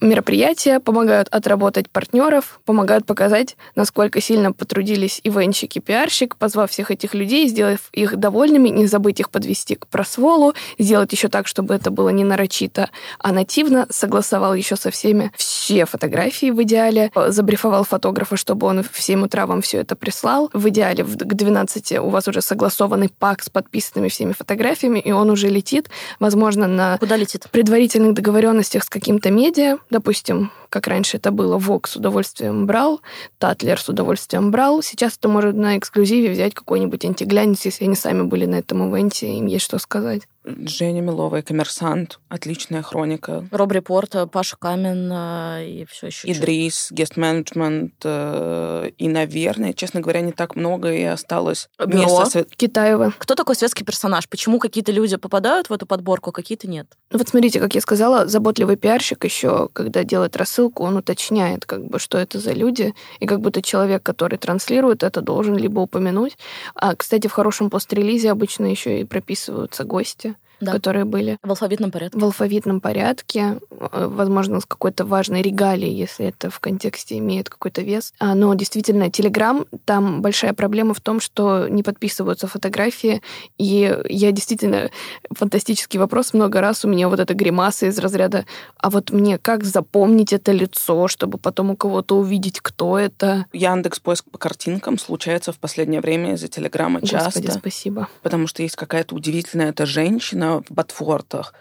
мероприятия, 0.02 0.80
помогают 0.80 1.28
отработать 1.30 1.90
партнеров, 1.90 2.60
помогают 2.66 3.06
показать, 3.06 3.56
насколько 3.76 4.22
сильно 4.22 4.52
потрудились 4.52 5.20
ивенщик 5.24 5.76
и 5.76 5.80
пиарщик, 5.80 6.36
позвав 6.36 6.72
всех 6.72 6.92
этих 6.92 7.14
людей, 7.14 7.48
сделав 7.48 7.90
их 7.92 8.18
довольными, 8.18 8.70
не 8.70 8.88
забыть 8.88 9.20
их 9.20 9.30
подвести 9.30 9.76
к 9.76 9.88
просволу, 9.88 10.54
сделать 10.78 11.12
еще 11.12 11.28
так, 11.28 11.48
чтобы 11.48 11.74
это 11.74 11.92
было 11.92 12.10
не 12.10 12.24
нарочито, 12.24 12.90
а 13.20 13.32
нативно, 13.32 13.88
согласовал 13.90 14.54
еще 14.54 14.76
со 14.76 14.92
всеми 14.92 15.32
все 15.36 15.86
фотографии 15.86 16.52
в 16.52 16.62
идеале, 16.64 17.12
э, 17.16 17.32
забрифовал 17.32 17.84
фотографа, 17.84 18.38
чтобы 18.38 18.68
он 18.68 18.84
в 18.84 19.02
7 19.02 19.24
утра 19.24 19.46
вам 19.46 19.62
все 19.62 19.80
это 19.80 19.96
прислал. 19.96 20.50
В 20.54 20.70
идеале 20.70 21.04
к 21.04 21.34
12 21.34 22.00
у 22.00 22.10
вас 22.10 22.28
уже 22.28 22.42
согласованный 22.42 23.10
пак 23.10 23.44
с 23.44 23.50
подписанными 23.50 24.10
всеми 24.10 24.34
фотографиями, 24.34 25.00
и 25.00 25.12
он 25.12 25.30
уже 25.30 25.48
летит, 25.50 25.90
возможно, 26.20 26.68
на 26.68 26.98
Куда 26.98 27.16
летит? 27.16 27.48
предварительных 27.52 28.14
договоренностях 28.14 28.84
с 28.84 28.90
каким-то 28.90 29.32
медиа, 29.32 29.78
допустим, 29.90 30.52
как 30.76 30.88
раньше 30.88 31.16
это 31.16 31.32
было, 31.32 31.58
Vogue 31.58 31.88
с 31.88 31.96
удовольствием 31.96 32.66
брал, 32.68 33.00
Татлер 33.38 33.80
с 33.80 33.88
удовольствием 33.88 34.52
брал, 34.52 34.82
сейчас 34.84 35.16
это 35.18 35.30
может 35.30 35.56
на 35.56 35.78
эксклюзиве 35.78 36.32
взять 36.32 36.54
какой-нибудь 36.54 37.06
антиглянец, 37.06 37.64
если 37.64 37.86
они 37.86 37.96
сами 37.96 38.24
были 38.24 38.46
на 38.46 38.56
этом 38.56 38.90
ивенте, 38.94 39.28
им 39.34 39.46
есть 39.46 39.64
что 39.64 39.80
сказать. 39.80 40.24
Женя 40.44 41.02
Миловая, 41.02 41.42
коммерсант, 41.42 42.20
отличная 42.30 42.84
хроника. 42.84 43.48
Роб 43.52 43.72
Репорт, 43.72 44.14
Паша 44.32 44.58
Камен 44.58 45.10
а, 45.12 45.60
и 45.64 45.86
все 45.90 46.08
еще. 46.08 46.30
Идрис, 46.32 46.90
гест-менеджмент. 46.92 47.94
э, 48.04 48.90
И, 49.00 49.08
наверное, 49.08 49.74
честно 49.74 50.02
говоря, 50.02 50.22
не 50.22 50.32
так 50.34 50.56
много 50.56 50.92
и 50.94 51.02
осталось 51.02 51.68
Бюро. 51.84 52.26
свет- 52.26 52.56
Китаева. 52.56 53.12
Кто 53.18 53.34
такой 53.34 53.56
светский 53.56 53.84
персонаж? 53.84 54.30
Почему 54.30 54.60
какие-то 54.60 54.92
люди 54.92 55.16
попадают 55.18 55.70
в 55.70 55.74
эту 55.74 55.88
подборку, 55.88 56.30
а 56.30 56.34
какие-то 56.34 56.68
нет? 56.68 56.88
Ну 57.10 57.18
Вот 57.18 57.28
смотрите, 57.30 57.60
как 57.60 57.74
я 57.74 57.82
сказала, 57.82 58.28
заботливый 58.28 58.76
пиарщик 58.76 59.24
еще, 59.26 59.70
когда 59.74 60.04
делает 60.04 60.36
рассылку, 60.66 60.84
он 60.84 60.98
уточняет, 60.98 61.66
как 61.66 61.86
бы, 61.86 62.00
что 62.00 62.18
это 62.18 62.40
за 62.40 62.54
люди, 62.54 62.94
и 63.20 63.26
как 63.26 63.40
будто 63.40 63.62
человек, 63.62 64.04
который 64.04 64.38
транслирует 64.38 65.04
это, 65.04 65.22
должен 65.22 65.58
либо 65.58 65.80
упомянуть. 65.82 66.38
А, 66.76 66.96
кстати, 66.96 67.28
в 67.28 67.32
хорошем 67.32 67.70
пост-релизе 67.70 68.32
обычно 68.32 68.66
еще 68.66 69.00
и 69.00 69.06
прописываются 69.06 69.84
гости, 69.84 70.36
Да. 70.60 70.72
которые 70.72 71.06
были 71.06 71.38
В 71.44 71.50
алфавитном 71.50 71.92
порядке. 71.92 72.18
в 72.18 72.24
алфавитном 72.24 72.80
порядке, 72.82 73.60
э, 73.72 74.08
возможно, 74.08 74.60
с 74.60 74.66
какой-то 74.66 75.06
важной 75.06 75.42
регалией, 75.42 75.94
если 75.94 76.28
это 76.28 76.50
в 76.50 76.60
контексте 76.60 77.18
имеет 77.18 77.50
какой-то 77.50 77.82
вес. 77.82 78.14
А, 78.20 78.36
Но 78.36 78.54
действительно, 78.54 79.10
Телеграм, 79.10 79.66
там 79.86 80.22
большая 80.22 80.54
проблема 80.54 80.94
в 80.94 81.02
том, 81.02 81.20
что 81.20 81.68
не 81.68 81.84
подписываются 81.84 82.48
фотографии, 82.48 83.22
и 83.58 83.98
я 84.10 84.32
действительно... 84.32 84.90
Фантастический 85.32 86.00
вопрос 86.00 86.34
много 86.34 86.62
раз 86.62 86.86
у 86.86 86.88
меня 86.88 87.10
вот 87.10 87.20
эта 87.20 87.34
гримаса 87.34 87.88
из 87.88 88.00
разряда 88.00 88.46
«А 88.78 88.90
вот 88.90 89.12
мне 89.12 89.38
как 89.38 89.64
запомнить 89.64 90.34
это 90.34 90.52
лицо, 90.52 91.08
чтобы 91.08 91.38
потом 91.38 91.72
у 91.72 91.76
кого-то 91.76 92.18
увидить, 92.18 92.60
кто 92.62 92.98
это?» 92.98 93.46
Яндекс 93.54 94.00
поиск 94.00 94.26
по 94.30 94.38
картинкам 94.38 94.98
случается 94.98 95.52
в 95.52 95.58
последнее 95.58 96.02
время 96.02 96.34
из-за 96.34 96.48
Телеграма 96.48 97.02
часто. 97.02 97.42
Господи, 97.42 97.52
спасибо. 97.52 98.08
потому 98.22 98.48
что 98.48 98.64
есть 98.64 98.76
какая-то 98.76 99.16
удивительная 99.16 99.70
эта 99.70 99.86
женщина 99.86 100.45
в 100.68 100.72
ботфортах. 100.72 101.54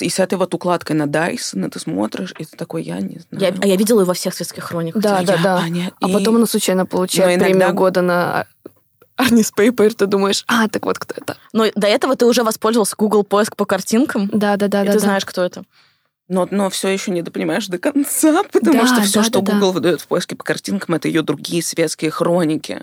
И 0.00 0.08
с 0.08 0.18
этой 0.20 0.38
вот 0.38 0.54
укладкой 0.54 0.94
на 0.96 1.06
Дайсон, 1.08 1.64
и 1.64 1.68
ты 1.70 1.80
смотришь, 1.80 2.32
и 2.38 2.44
ты 2.44 2.56
такой, 2.56 2.82
я 2.84 3.00
не 3.00 3.18
знаю. 3.30 3.54
Я, 3.54 3.54
а 3.60 3.66
я 3.66 3.76
видела 3.76 4.00
ее 4.00 4.06
во 4.06 4.14
всех 4.14 4.34
светских 4.34 4.62
хрониках. 4.64 5.02
Да, 5.02 5.22
да, 5.22 5.34
Я- 5.34 5.42
да. 5.42 5.56
Аня, 5.58 5.92
А 6.00 6.08
и- 6.08 6.12
потом 6.12 6.36
она 6.36 6.46
случайно 6.46 6.86
получает 6.86 7.28
Но 7.28 7.34
иногда- 7.46 7.58
премию 7.58 7.74
года 7.74 8.02
на 8.02 8.46
Арнис 9.16 9.50
Пейпер, 9.50 9.92
ты 9.94 10.06
думаешь, 10.06 10.44
а, 10.46 10.68
так 10.68 10.84
вот 10.86 10.98
кто 10.98 11.14
это. 11.20 11.36
Но 11.52 11.66
до 11.74 11.86
этого 11.88 12.14
ты 12.14 12.24
уже 12.26 12.42
воспользовался 12.44 12.94
Google 12.96 13.24
поиск 13.24 13.56
по 13.56 13.64
картинкам, 13.64 14.28
Да, 14.32 14.56
да, 14.56 14.68
да, 14.68 14.82
и 14.82 14.86
да. 14.86 14.92
ты 14.92 14.98
да. 14.98 15.04
знаешь, 15.04 15.24
кто 15.24 15.42
это. 15.44 15.64
Но, 16.28 16.46
но 16.50 16.70
все 16.70 16.88
еще 16.88 17.10
не 17.10 17.22
допонимаешь 17.22 17.66
до 17.66 17.78
конца, 17.78 18.42
потому 18.52 18.72
Да, 18.80 18.86
что 18.86 19.02
все, 19.02 19.20
да, 19.20 19.24
что 19.24 19.40
да, 19.40 19.46
да. 19.46 19.52
Google 19.54 19.72
выдает 19.72 20.00
в 20.02 20.06
поиске 20.06 20.36
по 20.36 20.44
картинкам, 20.44 20.94
это 20.94 21.08
ее 21.08 21.22
другие 21.22 21.62
светские 21.62 22.12
хроники. 22.12 22.82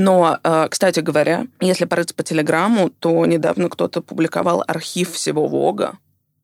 Но, 0.00 0.38
э, 0.44 0.68
кстати 0.70 1.00
говоря, 1.00 1.48
если 1.60 1.84
порыться 1.84 2.14
по 2.14 2.22
Телеграмму, 2.22 2.88
то 2.88 3.26
недавно 3.26 3.68
кто-то 3.68 4.00
публиковал 4.00 4.62
архив 4.64 5.10
всего 5.10 5.48
Вога 5.48 5.98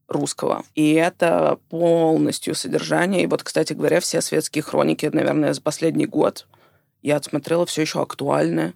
русского. 0.08 0.64
И 0.74 0.94
это 0.94 1.60
полностью 1.70 2.56
содержание. 2.56 3.22
И 3.22 3.26
вот, 3.28 3.44
кстати 3.44 3.72
говоря, 3.72 4.00
все 4.00 4.20
светские 4.22 4.64
хроники, 4.64 5.06
наверное, 5.06 5.52
за 5.54 5.62
последний 5.62 6.06
год 6.06 6.48
я 7.00 7.14
отсмотрела 7.14 7.64
все 7.64 7.82
еще 7.82 8.02
актуальны 8.02 8.74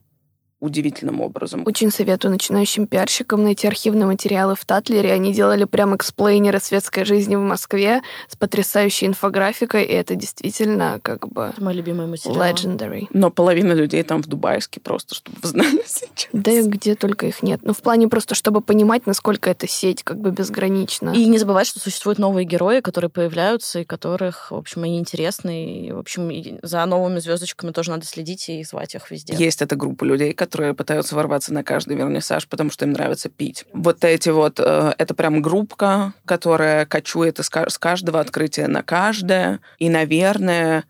удивительным 0.61 1.20
образом. 1.20 1.62
Очень 1.66 1.90
советую 1.90 2.32
начинающим 2.32 2.86
пиарщикам 2.86 3.42
найти 3.44 3.66
архивные 3.66 4.06
материалы 4.06 4.54
в 4.56 4.64
Татлере. 4.64 5.12
Они 5.12 5.32
делали 5.32 5.64
прям 5.64 5.94
эксплейнеры 5.94 6.59
светской 6.61 7.04
жизни 7.04 7.36
в 7.36 7.40
Москве 7.40 8.02
с 8.28 8.36
потрясающей 8.36 9.06
инфографикой, 9.06 9.84
и 9.84 9.92
это 9.92 10.16
действительно 10.16 10.98
как 11.02 11.28
бы 11.28 11.52
Это 11.52 11.62
мой 11.62 11.74
любимый 11.74 12.06
материал. 12.06 12.36
legendary. 12.36 13.06
Но 13.12 13.30
половина 13.30 13.72
людей 13.72 14.02
там 14.02 14.22
в 14.22 14.26
Дубайске 14.26 14.80
просто, 14.80 15.14
чтобы 15.14 15.38
вы 15.42 15.48
знали 15.48 15.82
сейчас. 15.86 16.28
Да 16.32 16.50
и 16.50 16.62
где 16.62 16.94
только 16.96 17.26
их 17.26 17.42
нет. 17.42 17.61
Ну, 17.62 17.72
в 17.72 17.78
плане 17.78 18.09
просто, 18.09 18.34
чтобы 18.34 18.61
понимать, 18.61 19.06
насколько 19.06 19.50
эта 19.50 19.68
сеть 19.68 20.02
как 20.02 20.18
бы 20.20 20.30
безгранична. 20.30 21.11
И 21.11 21.26
не 21.26 21.38
забывать, 21.38 21.66
что 21.68 21.78
существуют 21.78 22.18
новые 22.18 22.44
герои, 22.44 22.80
которые 22.80 23.11
появляются, 23.11 23.80
и 23.80 23.84
которых, 23.84 24.50
в 24.50 24.56
общем, 24.56 24.82
они 24.82 24.98
интересны. 24.98 25.86
И, 25.86 25.92
в 25.92 25.98
общем, 25.98 26.30
и 26.30 26.59
за 26.62 26.84
новыми 26.86 27.20
звездочками 27.20 27.70
тоже 27.70 27.90
надо 27.90 28.06
следить 28.06 28.48
и 28.48 28.64
звать 28.64 28.94
их 28.94 29.11
везде. 29.11 29.34
Есть 29.34 29.62
эта 29.62 29.76
группа 29.76 30.04
людей, 30.04 30.32
которые 30.32 30.47
пытаются 30.49 31.14
ворваться 31.14 31.53
на 31.55 31.62
каждый 31.62 31.96
вернисаж, 31.96 32.49
потому 32.49 32.70
что 32.70 32.84
им 32.84 32.92
нравится 32.92 33.28
пить. 33.28 33.64
Вот 33.72 34.05
эти 34.05 34.30
вот, 34.30 34.59
э, 34.59 34.92
это 34.99 35.14
прям 35.14 35.42
группка, 35.42 36.12
которая 36.24 36.86
кочует 36.86 37.38
с 37.38 37.78
каждого 37.78 38.20
открытия 38.20 38.66
на 38.66 38.82
каждое. 38.82 39.61
И, 39.78 39.88
наверное, 39.88 40.84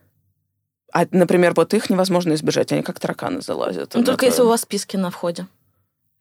а, 0.92 1.04
например, 1.10 1.52
вот 1.54 1.74
их 1.74 1.90
невозможно 1.90 2.32
избежать, 2.34 2.72
они 2.72 2.82
как 2.82 2.98
тараканы 2.98 3.42
залазят. 3.42 3.92
Ну, 3.94 4.04
только 4.04 4.20
твоё- 4.20 4.30
если 4.30 4.42
у 4.42 4.48
вас 4.48 4.62
списки 4.62 4.96
на 4.96 5.10
входе. 5.10 5.46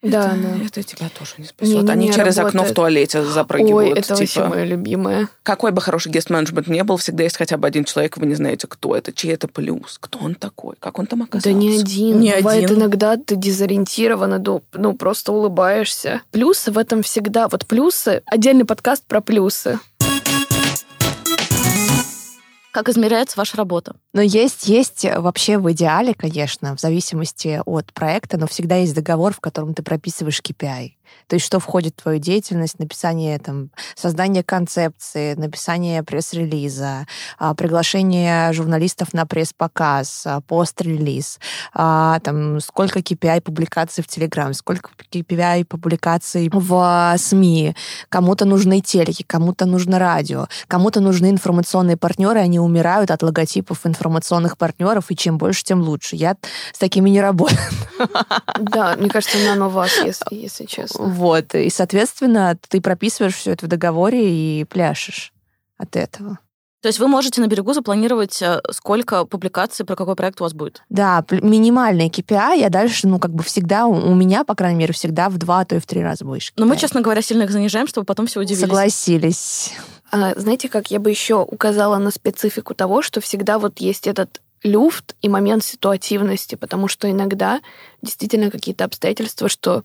Да, 0.03 0.35
это, 0.35 0.41
да. 0.41 0.65
это 0.65 0.83
тебя 0.83 1.09
тоже 1.09 1.31
не 1.39 1.45
спасет. 1.45 1.73
Не-не-не, 1.73 1.91
Они 1.91 2.11
через 2.13 2.37
окно 2.37 2.49
в 2.49 2.53
работает. 2.53 2.75
туалете 2.75 3.19
Ой, 3.19 3.25
запрыгивают. 3.25 3.97
это 3.97 4.15
вообще 4.15 4.27
типа, 4.27 4.47
мое 4.47 4.63
любимое. 4.63 5.27
Какой 5.41 5.71
бы 5.71 5.81
хороший 5.81 6.11
гест-менеджмент 6.11 6.67
не 6.67 6.83
был, 6.83 6.97
всегда 6.97 7.23
есть 7.23 7.35
хотя 7.35 7.57
бы 7.57 7.67
один 7.67 7.83
человек, 7.83 8.15
вы 8.17 8.27
не 8.27 8.35
знаете, 8.35 8.67
кто 8.67 8.95
это, 8.95 9.11
чей 9.11 9.33
это 9.33 9.47
плюс, 9.47 9.97
кто 9.99 10.19
он 10.19 10.35
такой, 10.35 10.75
как 10.79 10.99
он 10.99 11.07
там 11.07 11.23
оказался. 11.23 11.49
Да 11.49 11.53
не 11.53 11.79
один. 11.79 12.19
Не 12.19 12.35
Бывает 12.37 12.65
один. 12.65 12.77
иногда 12.77 13.17
ты 13.17 13.35
дезориентирована, 13.35 14.37
ну, 14.37 14.63
ну, 14.73 14.93
просто 14.93 15.31
улыбаешься. 15.31 16.21
Плюсы 16.31 16.71
в 16.71 16.77
этом 16.77 17.01
всегда. 17.01 17.47
Вот 17.47 17.65
плюсы. 17.65 18.21
Отдельный 18.27 18.65
подкаст 18.65 19.03
про 19.07 19.19
плюсы. 19.19 19.79
Как 22.77 22.89
измеряется 22.89 23.39
ваша 23.39 23.57
работа? 23.57 23.95
Но 24.13 24.21
есть, 24.21 24.67
есть 24.67 25.03
вообще 25.03 25.57
в 25.57 25.71
идеале, 25.71 26.13
конечно, 26.13 26.77
в 26.77 26.79
зависимости 26.79 27.59
от 27.65 27.91
проекта, 27.91 28.37
но 28.37 28.45
всегда 28.45 28.75
есть 28.75 28.93
договор, 28.93 29.33
в 29.33 29.39
котором 29.39 29.73
ты 29.73 29.81
прописываешь 29.81 30.41
KPI. 30.41 30.91
То 31.27 31.35
есть 31.35 31.45
что 31.45 31.59
входит 31.59 31.93
в 31.97 32.03
твою 32.03 32.19
деятельность, 32.19 32.79
написание, 32.79 33.37
там, 33.39 33.69
создание 33.95 34.43
концепции, 34.43 35.33
написание 35.33 36.03
пресс-релиза, 36.03 37.05
а, 37.37 37.53
приглашение 37.53 38.53
журналистов 38.53 39.13
на 39.13 39.25
пресс-показ, 39.25 40.23
а, 40.25 40.41
пост-релиз, 40.41 41.39
а, 41.73 42.19
там, 42.21 42.59
сколько 42.61 42.99
KPI 42.99 43.41
публикаций 43.41 44.03
в 44.03 44.07
Телеграм, 44.07 44.53
сколько 44.53 44.91
KPI 45.11 45.65
публикаций 45.65 46.49
в 46.51 47.15
СМИ, 47.17 47.75
кому-то 48.09 48.45
нужны 48.45 48.81
телеки, 48.81 49.23
кому-то 49.23 49.65
нужно 49.65 49.99
радио, 49.99 50.47
кому-то 50.67 51.01
нужны 51.01 51.29
информационные 51.29 51.97
партнеры, 51.97 52.39
они 52.39 52.59
умирают 52.59 53.11
от 53.11 53.21
логотипов 53.21 53.85
информационных 53.85 54.57
партнеров, 54.57 55.05
и 55.09 55.15
чем 55.15 55.37
больше, 55.37 55.63
тем 55.63 55.81
лучше. 55.81 56.15
Я 56.15 56.35
с 56.73 56.79
такими 56.79 57.09
не 57.09 57.21
работаю. 57.21 57.59
Да, 58.59 58.95
мне 58.97 59.09
кажется, 59.09 59.37
на 59.55 59.69
вас, 59.69 59.91
если, 60.03 60.35
если 60.35 60.65
честно. 60.67 60.96
Вот. 60.97 61.55
И, 61.55 61.69
соответственно, 61.69 62.57
ты 62.67 62.81
прописываешь 62.81 63.35
все 63.35 63.51
это 63.51 63.65
в 63.65 63.69
договоре 63.69 64.61
и 64.61 64.63
пляшешь 64.65 65.33
от 65.77 65.95
этого. 65.95 66.39
То 66.81 66.89
есть 66.89 66.99
вы 66.99 67.07
можете 67.07 67.41
на 67.41 67.47
берегу 67.47 67.73
запланировать, 67.73 68.39
э, 68.41 68.61
сколько 68.71 69.25
публикаций 69.25 69.83
про 69.85 69.95
какой 69.95 70.15
проект 70.15 70.39
у 70.39 70.43
вас 70.43 70.53
будет? 70.53 70.83
Да, 70.89 71.25
минимальный 71.31 72.07
KPI, 72.07 72.63
а 72.63 72.69
дальше, 72.69 73.07
ну, 73.07 73.19
как 73.19 73.31
бы 73.31 73.43
всегда, 73.43 73.87
у 73.87 74.13
меня, 74.13 74.43
по 74.43 74.53
крайней 74.53 74.77
мере, 74.77 74.93
всегда 74.93 75.29
в 75.29 75.37
два, 75.37 75.61
а 75.61 75.65
то 75.65 75.75
и 75.75 75.79
в 75.79 75.87
три 75.87 76.03
раза 76.03 76.23
больше. 76.23 76.53
Но 76.55 76.65
мы, 76.67 76.77
честно 76.77 77.01
говоря, 77.01 77.21
сильно 77.23 77.43
их 77.43 77.51
занижаем, 77.51 77.87
чтобы 77.87 78.05
потом 78.05 78.27
все 78.27 78.39
удивились. 78.39 78.61
Согласились. 78.61 79.73
А, 80.11 80.39
знаете, 80.39 80.69
как 80.69 80.91
я 80.91 80.99
бы 80.99 81.09
еще 81.09 81.41
указала 81.41 81.97
на 81.97 82.11
специфику 82.11 82.75
того, 82.75 83.01
что 83.01 83.21
всегда 83.21 83.57
вот 83.57 83.79
есть 83.79 84.05
этот 84.05 84.39
люфт 84.63 85.15
и 85.21 85.29
момент 85.29 85.63
ситуативности, 85.63 86.55
потому 86.55 86.87
что 86.87 87.09
иногда 87.09 87.59
действительно 88.01 88.51
какие-то 88.51 88.85
обстоятельства, 88.85 89.49
что 89.49 89.83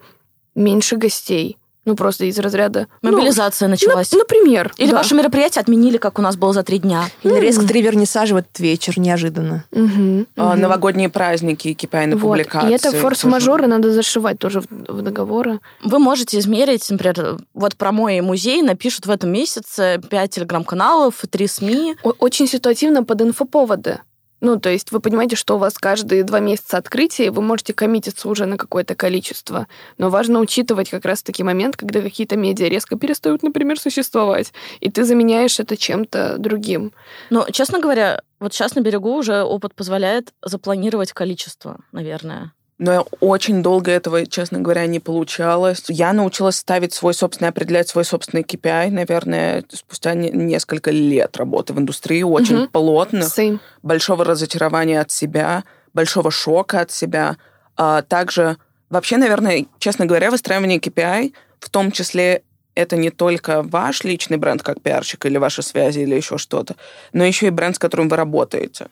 меньше 0.55 0.97
гостей, 0.97 1.59
ну, 1.85 1.97
просто 1.97 2.27
из 2.27 2.39
разряда... 2.39 2.87
Мобилизация 3.03 3.67
ну, 3.67 3.73
началась. 3.73 4.13
На, 4.13 4.19
например. 4.19 4.73
Или 4.77 4.91
да. 4.91 4.99
ваше 4.99 5.17
мероприятие 5.17 5.63
отменили, 5.63 5.97
как 5.97 6.19
у 6.19 6.23
нас 6.23 6.37
было 6.37 6.53
за 6.53 6.63
три 6.63 6.79
дня. 6.79 7.05
Или 7.25 7.41
резко 7.41 7.67
три 7.67 7.83
вернисажа 7.83 8.35
в 8.35 8.39
этот 8.39 8.57
вечер, 8.61 8.99
неожиданно. 9.01 9.65
Угу, 9.73 9.83
угу. 9.83 10.27
Новогодние 10.37 11.09
праздники, 11.09 11.77
на 11.93 12.17
вот. 12.17 12.21
публикации. 12.21 12.71
И 12.71 12.75
это 12.75 12.93
форс-мажоры 12.93 13.67
надо 13.67 13.91
зашивать 13.93 14.39
тоже 14.39 14.61
в, 14.61 14.67
в 14.71 15.03
договоры. 15.03 15.59
Вы 15.83 15.99
можете 15.99 16.39
измерить, 16.39 16.89
например, 16.89 17.39
вот 17.53 17.77
про 17.77 17.91
мой 17.91 18.21
музей 18.21 18.63
напишут 18.63 19.07
в 19.07 19.11
этом 19.11 19.33
месяце 19.33 20.01
5 20.09 20.31
телеграм-каналов, 20.31 21.25
3 21.29 21.47
СМИ. 21.49 21.97
Очень 22.21 22.47
ситуативно 22.47 23.03
под 23.03 23.23
инфоповоды. 23.23 24.01
Ну, 24.43 24.59
то 24.59 24.71
есть 24.71 24.91
вы 24.91 24.99
понимаете, 24.99 25.37
что 25.37 25.55
у 25.55 25.59
вас 25.59 25.75
каждые 25.79 26.25
два 26.25 26.41
месяца 26.41 26.77
открытия, 26.77 27.27
и 27.27 27.31
вы 27.31 27.43
можете 27.43 27.73
коммититься 27.73 28.29
уже 28.29 28.45
на 28.47 28.57
какое-то 28.59 28.97
количество. 28.97 29.69
Но 29.99 30.11
важно 30.11 30.41
учитывать 30.41 30.91
как 30.91 31.05
раз-таки 31.05 31.45
момент, 31.45 31.77
когда 31.77 32.01
какие-то 32.03 32.37
медиа 32.37 32.67
резко 32.67 32.99
перестают, 32.99 33.45
например, 33.45 33.79
существовать, 33.79 34.53
и 34.81 34.91
ты 34.91 35.05
заменяешь 35.05 35.61
это 35.61 35.77
чем-то 35.77 36.39
другим. 36.39 36.93
Но, 37.31 37.47
честно 37.53 37.79
говоря, 37.79 38.21
вот 38.41 38.53
сейчас 38.53 38.75
на 38.75 38.81
берегу 38.81 39.15
уже 39.15 39.45
опыт 39.45 39.77
позволяет 39.77 40.35
запланировать 40.43 41.13
количество, 41.13 41.79
наверное. 41.93 42.53
Но 42.83 43.07
очень 43.21 43.63
долго 43.63 43.93
этого, 43.93 44.27
честно 44.27 44.59
говоря, 44.59 44.85
не 44.87 44.99
получалось. 44.99 45.85
Я 45.87 46.13
научилась 46.13 46.57
ставить 46.57 46.93
свой 46.93 47.15
собственный, 47.15 47.51
определять 47.51 47.89
свой 47.89 48.05
собственный 48.05 48.43
KPI, 48.43 48.91
наверное, 48.91 49.63
спустя 49.71 50.15
несколько 50.15 50.91
лет 50.91 51.37
работы 51.37 51.75
в 51.75 51.79
индустрии, 51.79 52.25
очень 52.25 52.57
угу. 52.57 52.69
плотных, 52.71 53.27
Same. 53.27 53.61
большого 53.85 54.25
разочарования 54.25 55.01
от 55.01 55.13
себя, 55.13 55.63
большого 55.95 56.33
шока 56.33 56.81
от 56.81 56.91
себя. 56.91 57.37
А 57.77 58.03
также, 58.03 58.57
вообще, 58.91 59.17
наверное, 59.17 59.67
честно 59.79 60.05
говоря, 60.05 60.33
выстраивание 60.33 60.81
KPI, 60.81 61.35
в 61.61 61.71
том 61.71 61.93
числе 61.93 62.43
это 62.75 62.97
не 62.97 63.11
только 63.11 63.63
ваш 63.63 64.03
личный 64.03 64.39
бренд 64.39 64.65
как 64.65 64.83
пиарщик 64.83 65.25
или 65.27 65.39
ваши 65.39 65.63
связи 65.63 66.01
или 66.01 66.17
еще 66.17 66.37
что-то, 66.37 66.75
но 67.13 67.25
еще 67.25 67.47
и 67.47 67.51
бренд, 67.51 67.77
с 67.77 67.79
которым 67.79 68.09
вы 68.09 68.17
работаете. 68.17 68.89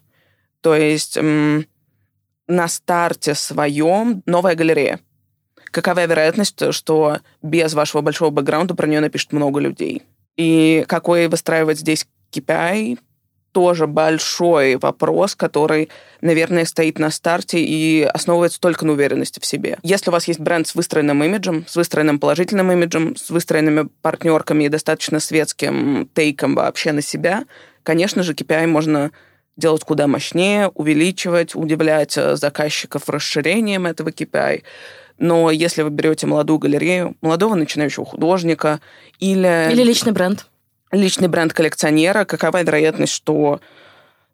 То 0.61 0.77
есть 0.77 1.19
на 2.51 2.69
старте 2.69 3.35
своем 3.35 4.23
новая 4.27 4.55
галерея. 4.55 5.01
Какова 5.71 6.05
вероятность, 6.05 6.73
что 6.73 7.19
без 7.43 7.75
вашего 7.75 8.01
большого 8.01 8.31
бэкграунда 8.31 8.75
про 8.75 8.89
нее 8.89 9.01
напишет 9.01 9.33
много 9.33 9.61
людей? 9.61 10.03
И 10.37 10.85
какой 10.89 11.29
выстраивать 11.29 11.79
здесь 11.79 12.07
KPI, 12.33 12.99
тоже 13.53 13.87
большой 13.87 14.77
вопрос, 14.77 15.35
который, 15.35 15.91
наверное, 16.21 16.65
стоит 16.65 16.99
на 16.99 17.11
старте 17.11 17.59
и 17.61 18.03
основывается 18.03 18.61
только 18.61 18.87
на 18.87 18.93
уверенности 18.93 19.41
в 19.41 19.47
себе. 19.47 19.79
Если 19.83 20.11
у 20.11 20.13
вас 20.13 20.29
есть 20.29 20.41
бренд 20.41 20.67
с 20.67 20.75
выстроенным 20.75 21.23
имиджем, 21.25 21.65
с 21.67 21.77
выстроенным 21.77 22.19
положительным 22.19 22.71
имиджем, 22.73 23.17
с 23.17 23.31
выстроенными 23.31 23.89
партнерками 24.03 24.65
и 24.65 24.69
достаточно 24.69 25.21
светским 25.21 26.09
тейком 26.15 26.55
вообще 26.55 26.93
на 26.93 27.03
себя, 27.03 27.45
конечно 27.83 28.23
же, 28.23 28.35
KPI 28.35 28.67
можно 28.67 29.11
делать 29.57 29.85
куда 29.85 30.07
мощнее, 30.07 30.69
увеличивать, 30.69 31.55
удивлять 31.55 32.17
э, 32.17 32.37
заказчиков 32.37 33.09
расширением 33.09 33.87
этого 33.87 34.11
KPI. 34.11 34.63
Но 35.19 35.51
если 35.51 35.83
вы 35.83 35.91
берете 35.91 36.27
молодую 36.27 36.59
галерею, 36.59 37.17
молодого 37.21 37.55
начинающего 37.55 38.07
художника 38.07 38.81
или... 39.19 39.71
Или 39.71 39.83
личный 39.83 40.13
бренд. 40.13 40.47
Личный 40.91 41.29
бренд 41.29 41.53
коллекционера, 41.53 42.25
какова 42.25 42.63
вероятность, 42.63 43.13
что 43.13 43.61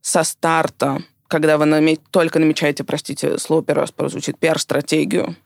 со 0.01 0.23
старта, 0.23 1.03
когда 1.27 1.59
вы 1.59 1.99
только 2.11 2.39
намечаете, 2.39 2.85
простите, 2.85 3.39
слово 3.39 3.65
первый 3.65 3.81
раз 3.81 3.91
прозвучит, 3.91 4.39
пиар-стратегию. 4.39 5.37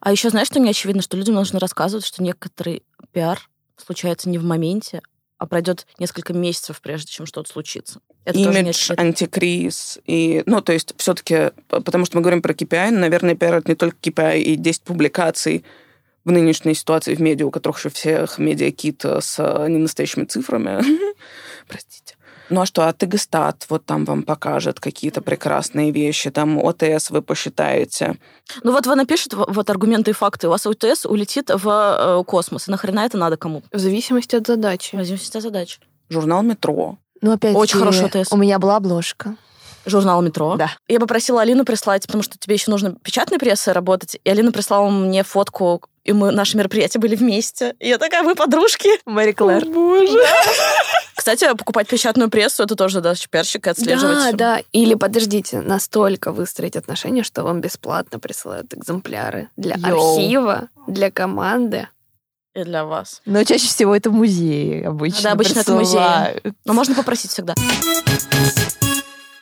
А 0.00 0.12
еще 0.12 0.30
знаешь, 0.30 0.48
что 0.48 0.60
не 0.60 0.70
очевидно, 0.70 1.02
что 1.02 1.16
людям 1.16 1.34
нужно 1.34 1.58
рассказывать, 1.58 2.04
что 2.04 2.22
некоторый 2.22 2.82
пиар 3.12 3.40
случается 3.76 4.28
не 4.28 4.38
в 4.38 4.44
моменте, 4.44 5.02
а 5.38 5.46
пройдет 5.46 5.86
несколько 5.98 6.32
месяцев, 6.32 6.80
прежде 6.80 7.10
чем 7.10 7.26
что-то 7.26 7.50
случится. 7.50 8.00
Это 8.24 8.38
Имидж, 8.38 8.92
антикриз. 8.96 9.98
И, 10.06 10.42
ну, 10.46 10.60
то 10.60 10.72
есть 10.72 10.94
все-таки, 10.96 11.50
потому 11.68 12.04
что 12.04 12.16
мы 12.16 12.22
говорим 12.22 12.42
про 12.42 12.52
KPI, 12.52 12.90
наверное, 12.90 13.34
пиар 13.34 13.56
это 13.56 13.68
не 13.68 13.74
только 13.74 13.96
KPI 14.00 14.40
и 14.42 14.56
10 14.56 14.82
публикаций 14.82 15.64
в 16.24 16.30
нынешней 16.30 16.74
ситуации 16.74 17.14
в 17.14 17.20
медиа, 17.20 17.46
у 17.46 17.50
которых 17.50 17.78
еще 17.78 17.90
всех 17.90 18.38
медиакит 18.38 19.04
с 19.04 19.38
ненастоящими 19.68 20.24
цифрами. 20.24 20.80
Простите. 21.68 22.14
Ну 22.48 22.60
а 22.60 22.66
что, 22.66 22.86
а 22.86 22.92
Тегестат 22.92 23.64
вот 23.70 23.86
там 23.86 24.04
вам 24.04 24.24
покажет 24.24 24.78
какие-то 24.78 25.22
прекрасные 25.22 25.90
вещи, 25.90 26.30
там 26.30 26.58
ОТС 26.58 27.10
вы 27.10 27.22
посчитаете. 27.22 28.18
Ну 28.62 28.72
вот 28.72 28.86
вы 28.86 28.94
напишете 28.94 29.36
вот 29.36 29.70
аргументы 29.70 30.10
и 30.10 30.14
факты, 30.14 30.48
у 30.48 30.50
вас 30.50 30.66
ОТС 30.66 31.06
улетит 31.06 31.50
в 31.50 32.20
э, 32.20 32.24
космос, 32.24 32.68
и 32.68 32.70
нахрена 32.70 33.06
это 33.06 33.16
надо 33.16 33.36
кому? 33.36 33.62
В 33.72 33.78
зависимости 33.78 34.36
от 34.36 34.46
задачи. 34.46 34.94
В 34.94 35.04
зависимости 35.04 35.36
от 35.36 35.42
задачи. 35.42 35.80
Журнал 36.10 36.42
«Метро». 36.42 36.98
Ну, 37.22 37.32
опять 37.32 37.54
Очень 37.54 37.78
хороший 37.78 38.06
ОТС. 38.06 38.32
У 38.32 38.36
меня 38.36 38.58
была 38.58 38.76
обложка. 38.76 39.36
Журнал 39.86 40.22
«Метро». 40.22 40.56
Да. 40.56 40.70
Я 40.86 41.00
попросила 41.00 41.40
Алину 41.40 41.64
прислать, 41.64 42.06
потому 42.06 42.22
что 42.22 42.38
тебе 42.38 42.54
еще 42.54 42.70
нужно 42.70 42.94
печатной 43.02 43.38
прессой 43.38 43.72
работать. 43.72 44.16
И 44.22 44.30
Алина 44.30 44.52
прислала 44.52 44.88
мне 44.90 45.24
фотку, 45.24 45.82
и 46.04 46.12
мы, 46.12 46.30
наши 46.32 46.56
мероприятия 46.56 46.98
были 46.98 47.16
вместе. 47.16 47.74
И 47.78 47.88
я 47.88 47.98
такая, 47.98 48.22
мы 48.22 48.34
подружки. 48.34 48.90
Мэри 49.06 49.32
Клэр. 49.32 49.64
О, 49.64 49.66
боже. 49.66 50.18
Кстати, 51.16 51.48
покупать 51.56 51.86
печатную 51.86 52.30
прессу, 52.30 52.64
это 52.64 52.74
тоже 52.74 52.94
задача 52.94 53.28
пиарщика 53.30 53.70
отслеживать. 53.70 54.32
Да, 54.36 54.56
да. 54.56 54.62
Или, 54.72 54.94
подождите, 54.94 55.60
настолько 55.60 56.32
выстроить 56.32 56.76
отношения, 56.76 57.22
что 57.22 57.44
вам 57.44 57.60
бесплатно 57.60 58.18
присылают 58.18 58.74
экземпляры 58.74 59.48
для 59.56 59.76
Йоу. 59.76 60.16
архива, 60.16 60.68
для 60.88 61.10
команды. 61.12 61.88
И 62.54 62.64
для 62.64 62.84
вас. 62.84 63.22
Но 63.24 63.42
чаще 63.44 63.66
всего 63.66 63.96
это 63.96 64.10
музеи 64.10 64.82
обычно. 64.82 65.22
Да, 65.22 65.32
обычно 65.32 65.64
присылают. 65.64 65.88
это 65.88 66.48
музеи. 66.48 66.54
Но 66.64 66.74
можно 66.74 66.94
попросить 66.94 67.30
всегда. 67.30 67.54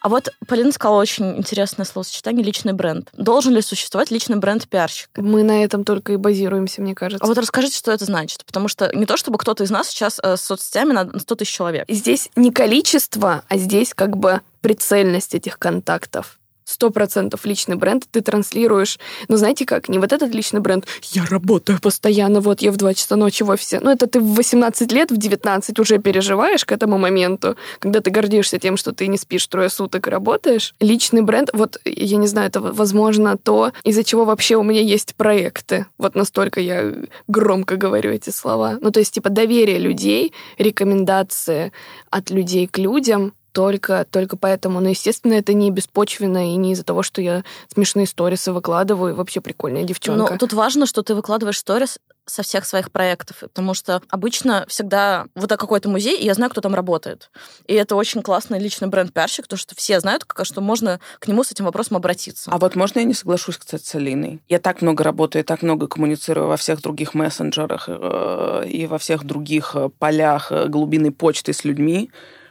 А 0.02 0.08
вот 0.08 0.30
Полина 0.46 0.72
сказала 0.72 0.98
очень 0.98 1.36
интересное 1.36 1.84
словосочетание 1.84 2.42
«личный 2.42 2.72
бренд». 2.72 3.10
Должен 3.12 3.52
ли 3.52 3.60
существовать 3.60 4.10
личный 4.10 4.38
бренд 4.38 4.66
пиарщика? 4.66 5.20
Мы 5.20 5.42
на 5.42 5.62
этом 5.62 5.84
только 5.84 6.14
и 6.14 6.16
базируемся, 6.16 6.80
мне 6.80 6.94
кажется. 6.94 7.22
А 7.22 7.28
вот 7.28 7.36
расскажите, 7.36 7.76
что 7.76 7.92
это 7.92 8.06
значит. 8.06 8.44
Потому 8.46 8.68
что 8.68 8.90
не 8.96 9.04
то, 9.04 9.18
чтобы 9.18 9.36
кто-то 9.36 9.64
из 9.64 9.70
нас 9.70 9.88
сейчас 9.88 10.18
э, 10.22 10.36
с 10.36 10.40
соцсетями 10.40 10.92
на 10.92 11.18
100 11.18 11.34
тысяч 11.34 11.52
человек. 11.52 11.84
Здесь 11.88 12.30
не 12.34 12.50
количество, 12.50 13.44
а 13.46 13.58
здесь 13.58 13.92
как 13.92 14.16
бы 14.16 14.40
прицельность 14.62 15.34
этих 15.34 15.58
контактов 15.58 16.39
сто 16.70 16.90
процентов 16.90 17.44
личный 17.44 17.76
бренд 17.76 18.04
ты 18.10 18.20
транслируешь. 18.20 18.98
Но 19.28 19.36
знаете 19.36 19.66
как, 19.66 19.88
не 19.88 19.98
вот 19.98 20.12
этот 20.12 20.34
личный 20.34 20.60
бренд 20.60 20.86
«я 21.02 21.24
работаю 21.26 21.80
постоянно, 21.80 22.40
вот 22.40 22.62
я 22.62 22.70
в 22.70 22.76
2 22.76 22.94
часа 22.94 23.16
ночи 23.16 23.42
в 23.42 23.50
офисе». 23.50 23.80
Ну, 23.82 23.90
это 23.90 24.06
ты 24.06 24.20
в 24.20 24.34
18 24.34 24.92
лет, 24.92 25.10
в 25.10 25.16
19 25.16 25.78
уже 25.78 25.98
переживаешь 25.98 26.64
к 26.64 26.72
этому 26.72 26.98
моменту, 26.98 27.56
когда 27.78 28.00
ты 28.00 28.10
гордишься 28.10 28.58
тем, 28.58 28.76
что 28.76 28.92
ты 28.92 29.08
не 29.08 29.18
спишь 29.18 29.46
трое 29.46 29.68
суток 29.68 30.06
и 30.06 30.10
работаешь. 30.10 30.74
Личный 30.80 31.22
бренд, 31.22 31.50
вот, 31.52 31.80
я 31.84 32.16
не 32.16 32.26
знаю, 32.26 32.48
это, 32.48 32.60
возможно, 32.60 33.36
то, 33.36 33.72
из-за 33.84 34.04
чего 34.04 34.24
вообще 34.24 34.56
у 34.56 34.62
меня 34.62 34.80
есть 34.80 35.14
проекты. 35.16 35.86
Вот 35.98 36.14
настолько 36.14 36.60
я 36.60 36.94
громко 37.26 37.76
говорю 37.76 38.12
эти 38.12 38.30
слова. 38.30 38.78
Ну, 38.80 38.90
то 38.90 39.00
есть, 39.00 39.14
типа, 39.14 39.30
доверие 39.30 39.78
людей, 39.78 40.32
рекомендации 40.58 41.72
от 42.10 42.30
людей 42.30 42.66
к 42.66 42.78
людям, 42.78 43.32
только, 43.52 44.06
только 44.10 44.36
поэтому. 44.36 44.80
Но, 44.80 44.88
естественно, 44.88 45.34
это 45.34 45.52
не 45.52 45.70
беспочвенно 45.70 46.52
и 46.52 46.56
не 46.56 46.72
из-за 46.72 46.84
того, 46.84 47.02
что 47.02 47.20
я 47.20 47.44
смешные 47.72 48.06
сторисы 48.06 48.52
выкладываю, 48.52 49.12
и 49.12 49.16
вообще 49.16 49.40
прикольная 49.40 49.84
девчонка. 49.84 50.32
Но 50.32 50.38
тут 50.38 50.52
важно, 50.52 50.86
что 50.86 51.02
ты 51.02 51.14
выкладываешь 51.14 51.58
сторис 51.58 51.98
со 52.30 52.42
всех 52.42 52.64
своих 52.64 52.90
проектов, 52.92 53.38
потому 53.40 53.74
что 53.74 54.02
обычно 54.08 54.64
всегда 54.68 55.26
вот 55.34 55.50
какой-то 55.50 55.88
музей, 55.88 56.16
и 56.16 56.24
я 56.24 56.34
знаю, 56.34 56.50
кто 56.50 56.60
там 56.60 56.74
работает. 56.74 57.30
И 57.66 57.74
это 57.74 57.96
очень 57.96 58.22
классный 58.22 58.58
личный 58.58 58.88
бренд-пиарщик, 58.88 59.46
то, 59.46 59.56
что 59.56 59.74
все 59.74 60.00
знают, 60.00 60.24
как, 60.24 60.46
что 60.46 60.60
можно 60.60 61.00
к 61.18 61.26
нему 61.26 61.42
с 61.42 61.50
этим 61.50 61.64
вопросом 61.64 61.96
обратиться. 61.96 62.50
А 62.52 62.58
вот 62.58 62.76
можно 62.76 63.00
я 63.00 63.04
не 63.04 63.14
соглашусь, 63.14 63.56
кстати, 63.56 63.84
с 63.84 63.94
Алиной? 63.94 64.40
Я 64.48 64.60
так 64.60 64.80
много 64.80 65.02
работаю, 65.02 65.44
так 65.44 65.62
много 65.62 65.88
коммуницирую 65.88 66.46
во 66.46 66.56
всех 66.56 66.80
других 66.80 67.14
мессенджерах 67.14 67.88
э, 67.88 68.64
и 68.68 68.86
во 68.86 68.98
всех 68.98 69.24
других 69.24 69.72
э, 69.74 69.88
полях 69.98 70.52
э, 70.52 70.68
глубины 70.68 71.10
почты 71.12 71.52
с 71.52 71.64
людьми, 71.64 72.10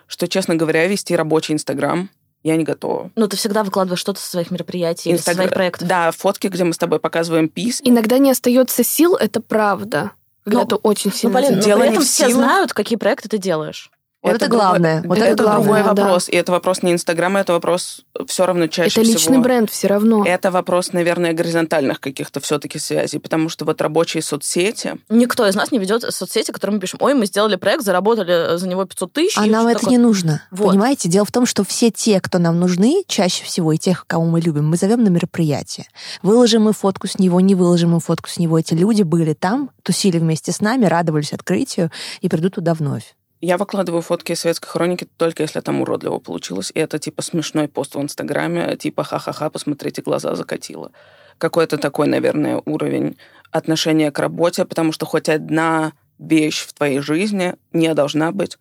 что, 0.10 0.28
честно 0.28 0.55
говоря, 0.55 0.88
вести 0.88 1.16
рабочий 1.16 1.53
Инстаграм 1.53 2.10
я 2.43 2.55
не 2.55 2.64
готова. 2.64 3.12
Ну, 3.16 3.28
ты 3.28 3.38
всегда 3.38 3.64
выкладываешь 3.64 3.99
что-то 3.99 4.20
со 4.20 4.30
своих 4.30 4.49
мероприятий, 4.49 5.12
Инстагр... 5.12 5.36
со 5.36 5.36
своих 5.36 5.53
проектов. 5.53 5.88
Да, 5.88 6.12
фотки, 6.12 6.47
где 6.47 6.64
мы 6.64 6.74
с 6.74 6.78
тобой 6.78 6.99
показываем 6.99 7.47
пис. 7.47 7.80
Иногда 7.84 8.18
не 8.18 8.32
остается 8.32 8.84
сил, 8.84 9.16
это 9.16 9.39
правда. 9.39 10.12
Когда 10.43 10.62
ну, 10.62 10.66
ты 10.66 10.76
очень 10.76 11.14
сильно... 11.14 11.39
Ну, 11.39 11.47
блин, 11.47 11.60
но 11.60 11.78
при 11.78 11.89
этом 11.89 12.03
все 12.03 12.30
знают, 12.30 12.74
какие 12.74 12.97
проекты 12.97 13.30
ты 13.30 13.38
делаешь. 13.38 13.91
Вот 14.22 14.36
это, 14.36 14.45
это 14.45 14.53
главное. 14.53 15.01
Вот 15.05 15.17
это, 15.17 15.28
это 15.28 15.43
главное, 15.43 15.63
другой 15.63 15.95
да. 15.95 16.03
вопрос. 16.03 16.28
И 16.28 16.36
это 16.36 16.51
вопрос 16.51 16.84
не 16.84 16.91
Инстаграма, 16.91 17.39
это 17.39 17.53
вопрос 17.53 18.01
все 18.28 18.45
равно 18.45 18.67
чаще 18.67 18.99
это 18.99 19.01
всего... 19.01 19.13
Это 19.13 19.20
личный 19.20 19.38
бренд 19.38 19.70
все 19.70 19.88
равно. 19.88 20.26
Это 20.26 20.51
вопрос, 20.51 20.91
наверное, 20.91 21.32
горизонтальных 21.32 22.01
каких-то 22.01 22.41
все-таки 22.41 22.80
связей, 22.80 23.20
потому 23.20 23.47
что 23.47 23.63
вот 23.63 23.82
рабочие 23.82 24.22
соцсети... 24.22 24.97
Никто 25.07 25.47
из 25.47 25.55
нас 25.55 25.72
не 25.72 25.80
ведет 25.80 26.01
соцсети, 26.13 26.51
которые 26.51 26.76
мы 26.76 26.82
пишем, 26.82 26.99
ой, 27.01 27.13
мы 27.13 27.28
сделали 27.28 27.55
проект, 27.55 27.84
заработали 27.84 28.57
за 28.57 28.67
него 28.67 28.84
500 28.84 29.13
тысяч. 29.13 29.38
А 29.38 29.45
нам 29.45 29.67
это 29.67 29.80
такое. 29.80 29.91
не 29.91 29.97
нужно. 29.97 30.43
Вот. 30.51 30.72
Понимаете? 30.72 31.07
Дело 31.07 31.26
в 31.26 31.32
том, 31.32 31.45
что 31.45 31.63
все 31.63 31.89
те, 31.89 32.20
кто 32.20 32.39
нам 32.39 32.59
нужны, 32.59 33.03
чаще 33.07 33.45
всего, 33.45 33.72
и 33.72 33.78
тех, 33.78 34.05
кого 34.05 34.26
мы 34.26 34.41
любим, 34.41 34.67
мы 34.67 34.76
зовем 34.76 35.01
на 35.01 35.07
мероприятие. 35.07 35.86
Выложим 36.24 36.63
мы 36.63 36.74
фотку 36.74 37.07
с 37.07 37.20
него, 37.20 37.39
не 37.39 37.55
выложим 37.55 37.91
мы 37.91 38.01
фотку 38.01 38.28
с 38.28 38.38
него. 38.38 38.59
Эти 38.59 38.74
люди 38.74 39.03
были 39.03 39.34
там, 39.34 39.72
тусили 39.82 40.20
вместе 40.20 40.51
с 40.51 40.59
нами, 40.59 40.86
радовались 40.86 41.32
открытию 41.32 41.89
и 42.20 42.28
придут 42.28 42.55
туда 42.55 42.74
вновь. 42.74 43.15
Я 43.41 43.57
выкладываю 43.57 44.01
фотки 44.01 44.33
советской 44.33 44.67
хроники 44.67 45.07
только 45.17 45.43
если 45.43 45.61
там 45.61 45.81
уродливо 45.81 46.19
получилось. 46.19 46.71
И 46.73 46.79
это 46.79 46.99
типа 46.99 47.21
смешной 47.21 47.67
пост 47.67 47.95
в 47.95 48.01
Инстаграме, 48.01 48.75
типа 48.75 49.03
ха-ха-ха, 49.03 49.49
посмотрите, 49.49 50.01
глаза 50.01 50.35
закатило. 50.35 50.91
Какой-то 51.37 51.77
такой, 51.77 52.07
наверное, 52.07 52.61
уровень 52.65 53.17
отношения 53.51 54.11
к 54.11 54.19
работе, 54.19 54.65
потому 54.65 54.91
что 54.91 55.05
хоть 55.05 55.29
одна 55.29 55.93
вещь 56.17 56.65
в 56.65 56.73
твоей 56.73 56.99
жизни 56.99 57.55
не 57.71 57.93
должна 57.93 58.33
быть 58.33 58.57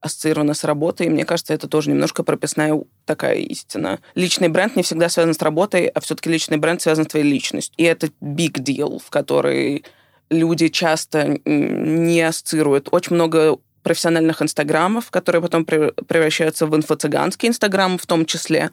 ассоциирована 0.00 0.54
с 0.54 0.64
работой, 0.64 1.06
и 1.06 1.10
мне 1.10 1.24
кажется, 1.24 1.54
это 1.54 1.68
тоже 1.68 1.90
немножко 1.90 2.24
прописная 2.24 2.82
такая 3.04 3.36
истина. 3.36 4.00
Личный 4.14 4.48
бренд 4.48 4.74
не 4.74 4.82
всегда 4.82 5.08
связан 5.08 5.34
с 5.34 5.40
работой, 5.40 5.86
а 5.86 6.00
все-таки 6.00 6.28
личный 6.28 6.56
бренд 6.56 6.82
связан 6.82 7.04
с 7.04 7.08
твоей 7.08 7.26
личностью. 7.26 7.74
И 7.76 7.84
это 7.84 8.08
big 8.20 8.54
deal, 8.54 8.98
в 8.98 9.10
который 9.10 9.84
люди 10.28 10.68
часто 10.68 11.38
не 11.44 12.20
ассоциируют. 12.22 12.88
Очень 12.90 13.14
много 13.14 13.58
профессиональных 13.82 14.42
инстаграмов, 14.42 15.10
которые 15.10 15.42
потом 15.42 15.64
превращаются 15.64 16.66
в 16.66 16.74
инфо-цыганский 16.74 17.48
инстаграм 17.48 17.98
в 17.98 18.06
том 18.06 18.24
числе. 18.26 18.70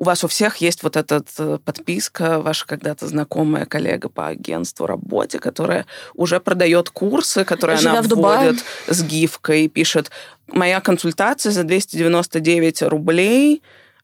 У 0.00 0.04
вас 0.04 0.22
у 0.22 0.28
всех 0.28 0.58
есть 0.58 0.84
вот 0.84 0.96
эта 0.96 1.24
э, 1.38 1.58
подписка, 1.64 2.38
ваша 2.38 2.66
когда-то 2.66 3.08
знакомая 3.08 3.66
коллега 3.66 4.08
по 4.08 4.28
агентству 4.28 4.86
работе, 4.86 5.40
которая 5.40 5.86
уже 6.14 6.38
продает 6.38 6.88
курсы, 6.90 7.44
которые 7.44 7.78
Живя 7.78 7.98
она 7.98 8.02
вводит 8.02 8.64
с 8.86 9.02
гифкой, 9.02 9.66
пишет 9.66 10.12
«Моя 10.46 10.80
консультация 10.80 11.50
за 11.50 11.64
299 11.64 12.82
рублей», 12.82 13.60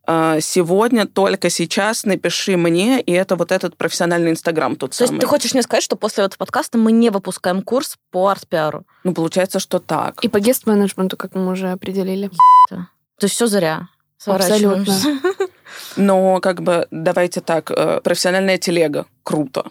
сегодня, 0.06 1.06
только 1.06 1.50
сейчас 1.50 2.04
напиши 2.04 2.56
мне, 2.56 3.00
и 3.00 3.12
это 3.12 3.36
вот 3.36 3.52
этот 3.52 3.76
профессиональный 3.76 4.30
Инстаграм 4.30 4.76
тот 4.76 4.90
То 4.90 4.98
самый. 4.98 5.12
есть 5.12 5.20
ты 5.20 5.26
хочешь 5.26 5.54
мне 5.54 5.62
сказать, 5.62 5.82
что 5.82 5.96
после 5.96 6.24
этого 6.24 6.38
подкаста 6.38 6.78
мы 6.78 6.92
не 6.92 7.10
выпускаем 7.10 7.62
курс 7.62 7.96
по 8.10 8.28
арт-пиару? 8.28 8.84
Ну, 9.04 9.14
получается, 9.14 9.58
что 9.58 9.78
так. 9.78 10.22
И 10.22 10.28
по 10.28 10.40
гест-менеджменту, 10.40 11.16
как 11.16 11.34
мы 11.34 11.50
уже 11.52 11.70
определили. 11.70 12.30
То 12.68 12.86
есть 13.22 13.34
все 13.34 13.46
зря. 13.46 13.88
Абсолютно. 14.26 14.94
Но 15.96 16.40
как 16.40 16.62
бы 16.62 16.86
давайте 16.90 17.40
так, 17.40 17.70
э, 17.70 18.00
профессиональная 18.02 18.58
телега 18.58 19.06
круто. 19.22 19.66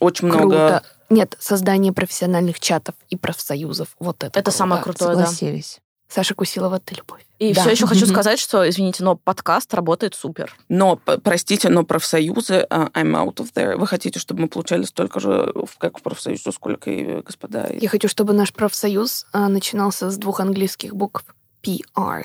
Очень 0.00 0.30
круто. 0.30 0.46
много. 0.46 0.82
Нет, 1.08 1.36
создание 1.38 1.92
профессиональных 1.92 2.58
чатов 2.60 2.94
и 3.08 3.16
профсоюзов. 3.16 3.88
Вот 3.98 4.16
это. 4.18 4.26
Это 4.26 4.42
круто. 4.42 4.56
самое 4.56 4.82
крутое, 4.82 5.16
Согласились. 5.16 5.80
Саша 6.08 6.34
Кусилова, 6.34 6.78
ты 6.78 6.94
любовь. 6.94 7.26
И 7.38 7.52
да. 7.52 7.62
все 7.62 7.70
еще 7.70 7.86
хочу 7.86 8.06
сказать, 8.06 8.38
что, 8.38 8.68
извините, 8.68 9.02
но 9.02 9.16
подкаст 9.16 9.74
работает 9.74 10.14
супер. 10.14 10.56
Но, 10.68 10.96
простите, 10.96 11.68
но 11.68 11.84
профсоюзы, 11.84 12.66
uh, 12.70 12.90
I'm 12.92 13.12
out 13.12 13.36
of 13.36 13.52
there. 13.54 13.76
Вы 13.76 13.86
хотите, 13.86 14.18
чтобы 14.18 14.42
мы 14.42 14.48
получали 14.48 14.84
столько 14.84 15.20
же, 15.20 15.52
как 15.78 15.98
в 15.98 16.02
профсоюзе, 16.02 16.52
сколько 16.52 16.90
и 16.90 17.22
господа? 17.22 17.68
Я 17.72 17.88
хочу, 17.88 18.08
чтобы 18.08 18.32
наш 18.32 18.52
профсоюз 18.52 19.26
uh, 19.34 19.48
начинался 19.48 20.10
с 20.10 20.16
двух 20.16 20.40
английских 20.40 20.94
букв. 20.94 21.24
PR. 21.62 22.24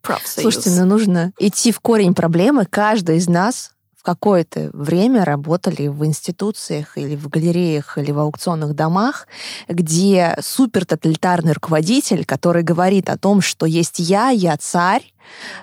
Профсоюз. 0.00 0.54
Слушайте, 0.54 0.80
ну 0.80 0.86
нужно 0.86 1.32
идти 1.38 1.72
в 1.72 1.80
корень 1.80 2.14
проблемы. 2.14 2.64
Каждый 2.64 3.16
из 3.16 3.28
нас 3.28 3.72
в 3.98 4.04
какое-то 4.04 4.70
время 4.72 5.24
работали 5.24 5.88
в 5.88 6.04
институциях 6.06 6.96
или 6.96 7.16
в 7.16 7.28
галереях 7.28 7.98
или 7.98 8.12
в 8.12 8.18
аукционных 8.20 8.74
домах, 8.74 9.26
где 9.68 10.36
супертоталитарный 10.40 11.52
руководитель, 11.52 12.24
который 12.24 12.62
говорит 12.62 13.10
о 13.10 13.18
том, 13.18 13.40
что 13.40 13.66
есть 13.66 13.98
я, 13.98 14.28
я 14.30 14.56
царь, 14.56 15.12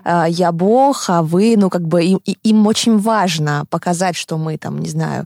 э, 0.04 0.26
я 0.28 0.52
бог, 0.52 1.10
а 1.10 1.22
вы, 1.22 1.56
ну, 1.58 1.70
как 1.70 1.88
бы 1.88 2.04
им, 2.04 2.20
им 2.26 2.68
очень 2.68 2.98
важно 2.98 3.64
показать, 3.70 4.18
что 4.18 4.38
мы 4.38 4.58
там, 4.58 4.80
не 4.80 4.90
знаю, 4.90 5.26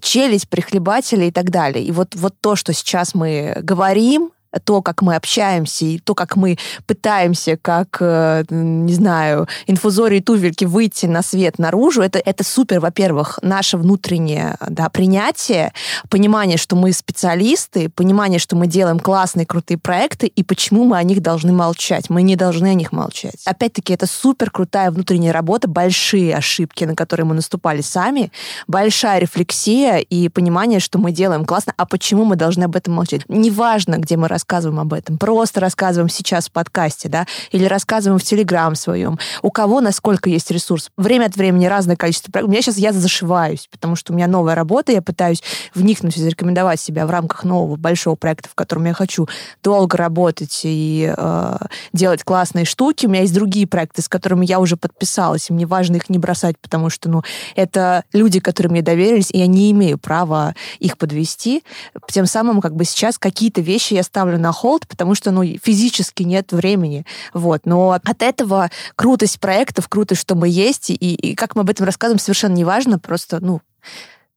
челюсть, 0.00 0.48
прихлебатели 0.48 1.26
и 1.26 1.30
так 1.30 1.50
далее. 1.50 1.84
И 1.84 1.92
вот, 1.92 2.16
вот 2.16 2.34
то, 2.40 2.56
что 2.56 2.72
сейчас 2.72 3.14
мы 3.14 3.56
говорим, 3.62 4.32
то, 4.64 4.82
как 4.82 5.02
мы 5.02 5.14
общаемся, 5.16 5.84
и 5.84 5.98
то, 5.98 6.14
как 6.14 6.36
мы 6.36 6.58
пытаемся, 6.86 7.56
как, 7.56 7.98
э, 8.00 8.44
не 8.50 8.94
знаю, 8.94 9.46
инфузории 9.66 10.20
туфельки 10.20 10.64
выйти 10.64 11.06
на 11.06 11.22
свет 11.22 11.58
наружу, 11.58 12.02
это, 12.02 12.18
это 12.18 12.44
супер, 12.44 12.80
во-первых, 12.80 13.38
наше 13.42 13.76
внутреннее 13.76 14.56
да, 14.68 14.88
принятие, 14.88 15.72
понимание, 16.08 16.56
что 16.56 16.76
мы 16.76 16.92
специалисты, 16.92 17.88
понимание, 17.88 18.38
что 18.38 18.56
мы 18.56 18.66
делаем 18.66 18.98
классные, 18.98 19.46
крутые 19.46 19.78
проекты, 19.78 20.26
и 20.26 20.42
почему 20.42 20.84
мы 20.84 20.98
о 20.98 21.02
них 21.02 21.22
должны 21.22 21.52
молчать. 21.52 22.10
Мы 22.10 22.22
не 22.22 22.36
должны 22.36 22.68
о 22.68 22.74
них 22.74 22.92
молчать. 22.92 23.42
Опять-таки, 23.44 23.92
это 23.92 24.06
супер 24.06 24.50
крутая 24.50 24.90
внутренняя 24.90 25.32
работа, 25.32 25.68
большие 25.68 26.36
ошибки, 26.36 26.84
на 26.84 26.94
которые 26.94 27.26
мы 27.26 27.34
наступали 27.34 27.80
сами, 27.80 28.32
большая 28.66 29.20
рефлексия 29.20 29.98
и 29.98 30.28
понимание, 30.28 30.80
что 30.80 30.98
мы 30.98 31.12
делаем 31.12 31.44
классно, 31.44 31.74
а 31.76 31.86
почему 31.86 32.24
мы 32.24 32.36
должны 32.36 32.64
об 32.64 32.76
этом 32.76 32.94
молчать. 32.94 33.22
Неважно, 33.28 33.96
где 33.96 34.16
мы 34.16 34.28
рассказываем 34.38 34.78
об 34.78 34.92
этом, 34.92 35.18
просто 35.18 35.58
рассказываем 35.58 36.08
сейчас 36.08 36.48
в 36.48 36.52
подкасте, 36.52 37.08
да, 37.08 37.26
или 37.50 37.64
рассказываем 37.64 38.20
в 38.20 38.22
Телеграм 38.22 38.76
своем. 38.76 39.18
У 39.42 39.50
кого 39.50 39.80
насколько 39.80 40.30
есть 40.30 40.50
ресурс. 40.52 40.90
Время 40.96 41.26
от 41.26 41.36
времени 41.36 41.66
разное 41.66 41.96
количество. 41.96 42.30
У 42.40 42.46
меня 42.46 42.62
сейчас 42.62 42.76
я 42.76 42.92
зашиваюсь, 42.92 43.68
потому 43.70 43.96
что 43.96 44.12
у 44.12 44.16
меня 44.16 44.28
новая 44.28 44.54
работа, 44.54 44.92
я 44.92 45.02
пытаюсь 45.02 45.42
вникнуть 45.74 46.16
и 46.16 46.20
зарекомендовать 46.20 46.80
себя 46.80 47.04
в 47.04 47.10
рамках 47.10 47.42
нового 47.42 47.76
большого 47.76 48.14
проекта, 48.14 48.48
в 48.48 48.54
котором 48.54 48.84
я 48.84 48.92
хочу 48.92 49.28
долго 49.64 49.96
работать 49.96 50.60
и 50.62 51.12
э, 51.16 51.56
делать 51.92 52.22
классные 52.22 52.64
штуки. 52.64 53.06
У 53.06 53.08
меня 53.08 53.22
есть 53.22 53.34
другие 53.34 53.66
проекты, 53.66 54.02
с 54.02 54.08
которыми 54.08 54.46
я 54.46 54.60
уже 54.60 54.76
подписалась, 54.76 55.50
и 55.50 55.52
мне 55.52 55.66
важно 55.66 55.96
их 55.96 56.08
не 56.08 56.18
бросать, 56.18 56.56
потому 56.58 56.90
что, 56.90 57.08
ну, 57.08 57.22
это 57.56 58.04
люди, 58.12 58.38
которые 58.38 58.70
мне 58.70 58.82
доверились, 58.82 59.30
и 59.32 59.38
я 59.38 59.48
не 59.48 59.72
имею 59.72 59.98
права 59.98 60.54
их 60.78 60.96
подвести. 60.96 61.64
Тем 62.08 62.26
самым, 62.26 62.60
как 62.60 62.76
бы 62.76 62.84
сейчас 62.84 63.18
какие-то 63.18 63.60
вещи 63.60 63.94
я 63.94 64.02
ставлю 64.02 64.27
ставлю 64.28 64.38
на 64.38 64.52
холд, 64.52 64.86
потому 64.86 65.14
что, 65.14 65.30
ну, 65.30 65.42
физически 65.42 66.22
нет 66.22 66.52
времени. 66.52 67.04
Вот. 67.32 67.62
Но 67.64 67.92
от 67.92 68.22
этого 68.22 68.70
крутость 68.94 69.40
проектов, 69.40 69.88
крутость, 69.88 70.20
что 70.20 70.34
мы 70.34 70.48
есть, 70.48 70.90
и, 70.90 70.94
и 70.94 71.34
как 71.34 71.56
мы 71.56 71.62
об 71.62 71.70
этом 71.70 71.86
рассказываем, 71.86 72.18
совершенно 72.18 72.54
не 72.54 72.64
важно. 72.64 72.98
Просто, 72.98 73.40
ну, 73.40 73.62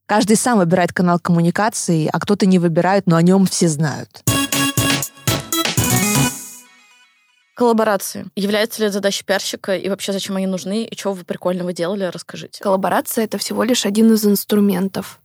каждый 0.05 0.37
сам 0.37 0.59
выбирает 0.59 0.93
канал 0.93 1.19
коммуникации, 1.19 2.09
а 2.11 2.19
кто-то 2.19 2.45
не 2.45 2.59
выбирает, 2.59 3.05
но 3.05 3.17
о 3.17 3.21
нем 3.21 3.45
все 3.45 3.67
знают. 3.67 4.23
Коллаборации. 7.55 8.25
Является 8.35 8.81
ли 8.81 8.87
это 8.87 8.93
задачей 8.93 9.23
пиарщика 9.25 9.75
и 9.75 9.89
вообще 9.89 10.13
зачем 10.13 10.37
они 10.37 10.47
нужны 10.47 10.85
и 10.85 10.97
что 10.97 11.13
вы 11.13 11.23
прикольного 11.23 11.73
делали, 11.73 12.05
расскажите. 12.05 12.63
Коллаборация— 12.63 13.23
это 13.25 13.37
всего 13.37 13.63
лишь 13.63 13.85
один 13.85 14.13
из 14.13 14.25
инструментов 14.25 15.20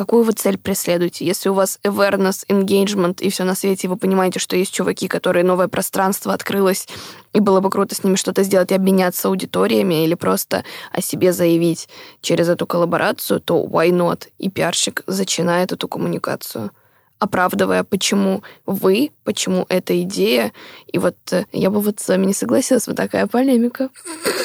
какую 0.00 0.24
вы 0.24 0.32
цель 0.32 0.56
преследуете. 0.56 1.26
Если 1.26 1.50
у 1.50 1.52
вас 1.52 1.78
awareness, 1.84 2.46
engagement 2.48 3.20
и 3.20 3.28
все 3.28 3.44
на 3.44 3.54
свете, 3.54 3.86
вы 3.86 3.98
понимаете, 3.98 4.38
что 4.38 4.56
есть 4.56 4.72
чуваки, 4.72 5.08
которые 5.08 5.44
новое 5.44 5.68
пространство 5.68 6.32
открылось, 6.32 6.88
и 7.34 7.40
было 7.40 7.60
бы 7.60 7.68
круто 7.68 7.94
с 7.94 8.02
ними 8.02 8.16
что-то 8.16 8.42
сделать, 8.42 8.72
обменяться 8.72 9.28
аудиториями 9.28 10.02
или 10.02 10.14
просто 10.14 10.64
о 10.90 11.02
себе 11.02 11.34
заявить 11.34 11.90
через 12.22 12.48
эту 12.48 12.66
коллаборацию, 12.66 13.40
то 13.40 13.62
why 13.62 13.90
not? 13.90 14.28
И 14.38 14.48
пиарщик 14.48 15.02
начинает 15.06 15.72
эту 15.72 15.86
коммуникацию. 15.86 16.70
Оправдывая, 17.20 17.84
почему 17.84 18.42
вы, 18.66 19.12
почему 19.24 19.66
эта 19.68 20.02
идея. 20.02 20.52
И 20.86 20.98
вот 20.98 21.16
э, 21.30 21.44
я 21.52 21.70
бы 21.70 21.80
вот 21.80 22.00
с 22.00 22.08
вами 22.08 22.26
не 22.26 22.34
согласилась, 22.34 22.88
вот 22.88 22.96
такая 22.96 23.26
полемика. 23.26 23.90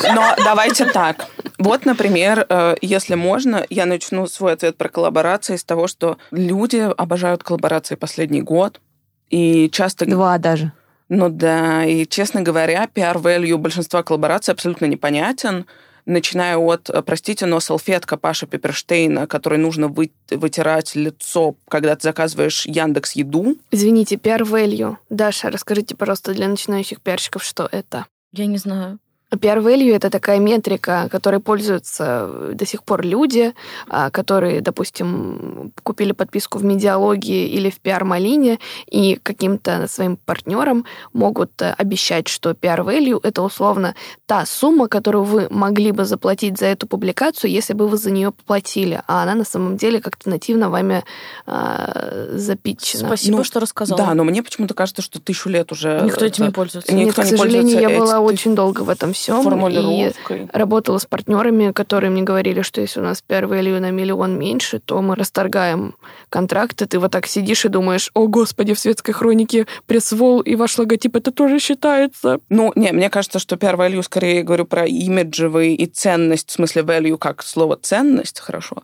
Но 0.03 0.35
давайте 0.37 0.85
так. 0.85 1.25
Вот, 1.57 1.85
например, 1.85 2.45
э, 2.47 2.75
если 2.81 3.15
можно, 3.15 3.65
я 3.69 3.85
начну 3.85 4.27
свой 4.27 4.53
ответ 4.53 4.77
про 4.77 4.89
коллаборации 4.89 5.55
с 5.55 5.63
того, 5.63 5.87
что 5.87 6.17
люди 6.31 6.87
обожают 6.97 7.43
коллаборации 7.43 7.95
последний 7.95 8.41
год. 8.41 8.81
И 9.29 9.69
часто... 9.71 10.05
Два 10.05 10.37
даже. 10.37 10.71
Ну 11.07 11.29
да, 11.29 11.85
и, 11.85 12.05
честно 12.05 12.41
говоря, 12.41 12.89
PR-value 12.93 13.57
большинства 13.57 14.03
коллабораций 14.03 14.53
абсолютно 14.53 14.85
непонятен 14.85 15.65
начиная 16.05 16.57
от, 16.57 16.89
э, 16.89 17.01
простите, 17.01 17.45
но 17.45 17.59
салфетка 17.59 18.17
Паша 18.17 18.47
Пепперштейна, 18.47 19.27
которой 19.27 19.59
нужно 19.59 19.87
вы, 19.87 20.11
вытирать 20.29 20.95
лицо, 20.95 21.55
когда 21.67 21.95
ты 21.95 22.03
заказываешь 22.03 22.65
Яндекс 22.65 23.13
Еду. 23.13 23.57
Извините, 23.71 24.15
PR 24.15 24.41
value. 24.41 24.97
Даша, 25.09 25.49
расскажите, 25.49 25.95
пожалуйста, 25.95 26.33
для 26.33 26.47
начинающих 26.47 27.01
пиарщиков, 27.01 27.43
что 27.43 27.67
это? 27.71 28.05
Я 28.31 28.45
не 28.45 28.57
знаю. 28.57 28.99
PR 29.31 29.61
value— 29.61 29.93
это 29.95 30.09
такая 30.09 30.39
метрика, 30.39 31.07
которой 31.11 31.39
пользуются 31.39 32.51
до 32.53 32.65
сих 32.65 32.83
пор 32.83 33.03
люди, 33.03 33.53
а, 33.87 34.09
которые, 34.09 34.61
допустим, 34.61 35.71
купили 35.83 36.11
подписку 36.11 36.59
в 36.59 36.63
медиалогии 36.63 37.47
или 37.49 37.69
в 37.69 37.81
PR-малине 37.81 38.59
и 38.87 39.19
каким-то 39.21 39.87
своим 39.87 40.17
партнерам 40.17 40.85
могут 41.13 41.61
э, 41.61 41.73
обещать, 41.77 42.27
что 42.27 42.51
PR 42.51 42.85
value— 42.85 43.19
это 43.23 43.41
условно 43.41 43.95
та 44.25 44.45
сумма, 44.45 44.87
которую 44.87 45.23
вы 45.23 45.47
могли 45.49 45.91
бы 45.91 46.05
заплатить 46.05 46.59
за 46.59 46.67
эту 46.67 46.87
публикацию, 46.87 47.51
если 47.51 47.73
бы 47.73 47.87
вы 47.87 47.97
за 47.97 48.11
нее 48.11 48.31
поплатили, 48.31 49.01
а 49.07 49.23
она 49.23 49.35
на 49.35 49.43
самом 49.43 49.77
деле 49.77 49.99
как-то 50.01 50.29
нативно 50.29 50.69
вами 50.69 51.03
а, 51.45 52.29
запитчена. 52.33 53.07
Спасибо, 53.07 53.37
ну, 53.37 53.43
что 53.43 53.59
рассказала. 53.59 53.97
Да, 53.97 54.13
но 54.13 54.23
мне 54.23 54.43
почему-то 54.43 54.73
кажется, 54.73 55.01
что 55.01 55.19
тысячу 55.19 55.49
лет 55.49 55.71
уже... 55.71 56.01
Никто 56.03 56.25
этим 56.25 56.45
не 56.45 56.51
пользуется. 56.51 56.93
Нет, 56.93 57.07
Никто 57.07 57.23
к 57.23 57.25
не 57.25 57.31
сожалению, 57.31 57.79
я 57.79 57.89
была 57.89 58.15
этим. 58.15 58.23
очень 58.23 58.55
долго 58.55 58.81
в 58.81 58.89
этом 58.89 59.14
всем. 59.15 59.67
И 59.67 60.11
работала 60.53 60.97
с 60.97 61.05
партнерами, 61.05 61.71
которые 61.71 62.11
мне 62.11 62.21
говорили, 62.21 62.61
что 62.61 62.81
если 62.81 62.99
у 62.99 63.03
нас 63.03 63.23
PR 63.27 63.47
value 63.49 63.79
на 63.79 63.91
миллион 63.91 64.37
меньше, 64.37 64.79
то 64.79 65.01
мы 65.01 65.15
расторгаем 65.15 65.95
контракты. 66.29 66.85
Ты 66.85 66.99
вот 66.99 67.11
так 67.11 67.25
сидишь 67.27 67.65
и 67.65 67.69
думаешь, 67.69 68.11
о, 68.13 68.27
господи, 68.27 68.73
в 68.73 68.79
светской 68.79 69.13
хронике 69.13 69.65
пресс-вол 69.87 70.41
и 70.41 70.55
ваш 70.55 70.77
логотип, 70.77 71.15
это 71.15 71.31
тоже 71.31 71.59
считается. 71.59 72.39
Ну, 72.49 72.71
не, 72.75 72.91
мне 72.91 73.09
кажется, 73.09 73.39
что 73.39 73.55
PR 73.55 73.75
value, 73.75 74.03
скорее 74.03 74.43
говорю 74.43 74.65
про 74.65 74.85
имиджевый 74.85 75.73
и 75.73 75.85
ценность, 75.85 76.49
в 76.49 76.53
смысле 76.53 76.83
value 76.83 77.17
как 77.17 77.43
слово 77.43 77.77
ценность, 77.81 78.39
хорошо. 78.39 78.83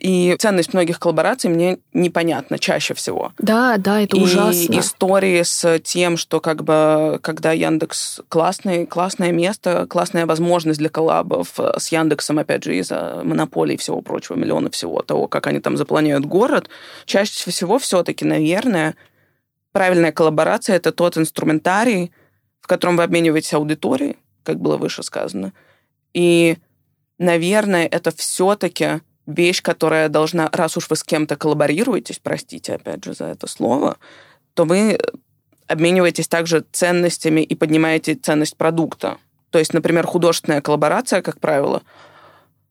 И 0.00 0.34
ценность 0.38 0.72
многих 0.72 0.98
коллабораций 0.98 1.50
мне 1.50 1.78
непонятна 1.92 2.58
чаще 2.58 2.94
всего. 2.94 3.32
Да, 3.36 3.76
да, 3.76 4.00
это 4.00 4.16
и 4.16 4.22
ужасно. 4.22 4.78
истории 4.78 5.42
с 5.42 5.78
тем, 5.80 6.16
что 6.16 6.40
как 6.40 6.64
бы 6.64 7.18
когда 7.22 7.52
Яндекс 7.52 8.22
классный, 8.30 8.86
классное 8.86 9.30
место, 9.30 9.86
классная 9.86 10.24
возможность 10.24 10.78
для 10.78 10.88
коллабов 10.88 11.58
с 11.58 11.92
Яндексом, 11.92 12.38
опять 12.38 12.64
же, 12.64 12.76
из-за 12.78 13.20
монополии 13.24 13.74
и 13.74 13.76
всего 13.76 14.00
прочего, 14.00 14.36
миллиона 14.36 14.70
всего 14.70 15.02
того, 15.02 15.28
как 15.28 15.46
они 15.46 15.60
там 15.60 15.76
запланируют 15.76 16.24
город, 16.24 16.70
чаще 17.04 17.50
всего 17.50 17.78
все-таки, 17.78 18.24
наверное, 18.24 18.94
правильная 19.72 20.12
коллаборация 20.12 20.76
это 20.76 20.92
тот 20.92 21.18
инструментарий, 21.18 22.10
в 22.62 22.66
котором 22.66 22.96
вы 22.96 23.02
обмениваетесь 23.02 23.52
аудиторией, 23.52 24.16
как 24.44 24.60
было 24.60 24.78
выше 24.78 25.02
сказано. 25.02 25.52
И, 26.14 26.56
наверное, 27.18 27.86
это 27.86 28.16
все-таки 28.16 29.02
вещь, 29.26 29.62
которая 29.62 30.08
должна, 30.08 30.48
раз 30.52 30.76
уж 30.76 30.88
вы 30.90 30.96
с 30.96 31.04
кем-то 31.04 31.36
коллаборируетесь, 31.36 32.18
простите 32.22 32.74
опять 32.74 33.04
же 33.04 33.14
за 33.14 33.26
это 33.26 33.46
слово, 33.46 33.96
то 34.54 34.64
вы 34.64 34.98
обмениваетесь 35.66 36.26
также 36.28 36.64
ценностями 36.72 37.40
и 37.40 37.54
поднимаете 37.54 38.14
ценность 38.14 38.56
продукта. 38.56 39.18
То 39.50 39.58
есть, 39.58 39.72
например, 39.72 40.06
художественная 40.06 40.60
коллаборация, 40.60 41.22
как 41.22 41.38
правило, 41.40 41.82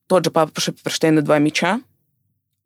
тот 0.08 0.26
же 0.26 0.32
Папа 0.32 0.60
Шепперштейн 0.60 1.20
и 1.20 1.22
два 1.22 1.38
меча 1.40 1.82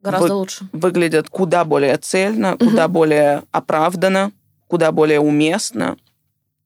Гораздо 0.02 0.28
вы- 0.28 0.34
лучше. 0.34 0.68
выглядят 0.72 1.30
куда 1.30 1.66
более 1.66 1.98
цельно, 1.98 2.58
куда 2.58 2.88
более 2.88 3.44
оправданно, 3.52 4.32
куда 4.68 4.92
более 4.92 5.20
уместно, 5.20 5.98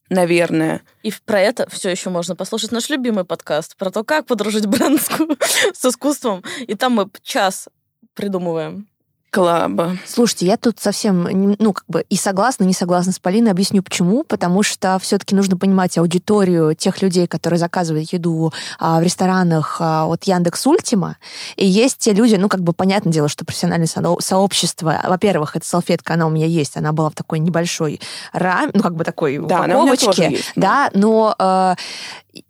наверное. 0.09 0.81
И 1.03 1.11
про 1.25 1.39
это 1.41 1.69
все 1.69 1.89
еще 1.89 2.09
можно 2.09 2.35
послушать 2.35 2.71
наш 2.71 2.89
любимый 2.89 3.25
подкаст 3.25 3.75
про 3.77 3.91
то, 3.91 4.03
как 4.03 4.25
подружить 4.25 4.65
бренд 4.65 5.01
с 5.73 5.85
искусством. 5.85 6.43
И 6.61 6.75
там 6.75 6.93
мы 6.93 7.09
час 7.23 7.69
придумываем. 8.13 8.87
Коллаба. 9.29 9.97
Слушайте, 10.05 10.45
я 10.45 10.57
тут 10.57 10.79
совсем, 10.79 11.55
ну, 11.59 11.73
как 11.73 11.83
бы 11.87 12.05
и 12.09 12.15
согласна, 12.15 12.63
не 12.63 12.73
согласна 12.73 13.11
с 13.11 13.19
Полиной. 13.19 13.51
Объясню, 13.51 13.83
почему. 13.83 14.23
Потому 14.23 14.63
что 14.63 14.97
все-таки 15.01 15.35
нужно 15.35 15.57
понимать 15.57 15.97
аудиторию 15.97 16.73
тех 16.75 17.01
людей, 17.01 17.27
которые 17.27 17.59
заказывают 17.59 18.11
еду 18.13 18.53
а, 18.79 18.99
в 18.99 19.03
ресторанах 19.03 19.77
а, 19.79 20.05
от 20.05 20.23
Яндекс 20.23 20.65
Ультима. 20.65 21.17
И 21.55 21.65
есть 21.65 21.97
те 21.97 22.13
люди, 22.13 22.35
ну, 22.35 22.47
как 22.49 22.61
бы, 22.61 22.73
понятное 22.73 23.11
дело, 23.11 23.27
что 23.27 23.45
профессиональное 23.45 23.87
со- 23.87 24.15
сообщество, 24.19 25.01
во-первых, 25.03 25.55
эта 25.55 25.65
салфетка, 25.67 26.13
она 26.13 26.27
у 26.27 26.29
меня 26.29 26.45
есть, 26.45 26.77
она 26.77 26.93
была 26.93 27.09
в 27.09 27.15
такой 27.15 27.39
небольшой 27.39 27.99
раме, 28.31 28.71
ну, 28.73 28.81
как 28.81 28.95
бы 28.95 29.03
такой 29.03 29.37
Да, 29.39 29.61
упаковочке. 29.63 30.29
есть. 30.31 30.51
Да, 30.55 30.89
но 30.93 31.35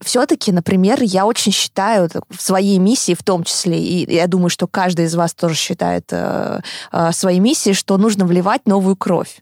все-таки, 0.02 0.52
например, 0.52 1.00
я 1.02 1.26
очень 1.26 1.52
считаю 1.52 2.10
в 2.30 2.42
своей 2.42 2.78
миссии, 2.78 3.14
в 3.14 3.24
том 3.24 3.44
числе, 3.44 3.80
и 3.80 4.16
я 4.16 4.28
думаю, 4.28 4.50
что 4.50 4.68
каждый 4.68 5.06
из 5.06 5.16
вас 5.16 5.34
тоже 5.34 5.56
считает 5.56 6.06
э, 6.12 6.18
э, 6.18 6.60
своей 7.12 7.40
миссией, 7.40 7.74
что 7.74 7.98
нужно 7.98 8.26
вливать 8.26 8.66
новую 8.66 8.96
кровь. 8.96 9.42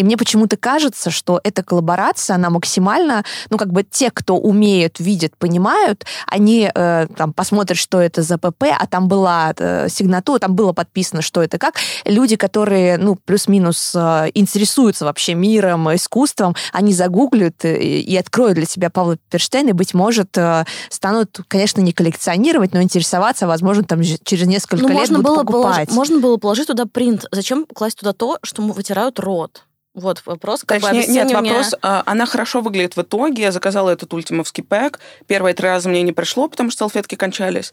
И 0.00 0.02
мне 0.02 0.16
почему-то 0.16 0.56
кажется, 0.56 1.10
что 1.10 1.40
эта 1.44 1.62
коллаборация, 1.62 2.36
она 2.36 2.48
максимально, 2.48 3.22
ну, 3.50 3.58
как 3.58 3.70
бы 3.70 3.82
те, 3.82 4.10
кто 4.10 4.38
умеют, 4.38 4.98
видят, 4.98 5.36
понимают, 5.36 6.06
они 6.26 6.70
э, 6.74 7.06
там 7.18 7.34
посмотрят, 7.34 7.76
что 7.76 8.00
это 8.00 8.22
за 8.22 8.38
ПП, 8.38 8.64
а 8.78 8.86
там 8.86 9.08
была 9.08 9.52
э, 9.58 9.90
сигнатура, 9.90 10.38
там 10.38 10.54
было 10.54 10.72
подписано, 10.72 11.20
что 11.20 11.42
это 11.42 11.58
как. 11.58 11.74
Люди, 12.06 12.36
которые, 12.36 12.96
ну, 12.96 13.14
плюс-минус 13.22 13.92
э, 13.94 14.30
интересуются 14.32 15.04
вообще 15.04 15.34
миром, 15.34 15.94
искусством, 15.94 16.56
они 16.72 16.94
загуглят 16.94 17.62
э, 17.66 17.76
и 17.78 18.16
откроют 18.16 18.54
для 18.54 18.64
себя 18.64 18.88
Павла 18.88 19.18
Перштейна, 19.30 19.68
и, 19.68 19.72
быть 19.72 19.92
может, 19.92 20.38
э, 20.38 20.64
станут, 20.88 21.40
конечно, 21.46 21.82
не 21.82 21.92
коллекционировать, 21.92 22.72
но 22.72 22.80
интересоваться, 22.80 23.46
возможно, 23.46 23.84
там 23.84 24.00
через 24.02 24.46
несколько 24.46 24.82
Ну, 24.82 24.88
лет 24.88 24.96
можно 24.96 25.18
будут 25.18 25.44
было, 25.44 25.44
покупать. 25.44 25.88
полож- 25.90 25.94
можно 25.94 26.20
было 26.20 26.36
положить 26.38 26.68
туда 26.68 26.86
принт. 26.86 27.26
Зачем 27.30 27.66
класть 27.66 27.98
туда 27.98 28.14
то, 28.14 28.38
что 28.42 28.62
вытирают 28.62 29.18
рот? 29.18 29.64
Вот 29.94 30.22
вопрос. 30.24 30.62
Как 30.64 30.80
бы 30.80 30.88
Точнее, 30.88 31.06
нет, 31.08 31.26
обесценивание- 31.26 31.52
вопрос, 31.52 31.74
а, 31.82 32.02
она 32.06 32.24
хорошо 32.26 32.60
выглядит 32.60 32.96
в 32.96 33.02
итоге. 33.02 33.42
Я 33.42 33.52
заказала 33.52 33.90
этот 33.90 34.12
ультимовский 34.14 34.62
пэк. 34.62 35.00
Первые 35.26 35.54
три 35.54 35.66
раза 35.66 35.88
мне 35.88 36.02
не 36.02 36.12
пришло, 36.12 36.48
потому 36.48 36.70
что 36.70 36.78
салфетки 36.80 37.16
кончались 37.16 37.72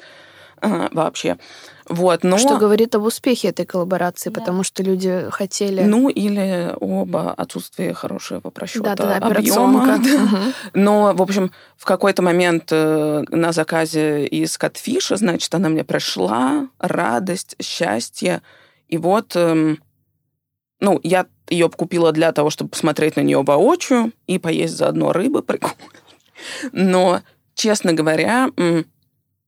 а, 0.59 0.89
вообще. 0.91 1.38
Вот, 1.88 2.24
но... 2.24 2.38
Что 2.39 2.57
говорит 2.57 2.95
об 2.95 3.03
успехе 3.03 3.49
этой 3.49 3.65
коллаборации, 3.65 4.30
Да. 4.32 4.39
потому 4.41 4.63
что 4.63 4.82
люди 4.84 5.28
хотели... 5.30 5.84
Ну, 5.84 6.09
или 6.09 6.74
оба 6.82 7.32
отсутствие 7.34 7.93
хорошего 7.93 8.49
просчета 8.49 8.95
да-да-да, 8.95 9.18
объема. 9.28 9.84
операционка. 9.86 9.91
Мгм. 10.18 10.53
Но, 10.74 11.13
в 11.13 11.22
общем, 11.22 11.51
в 11.78 11.86
какой-то 11.86 12.24
момент 12.24 12.70
э, 12.72 13.24
на 13.30 13.51
заказе 13.51 14.26
из 14.26 14.57
Катфиша, 14.57 15.15
значит, 15.15 15.53
она 15.53 15.70
мне 15.70 15.84
пришла, 15.84 16.68
радость, 16.80 17.55
счастье. 17.61 18.41
И 18.89 18.97
вот, 18.97 19.36
эм, 19.36 19.80
ну, 20.80 20.99
я 21.03 21.25
ее 21.49 21.69
купила 21.69 22.11
для 22.11 22.32
того, 22.32 22.49
чтобы 22.49 22.69
посмотреть 22.71 23.15
на 23.15 23.21
нее 23.21 23.41
воочию 23.41 24.11
и 24.28 24.38
поесть 24.38 24.75
заодно 24.75 25.13
рыбы. 25.13 25.41
Прикольно. 25.41 25.75
Но, 26.71 27.21
честно 27.55 27.93
говоря, 27.93 28.49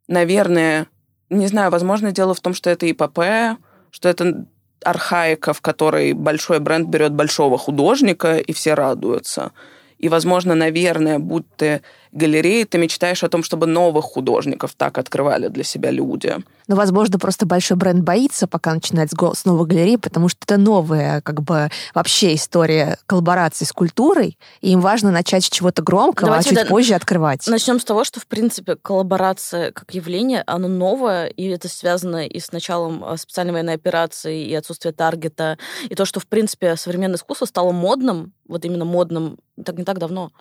наверное, 0.07 0.87
не 1.29 1.47
знаю, 1.47 1.71
возможно, 1.71 2.11
дело 2.11 2.33
в 2.33 2.39
том, 2.39 2.53
что 2.53 2.69
это 2.69 2.85
ИПП, 2.87 3.59
что 3.91 4.09
это 4.09 4.45
архаика, 4.83 5.53
в 5.53 5.61
которой 5.61 6.13
большой 6.13 6.59
бренд 6.59 6.87
берет 6.87 7.13
большого 7.13 7.57
художника, 7.57 8.37
и 8.37 8.53
все 8.53 8.73
радуются. 8.73 9.51
И, 9.97 10.07
возможно, 10.07 10.55
наверное, 10.55 11.19
будь 11.19 11.45
ты 11.57 11.81
галереей, 12.11 12.65
ты 12.65 12.77
мечтаешь 12.77 13.23
о 13.23 13.29
том, 13.29 13.43
чтобы 13.43 13.67
новых 13.67 14.05
художников 14.05 14.73
так 14.75 14.97
открывали 14.97 15.47
для 15.47 15.63
себя 15.63 15.91
люди. 15.91 16.35
Но, 16.67 16.75
возможно, 16.75 17.17
просто 17.17 17.45
большой 17.45 17.77
бренд 17.77 18.03
боится, 18.03 18.47
пока 18.47 18.73
начинает 18.73 19.09
с 19.11 19.45
новой 19.45 19.65
галереи, 19.65 19.95
потому 19.95 20.29
что 20.29 20.39
это 20.43 20.57
новая, 20.57 21.21
как 21.21 21.41
бы, 21.41 21.69
вообще 21.95 22.35
история 22.35 22.99
коллаборации 23.07 23.65
с 23.65 23.71
культурой, 23.71 24.37
и 24.61 24.71
им 24.71 24.81
важно 24.81 25.11
начать 25.11 25.45
с 25.45 25.49
чего-то 25.49 25.81
громкого, 25.81 26.27
Давайте 26.27 26.49
а 26.49 26.53
чуть 26.53 26.63
да- 26.63 26.69
позже 26.69 26.93
открывать. 26.93 27.47
Начнем 27.47 27.79
с 27.79 27.83
того, 27.83 28.03
что, 28.03 28.19
в 28.19 28.27
принципе, 28.27 28.75
коллаборация 28.75 29.71
как 29.71 29.93
явление, 29.95 30.43
оно 30.45 30.67
новое, 30.67 31.27
и 31.27 31.47
это 31.47 31.67
связано 31.67 32.27
и 32.27 32.39
с 32.39 32.51
началом 32.51 33.03
э, 33.03 33.17
специальной 33.17 33.53
военной 33.53 33.73
операции, 33.73 34.45
и 34.45 34.53
отсутствие 34.53 34.93
таргета, 34.93 35.57
и 35.89 35.95
то, 35.95 36.05
что, 36.05 36.19
в 36.19 36.27
принципе, 36.27 36.75
современное 36.75 37.17
искусство 37.17 37.45
стало 37.45 37.71
модным, 37.71 38.33
вот 38.47 38.63
именно 38.65 38.85
модным, 38.85 39.37
так 39.63 39.77
не 39.77 39.85
так 39.85 39.97
давно. 39.97 40.31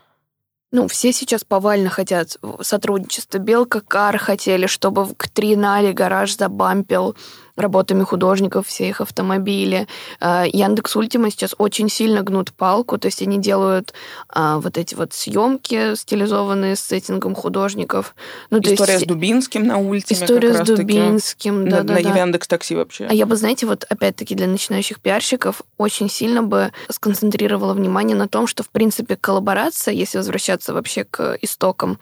Ну, 0.70 0.86
все 0.86 1.12
сейчас 1.12 1.44
повально 1.44 1.88
хотят 1.88 2.36
сотрудничества. 2.60 3.38
Белка 3.38 3.80
Кар 3.80 4.18
хотели, 4.18 4.66
чтобы 4.66 5.14
к 5.14 5.28
Тринале 5.28 5.92
гараж 5.92 6.36
забампил 6.36 7.16
работами 7.58 8.02
художников, 8.04 8.66
все 8.66 8.88
их 8.88 9.00
автомобили. 9.00 9.86
А, 10.20 10.44
Яндекс 10.46 10.96
Ультима 10.96 11.30
сейчас 11.30 11.54
очень 11.58 11.88
сильно 11.88 12.22
гнут 12.22 12.52
палку, 12.52 12.98
то 12.98 13.06
есть 13.06 13.22
они 13.22 13.38
делают 13.38 13.94
а, 14.28 14.58
вот 14.58 14.78
эти 14.78 14.94
вот 14.94 15.12
съемки 15.12 15.94
стилизованные 15.94 16.76
с 16.76 16.80
сеттингом 16.80 17.34
художников. 17.34 18.14
Ну, 18.50 18.60
то 18.60 18.72
История 18.72 18.94
есть, 18.94 19.04
с 19.04 19.08
Дубинским 19.08 19.66
на 19.66 19.78
Ультиме 19.78 20.20
История 20.20 20.54
с. 20.54 20.66
Дубинским, 20.66 21.64
На, 21.64 21.82
да-да-да. 21.82 22.10
на 22.10 22.18
Яндекс 22.18 22.48
Такси 22.48 22.74
вообще. 22.74 23.06
А 23.06 23.14
я 23.14 23.26
бы, 23.26 23.36
знаете, 23.36 23.66
вот 23.66 23.84
опять-таки 23.88 24.34
для 24.34 24.46
начинающих 24.46 25.00
пиарщиков 25.00 25.62
очень 25.76 26.08
сильно 26.10 26.42
бы 26.42 26.72
сконцентрировала 26.90 27.74
внимание 27.74 28.16
на 28.16 28.28
том, 28.28 28.46
что, 28.46 28.62
в 28.62 28.70
принципе, 28.70 29.16
коллаборация, 29.16 29.94
если 29.94 30.18
возвращаться 30.18 30.72
вообще 30.74 31.04
к 31.04 31.38
истокам, 31.42 31.98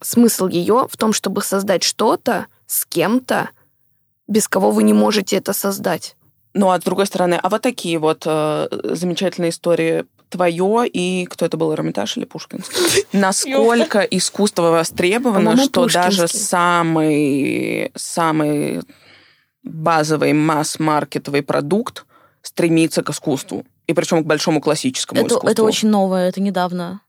смысл 0.00 0.48
ее 0.48 0.86
в 0.90 0.96
том, 0.96 1.12
чтобы 1.12 1.42
создать 1.42 1.82
что-то 1.82 2.46
с 2.66 2.84
кем-то, 2.86 3.50
без 4.26 4.48
кого 4.48 4.70
вы 4.70 4.82
не 4.82 4.92
можете 4.92 5.36
это 5.36 5.52
создать. 5.52 6.16
Ну, 6.54 6.70
а 6.70 6.80
с 6.80 6.84
другой 6.84 7.06
стороны, 7.06 7.34
а 7.42 7.48
вот 7.48 7.62
такие 7.62 7.98
вот 7.98 8.22
э, 8.26 8.68
замечательные 8.70 9.50
истории 9.50 10.04
твое 10.30 10.86
и 10.86 11.26
кто 11.26 11.46
это 11.46 11.56
был, 11.56 11.72
Эрмитаж 11.74 12.16
или 12.16 12.24
Пушкинский? 12.24 13.06
Насколько 13.12 14.00
искусство 14.00 14.70
востребовано, 14.70 15.56
что 15.56 15.86
даже 15.86 16.28
самый, 16.28 17.90
самый 17.96 18.82
базовый 19.62 20.32
масс-маркетовый 20.32 21.42
продукт 21.42 22.04
стремится 22.42 23.02
к 23.02 23.10
искусству. 23.10 23.64
И 23.86 23.92
причем 23.92 24.22
к 24.22 24.26
большому 24.26 24.60
классическому 24.60 25.20
Это, 25.20 25.28
искусству. 25.28 25.50
это 25.50 25.62
очень 25.62 25.88
новое, 25.88 26.28
это 26.28 26.40
недавно 26.40 27.00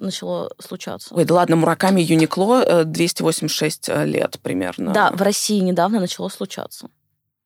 начало 0.00 0.50
случаться. 0.58 1.14
Ой, 1.14 1.24
да 1.24 1.34
ладно, 1.34 1.56
Мураками 1.56 2.00
Юникло 2.00 2.62
э, 2.62 2.84
286 2.84 3.88
лет 4.04 4.38
примерно. 4.42 4.92
Да, 4.92 5.10
в 5.12 5.22
России 5.22 5.58
недавно 5.60 6.00
начало 6.00 6.28
случаться. 6.28 6.88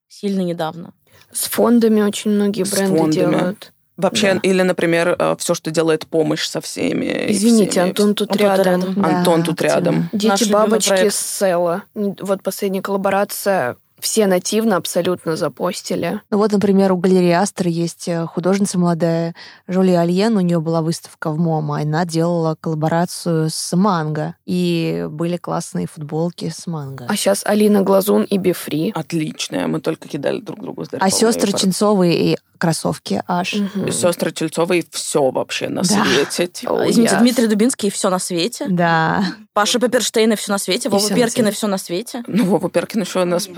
Сильно 0.08 0.40
недавно. 0.42 0.92
С 1.32 1.44
фондами 1.48 2.02
очень 2.02 2.30
многие 2.32 2.64
бренды 2.64 2.98
фондами. 2.98 3.12
делают. 3.32 3.72
Вообще, 3.96 4.34
Да. 4.34 4.40
или, 4.42 4.62
например, 4.62 5.16
все, 5.38 5.54
что 5.54 5.70
делает 5.70 6.06
помощь 6.06 6.46
со 6.46 6.60
всеми. 6.60 7.26
Извините, 7.30 7.70
всеми. 7.72 7.88
Антон 7.88 8.14
тут 8.14 8.30
Он 8.32 8.36
рядом. 8.38 8.64
рядом. 8.64 9.04
Антон 9.04 9.42
тут 9.42 9.60
рядом. 9.62 10.08
Дети 10.12 10.26
Наш 10.28 10.48
бабочки 10.48 11.08
с 11.10 11.16
Села. 11.16 11.82
Вот 11.94 12.42
последняя 12.42 12.82
коллаборация. 12.82 13.76
Все 14.02 14.26
нативно 14.26 14.74
абсолютно 14.74 15.36
запостили. 15.36 16.20
Ну 16.28 16.38
вот, 16.38 16.50
например, 16.50 16.90
у 16.90 16.96
галереи 16.96 17.30
Астр 17.30 17.68
есть 17.68 18.08
э, 18.08 18.26
художница 18.26 18.76
молодая 18.76 19.36
Жюли 19.68 19.92
Альен, 19.92 20.36
у 20.36 20.40
нее 20.40 20.60
была 20.60 20.82
выставка 20.82 21.30
в 21.30 21.38
МОМА, 21.38 21.80
и 21.80 21.84
она 21.84 22.04
делала 22.04 22.56
коллаборацию 22.60 23.48
с 23.48 23.76
Манго, 23.76 24.34
и 24.44 25.06
были 25.08 25.36
классные 25.36 25.86
футболки 25.86 26.48
с 26.52 26.66
Манго. 26.66 27.06
А 27.08 27.14
сейчас 27.14 27.42
Алина 27.46 27.82
Глазун 27.82 28.24
и 28.24 28.38
Бифри. 28.38 28.90
Отличная. 28.92 29.68
Мы 29.68 29.80
только 29.80 30.08
кидали 30.08 30.40
друг 30.40 30.60
другу 30.60 30.84
А 30.98 31.08
сестры 31.08 31.52
Ченцовые 31.52 32.32
и 32.32 32.38
кроссовки 32.62 33.20
аж. 33.26 33.54
Мгм. 33.54 33.90
Сестры 33.90 34.30
Чельцовой 34.30 34.86
все 34.92 35.30
вообще 35.32 35.68
на 35.68 35.82
Да. 35.82 36.04
свете. 36.04 36.46
типа. 36.46 36.70
О, 36.70 36.88
Извините, 36.88 37.14
яс. 37.14 37.20
Дмитрий 37.22 37.48
Дубинский 37.48 37.90
все 37.90 38.08
на 38.08 38.20
свете. 38.20 38.66
Да. 38.68 39.24
Паша 39.52 39.80
Пепперштейн 39.80 40.32
и 40.32 40.36
все 40.36 40.52
на 40.52 40.58
свете. 40.58 40.88
Вова 40.88 41.08
Перкин 41.08 41.48
и 41.48 41.50
все 41.50 41.66
на 41.66 41.76
свете. 41.76 42.22
Ну, 42.28 42.44
Вова 42.44 42.70
Перкин 42.70 43.00
еще 43.02 43.22
у 43.22 43.24
нас... 43.24 43.48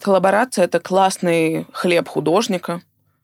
Коллаборация— 0.00 0.64
это 0.66 0.78
классный 0.78 1.66
хлеб 1.72 2.06
художника, 2.08 2.82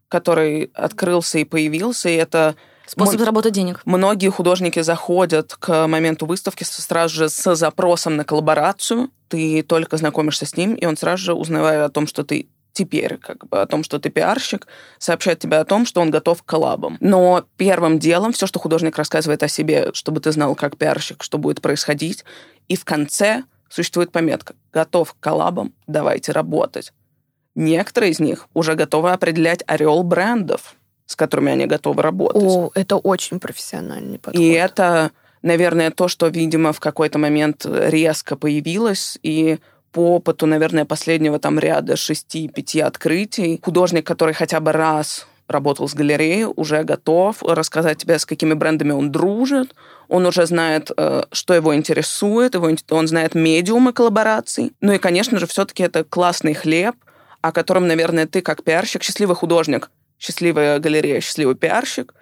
который 0.09 0.73
открылся 0.75 1.39
и 1.39 1.45
появился, 1.45 2.09
и 2.09 2.15
это 2.15 2.57
Способ 2.87 3.13
Мон- 3.15 3.19
заработать 3.21 3.53
денег. 3.53 3.83
Многие 3.85 4.31
художники 4.31 4.81
заходят 4.83 5.55
к 5.55 5.87
моменту 5.87 6.27
выставки 6.27 6.65
сразу 6.65 7.15
же 7.15 7.29
с 7.29 7.55
запросом 7.55 8.17
на 8.17 8.25
коллаборацию. 8.25 9.11
Ты 9.29 9.63
только 9.63 9.99
знакомишься 9.99 10.47
с 10.47 10.57
ним, 10.57 10.75
и 10.75 10.85
он 10.87 10.97
сразу 10.97 11.23
же, 11.23 11.35
узнавая 11.35 11.85
о 11.85 11.91
том, 11.91 12.07
что 12.09 12.25
ты 12.25 12.49
теперь, 12.73 13.17
как 13.19 13.49
бы 13.49 13.61
о 13.61 13.67
том, 13.67 13.83
что 13.83 13.99
ты 13.99 14.11
пиарщик, 14.11 14.67
сообщает 14.99 15.41
тебе 15.41 15.59
о 15.59 15.65
том, 15.65 15.87
что 15.87 16.01
он 16.01 16.11
готов 16.11 16.43
к 16.43 16.47
коллабам. 16.47 16.97
Но 17.01 17.45
первым 17.57 17.99
делом 17.99 18.33
все, 18.33 18.47
что 18.47 18.59
художник 18.59 18.97
рассказывает 18.97 19.43
о 19.43 19.49
себе, 19.49 19.91
чтобы 19.95 20.21
ты 20.21 20.31
знал, 20.33 20.55
как 20.55 20.77
пиарщик, 20.77 21.23
что 21.23 21.39
будет 21.39 21.61
происходить. 21.61 22.25
И 22.69 22.77
в 22.77 22.85
конце 22.85 23.45
существует 23.69 24.13
пометка 24.13 24.55
«Готов 24.73 25.15
к 25.15 25.21
коллабам, 25.21 25.75
давайте 25.87 26.33
работать». 26.33 26.93
Некоторые 27.55 28.13
из 28.13 28.21
них 28.21 28.49
уже 28.55 28.75
готовы 28.75 29.11
определять 29.11 29.65
орел 29.67 30.05
брендов, 30.05 30.77
с 31.07 31.17
которыми 31.17 31.51
они 31.51 31.67
готовы 31.67 32.03
работать. 32.03 32.43
О, 32.43 32.71
это 32.75 32.97
очень 32.97 33.41
профессиональный 33.41 34.21
подход. 34.21 34.41
И 34.41 34.51
это, 34.51 35.11
наверное, 35.43 35.91
то, 35.91 36.07
что, 36.07 36.29
видимо, 36.29 36.73
в 36.73 36.79
какой-то 36.79 37.19
момент 37.19 37.67
резко 37.67 38.37
появилось, 38.37 39.19
и 39.25 39.59
по 39.99 40.15
опыту, 40.15 40.47
наверное, 40.47 40.85
последнего 40.85 41.41
там 41.41 41.59
ряда 41.59 41.97
шести-пяти 41.97 42.79
открытий, 42.79 43.59
художник, 43.61 44.07
который 44.07 44.33
хотя 44.33 44.61
бы 44.61 44.71
раз 44.71 45.27
работал 45.49 45.89
с 45.89 45.95
галереей, 45.95 46.45
уже 46.45 46.85
готов 46.85 47.43
рассказать 47.43 47.99
тебе, 47.99 48.17
с 48.17 48.25
какими 48.25 48.55
брендами 48.55 48.93
он 48.93 49.11
дружит, 49.11 49.75
он 50.07 50.25
уже 50.25 50.47
знает, 50.47 50.93
э, 50.97 51.25
что 51.33 51.53
его 51.53 51.75
интересует, 51.75 52.55
его, 52.55 52.71
он 52.91 53.09
знает 53.09 53.35
медиумы 53.35 53.93
коллабораций. 53.93 54.71
Ну 54.81 54.93
и, 54.93 54.99
конечно 54.99 55.37
же, 55.41 55.49
все-таки 55.49 55.83
это 55.83 56.05
классный 56.05 56.55
хлеб, 56.55 56.95
о 57.41 57.51
котором, 57.51 57.89
наверное, 57.89 58.29
ты 58.29 58.41
как 58.41 58.63
пиарщик, 58.63 59.03
счастливый 59.03 59.35
художник, 59.35 59.91
счастливая 60.21 60.79
галерея, 60.79 61.21
счастливый 61.21 61.57
пиарщик, 61.57 62.15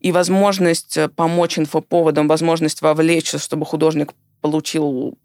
и 0.00 0.10
возможность 0.10 0.96
э, 0.96 1.10
помочь 1.10 1.58
инфоповодам, 1.58 2.28
возможность 2.28 2.80
вовлечься, 2.80 3.38
чтобы 3.38 3.66
художник 3.66 4.14
получил 4.40 5.18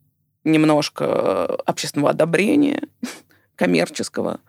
немножко 0.51 1.05
э, 1.05 1.57
общественного 1.65 2.11
одобрения 2.11 2.83
коммерческого. 3.55 4.39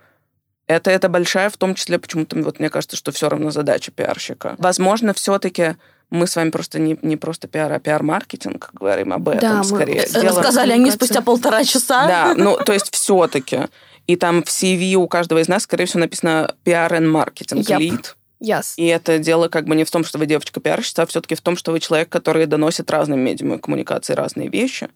Это, 0.67 0.91
это 0.91 1.09
большая, 1.09 1.51
в 1.51 1.57
том 1.57 1.75
числе, 1.75 1.99
почему-то, 1.99 2.37
вот 2.43 2.61
мне 2.61 2.71
кажется, 2.71 2.97
что 2.97 3.11
все 3.11 3.29
равно 3.29 3.51
задача 3.51 3.91
пиарщика. 3.91 4.55
Возможно, 4.59 5.13
все-таки 5.15 5.75
мы 6.11 6.27
с 6.27 6.37
вами 6.37 6.51
просто 6.51 6.79
не, 6.79 6.99
не 7.03 7.17
просто 7.17 7.49
пиар, 7.49 7.73
а 7.73 7.79
пиар-маркетинг 7.81 8.71
говорим 8.73 9.13
об 9.13 9.29
этом 9.29 9.41
Да, 9.41 9.55
мы 9.59 9.65
скорее. 9.65 10.03
это 10.03 10.21
Дело- 10.21 10.39
Рассказали 10.39 10.73
они 10.73 10.91
спустя 10.91 11.23
полтора 11.23 11.65
часа. 11.65 12.07
Да, 12.07 12.35
ну, 12.37 12.57
то 12.65 12.73
есть 12.73 12.95
все-таки. 12.95 13.63
И 14.07 14.17
там 14.17 14.43
в 14.43 14.47
CV 14.47 14.95
у 14.95 15.07
каждого 15.09 15.41
из 15.41 15.49
нас, 15.49 15.65
скорее 15.65 15.87
всего, 15.87 16.01
написано 16.01 16.55
PR 16.65 16.91
and 16.91 17.07
маркетинг 17.09 17.69
Яп. 17.69 17.81
Яс. 18.41 18.74
И 18.76 18.86
это 18.86 19.18
дело 19.18 19.49
как 19.49 19.66
бы 19.66 19.76
не 19.76 19.84
в 19.84 19.91
том, 19.91 20.03
что 20.03 20.18
вы 20.18 20.26
девочка 20.26 20.61
пиарщица, 20.61 21.03
а 21.03 21.07
все-таки 21.07 21.34
в 21.34 21.41
том, 21.43 21.57
что 21.57 21.72
вы 21.72 21.80
человек, 21.80 22.09
который 22.09 22.47
доносит 22.47 22.91
разным 22.91 23.20
медиумам 23.20 23.59
коммуникации 23.59 24.14
разные 24.14 24.49
вещи. 24.49 24.88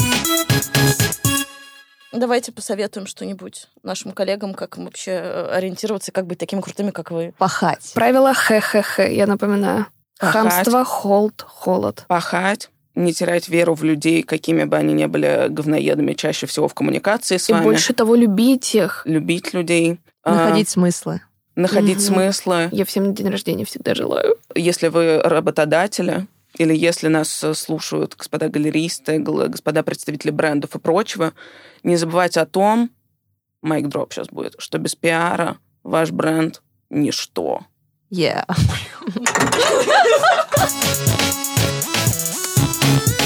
Давайте 2.13 2.53
посоветуем 2.53 3.07
что-нибудь 3.09 3.67
нашим 3.83 4.13
коллегам, 4.13 4.55
как 4.55 4.79
им 4.79 4.85
вообще 4.85 5.11
э, 5.11 5.49
ориентироваться, 5.57 6.13
как 6.13 6.27
быть 6.27 6.39
такими 6.39 6.61
крутыми, 6.61 6.91
как 6.93 7.11
вы. 7.11 7.35
Пахать. 7.39 7.91
Правило 7.95 8.33
ХХХ, 8.33 9.01
я 9.01 9.27
напоминаю. 9.27 9.87
Пахать. 10.21 10.33
Хамство, 10.53 10.85
холд, 10.85 11.43
холод. 11.47 12.05
Пахать, 12.07 12.71
не 12.95 13.13
терять 13.13 13.49
веру 13.49 13.75
в 13.75 13.83
людей, 13.83 14.23
какими 14.23 14.63
бы 14.63 14.77
они 14.77 14.95
ни 14.95 15.07
были 15.07 15.49
говноедами, 15.49 16.13
чаще 16.13 16.47
всего 16.47 16.69
в 16.69 16.75
коммуникации 16.75 17.37
с 17.37 17.49
И 17.49 17.53
вами. 17.53 17.65
больше 17.65 17.93
того, 17.95 18.15
любить 18.15 18.77
их. 18.77 19.03
Любить 19.07 19.53
людей. 19.53 19.99
а, 20.23 20.35
Находить 20.37 20.69
смыслы. 20.69 21.21
Находить 21.57 21.97
Мгм. 21.99 22.05
смыслы. 22.05 22.69
Я 22.73 22.85
всем 22.85 23.05
на 23.05 23.13
день 23.13 23.29
рождения 23.29 23.65
всегда 23.65 23.95
желаю. 23.95 24.37
Если 24.55 24.89
вы 24.89 25.21
работодатели, 25.23 26.27
или 26.57 26.75
если 26.75 27.09
нас 27.09 27.43
э, 27.43 27.55
слушают 27.55 28.15
господа 28.17 28.49
галеристы, 28.49 29.19
господа 29.19 29.83
представители 29.83 30.31
брендов 30.31 30.75
и 30.75 30.79
прочего, 30.79 31.33
не 31.83 31.97
забывайте 31.97 32.41
о 32.41 32.47
том, 32.47 32.91
майк 33.63 33.89
дроп 33.89 34.13
сейчас 34.13 34.29
будет, 34.29 34.55
что 34.59 34.79
без 34.79 34.95
пиара 34.95 35.59
ваш 35.83 36.11
бренд– 36.11 36.63
ничто. 36.91 37.61
Yeah. 38.11 38.45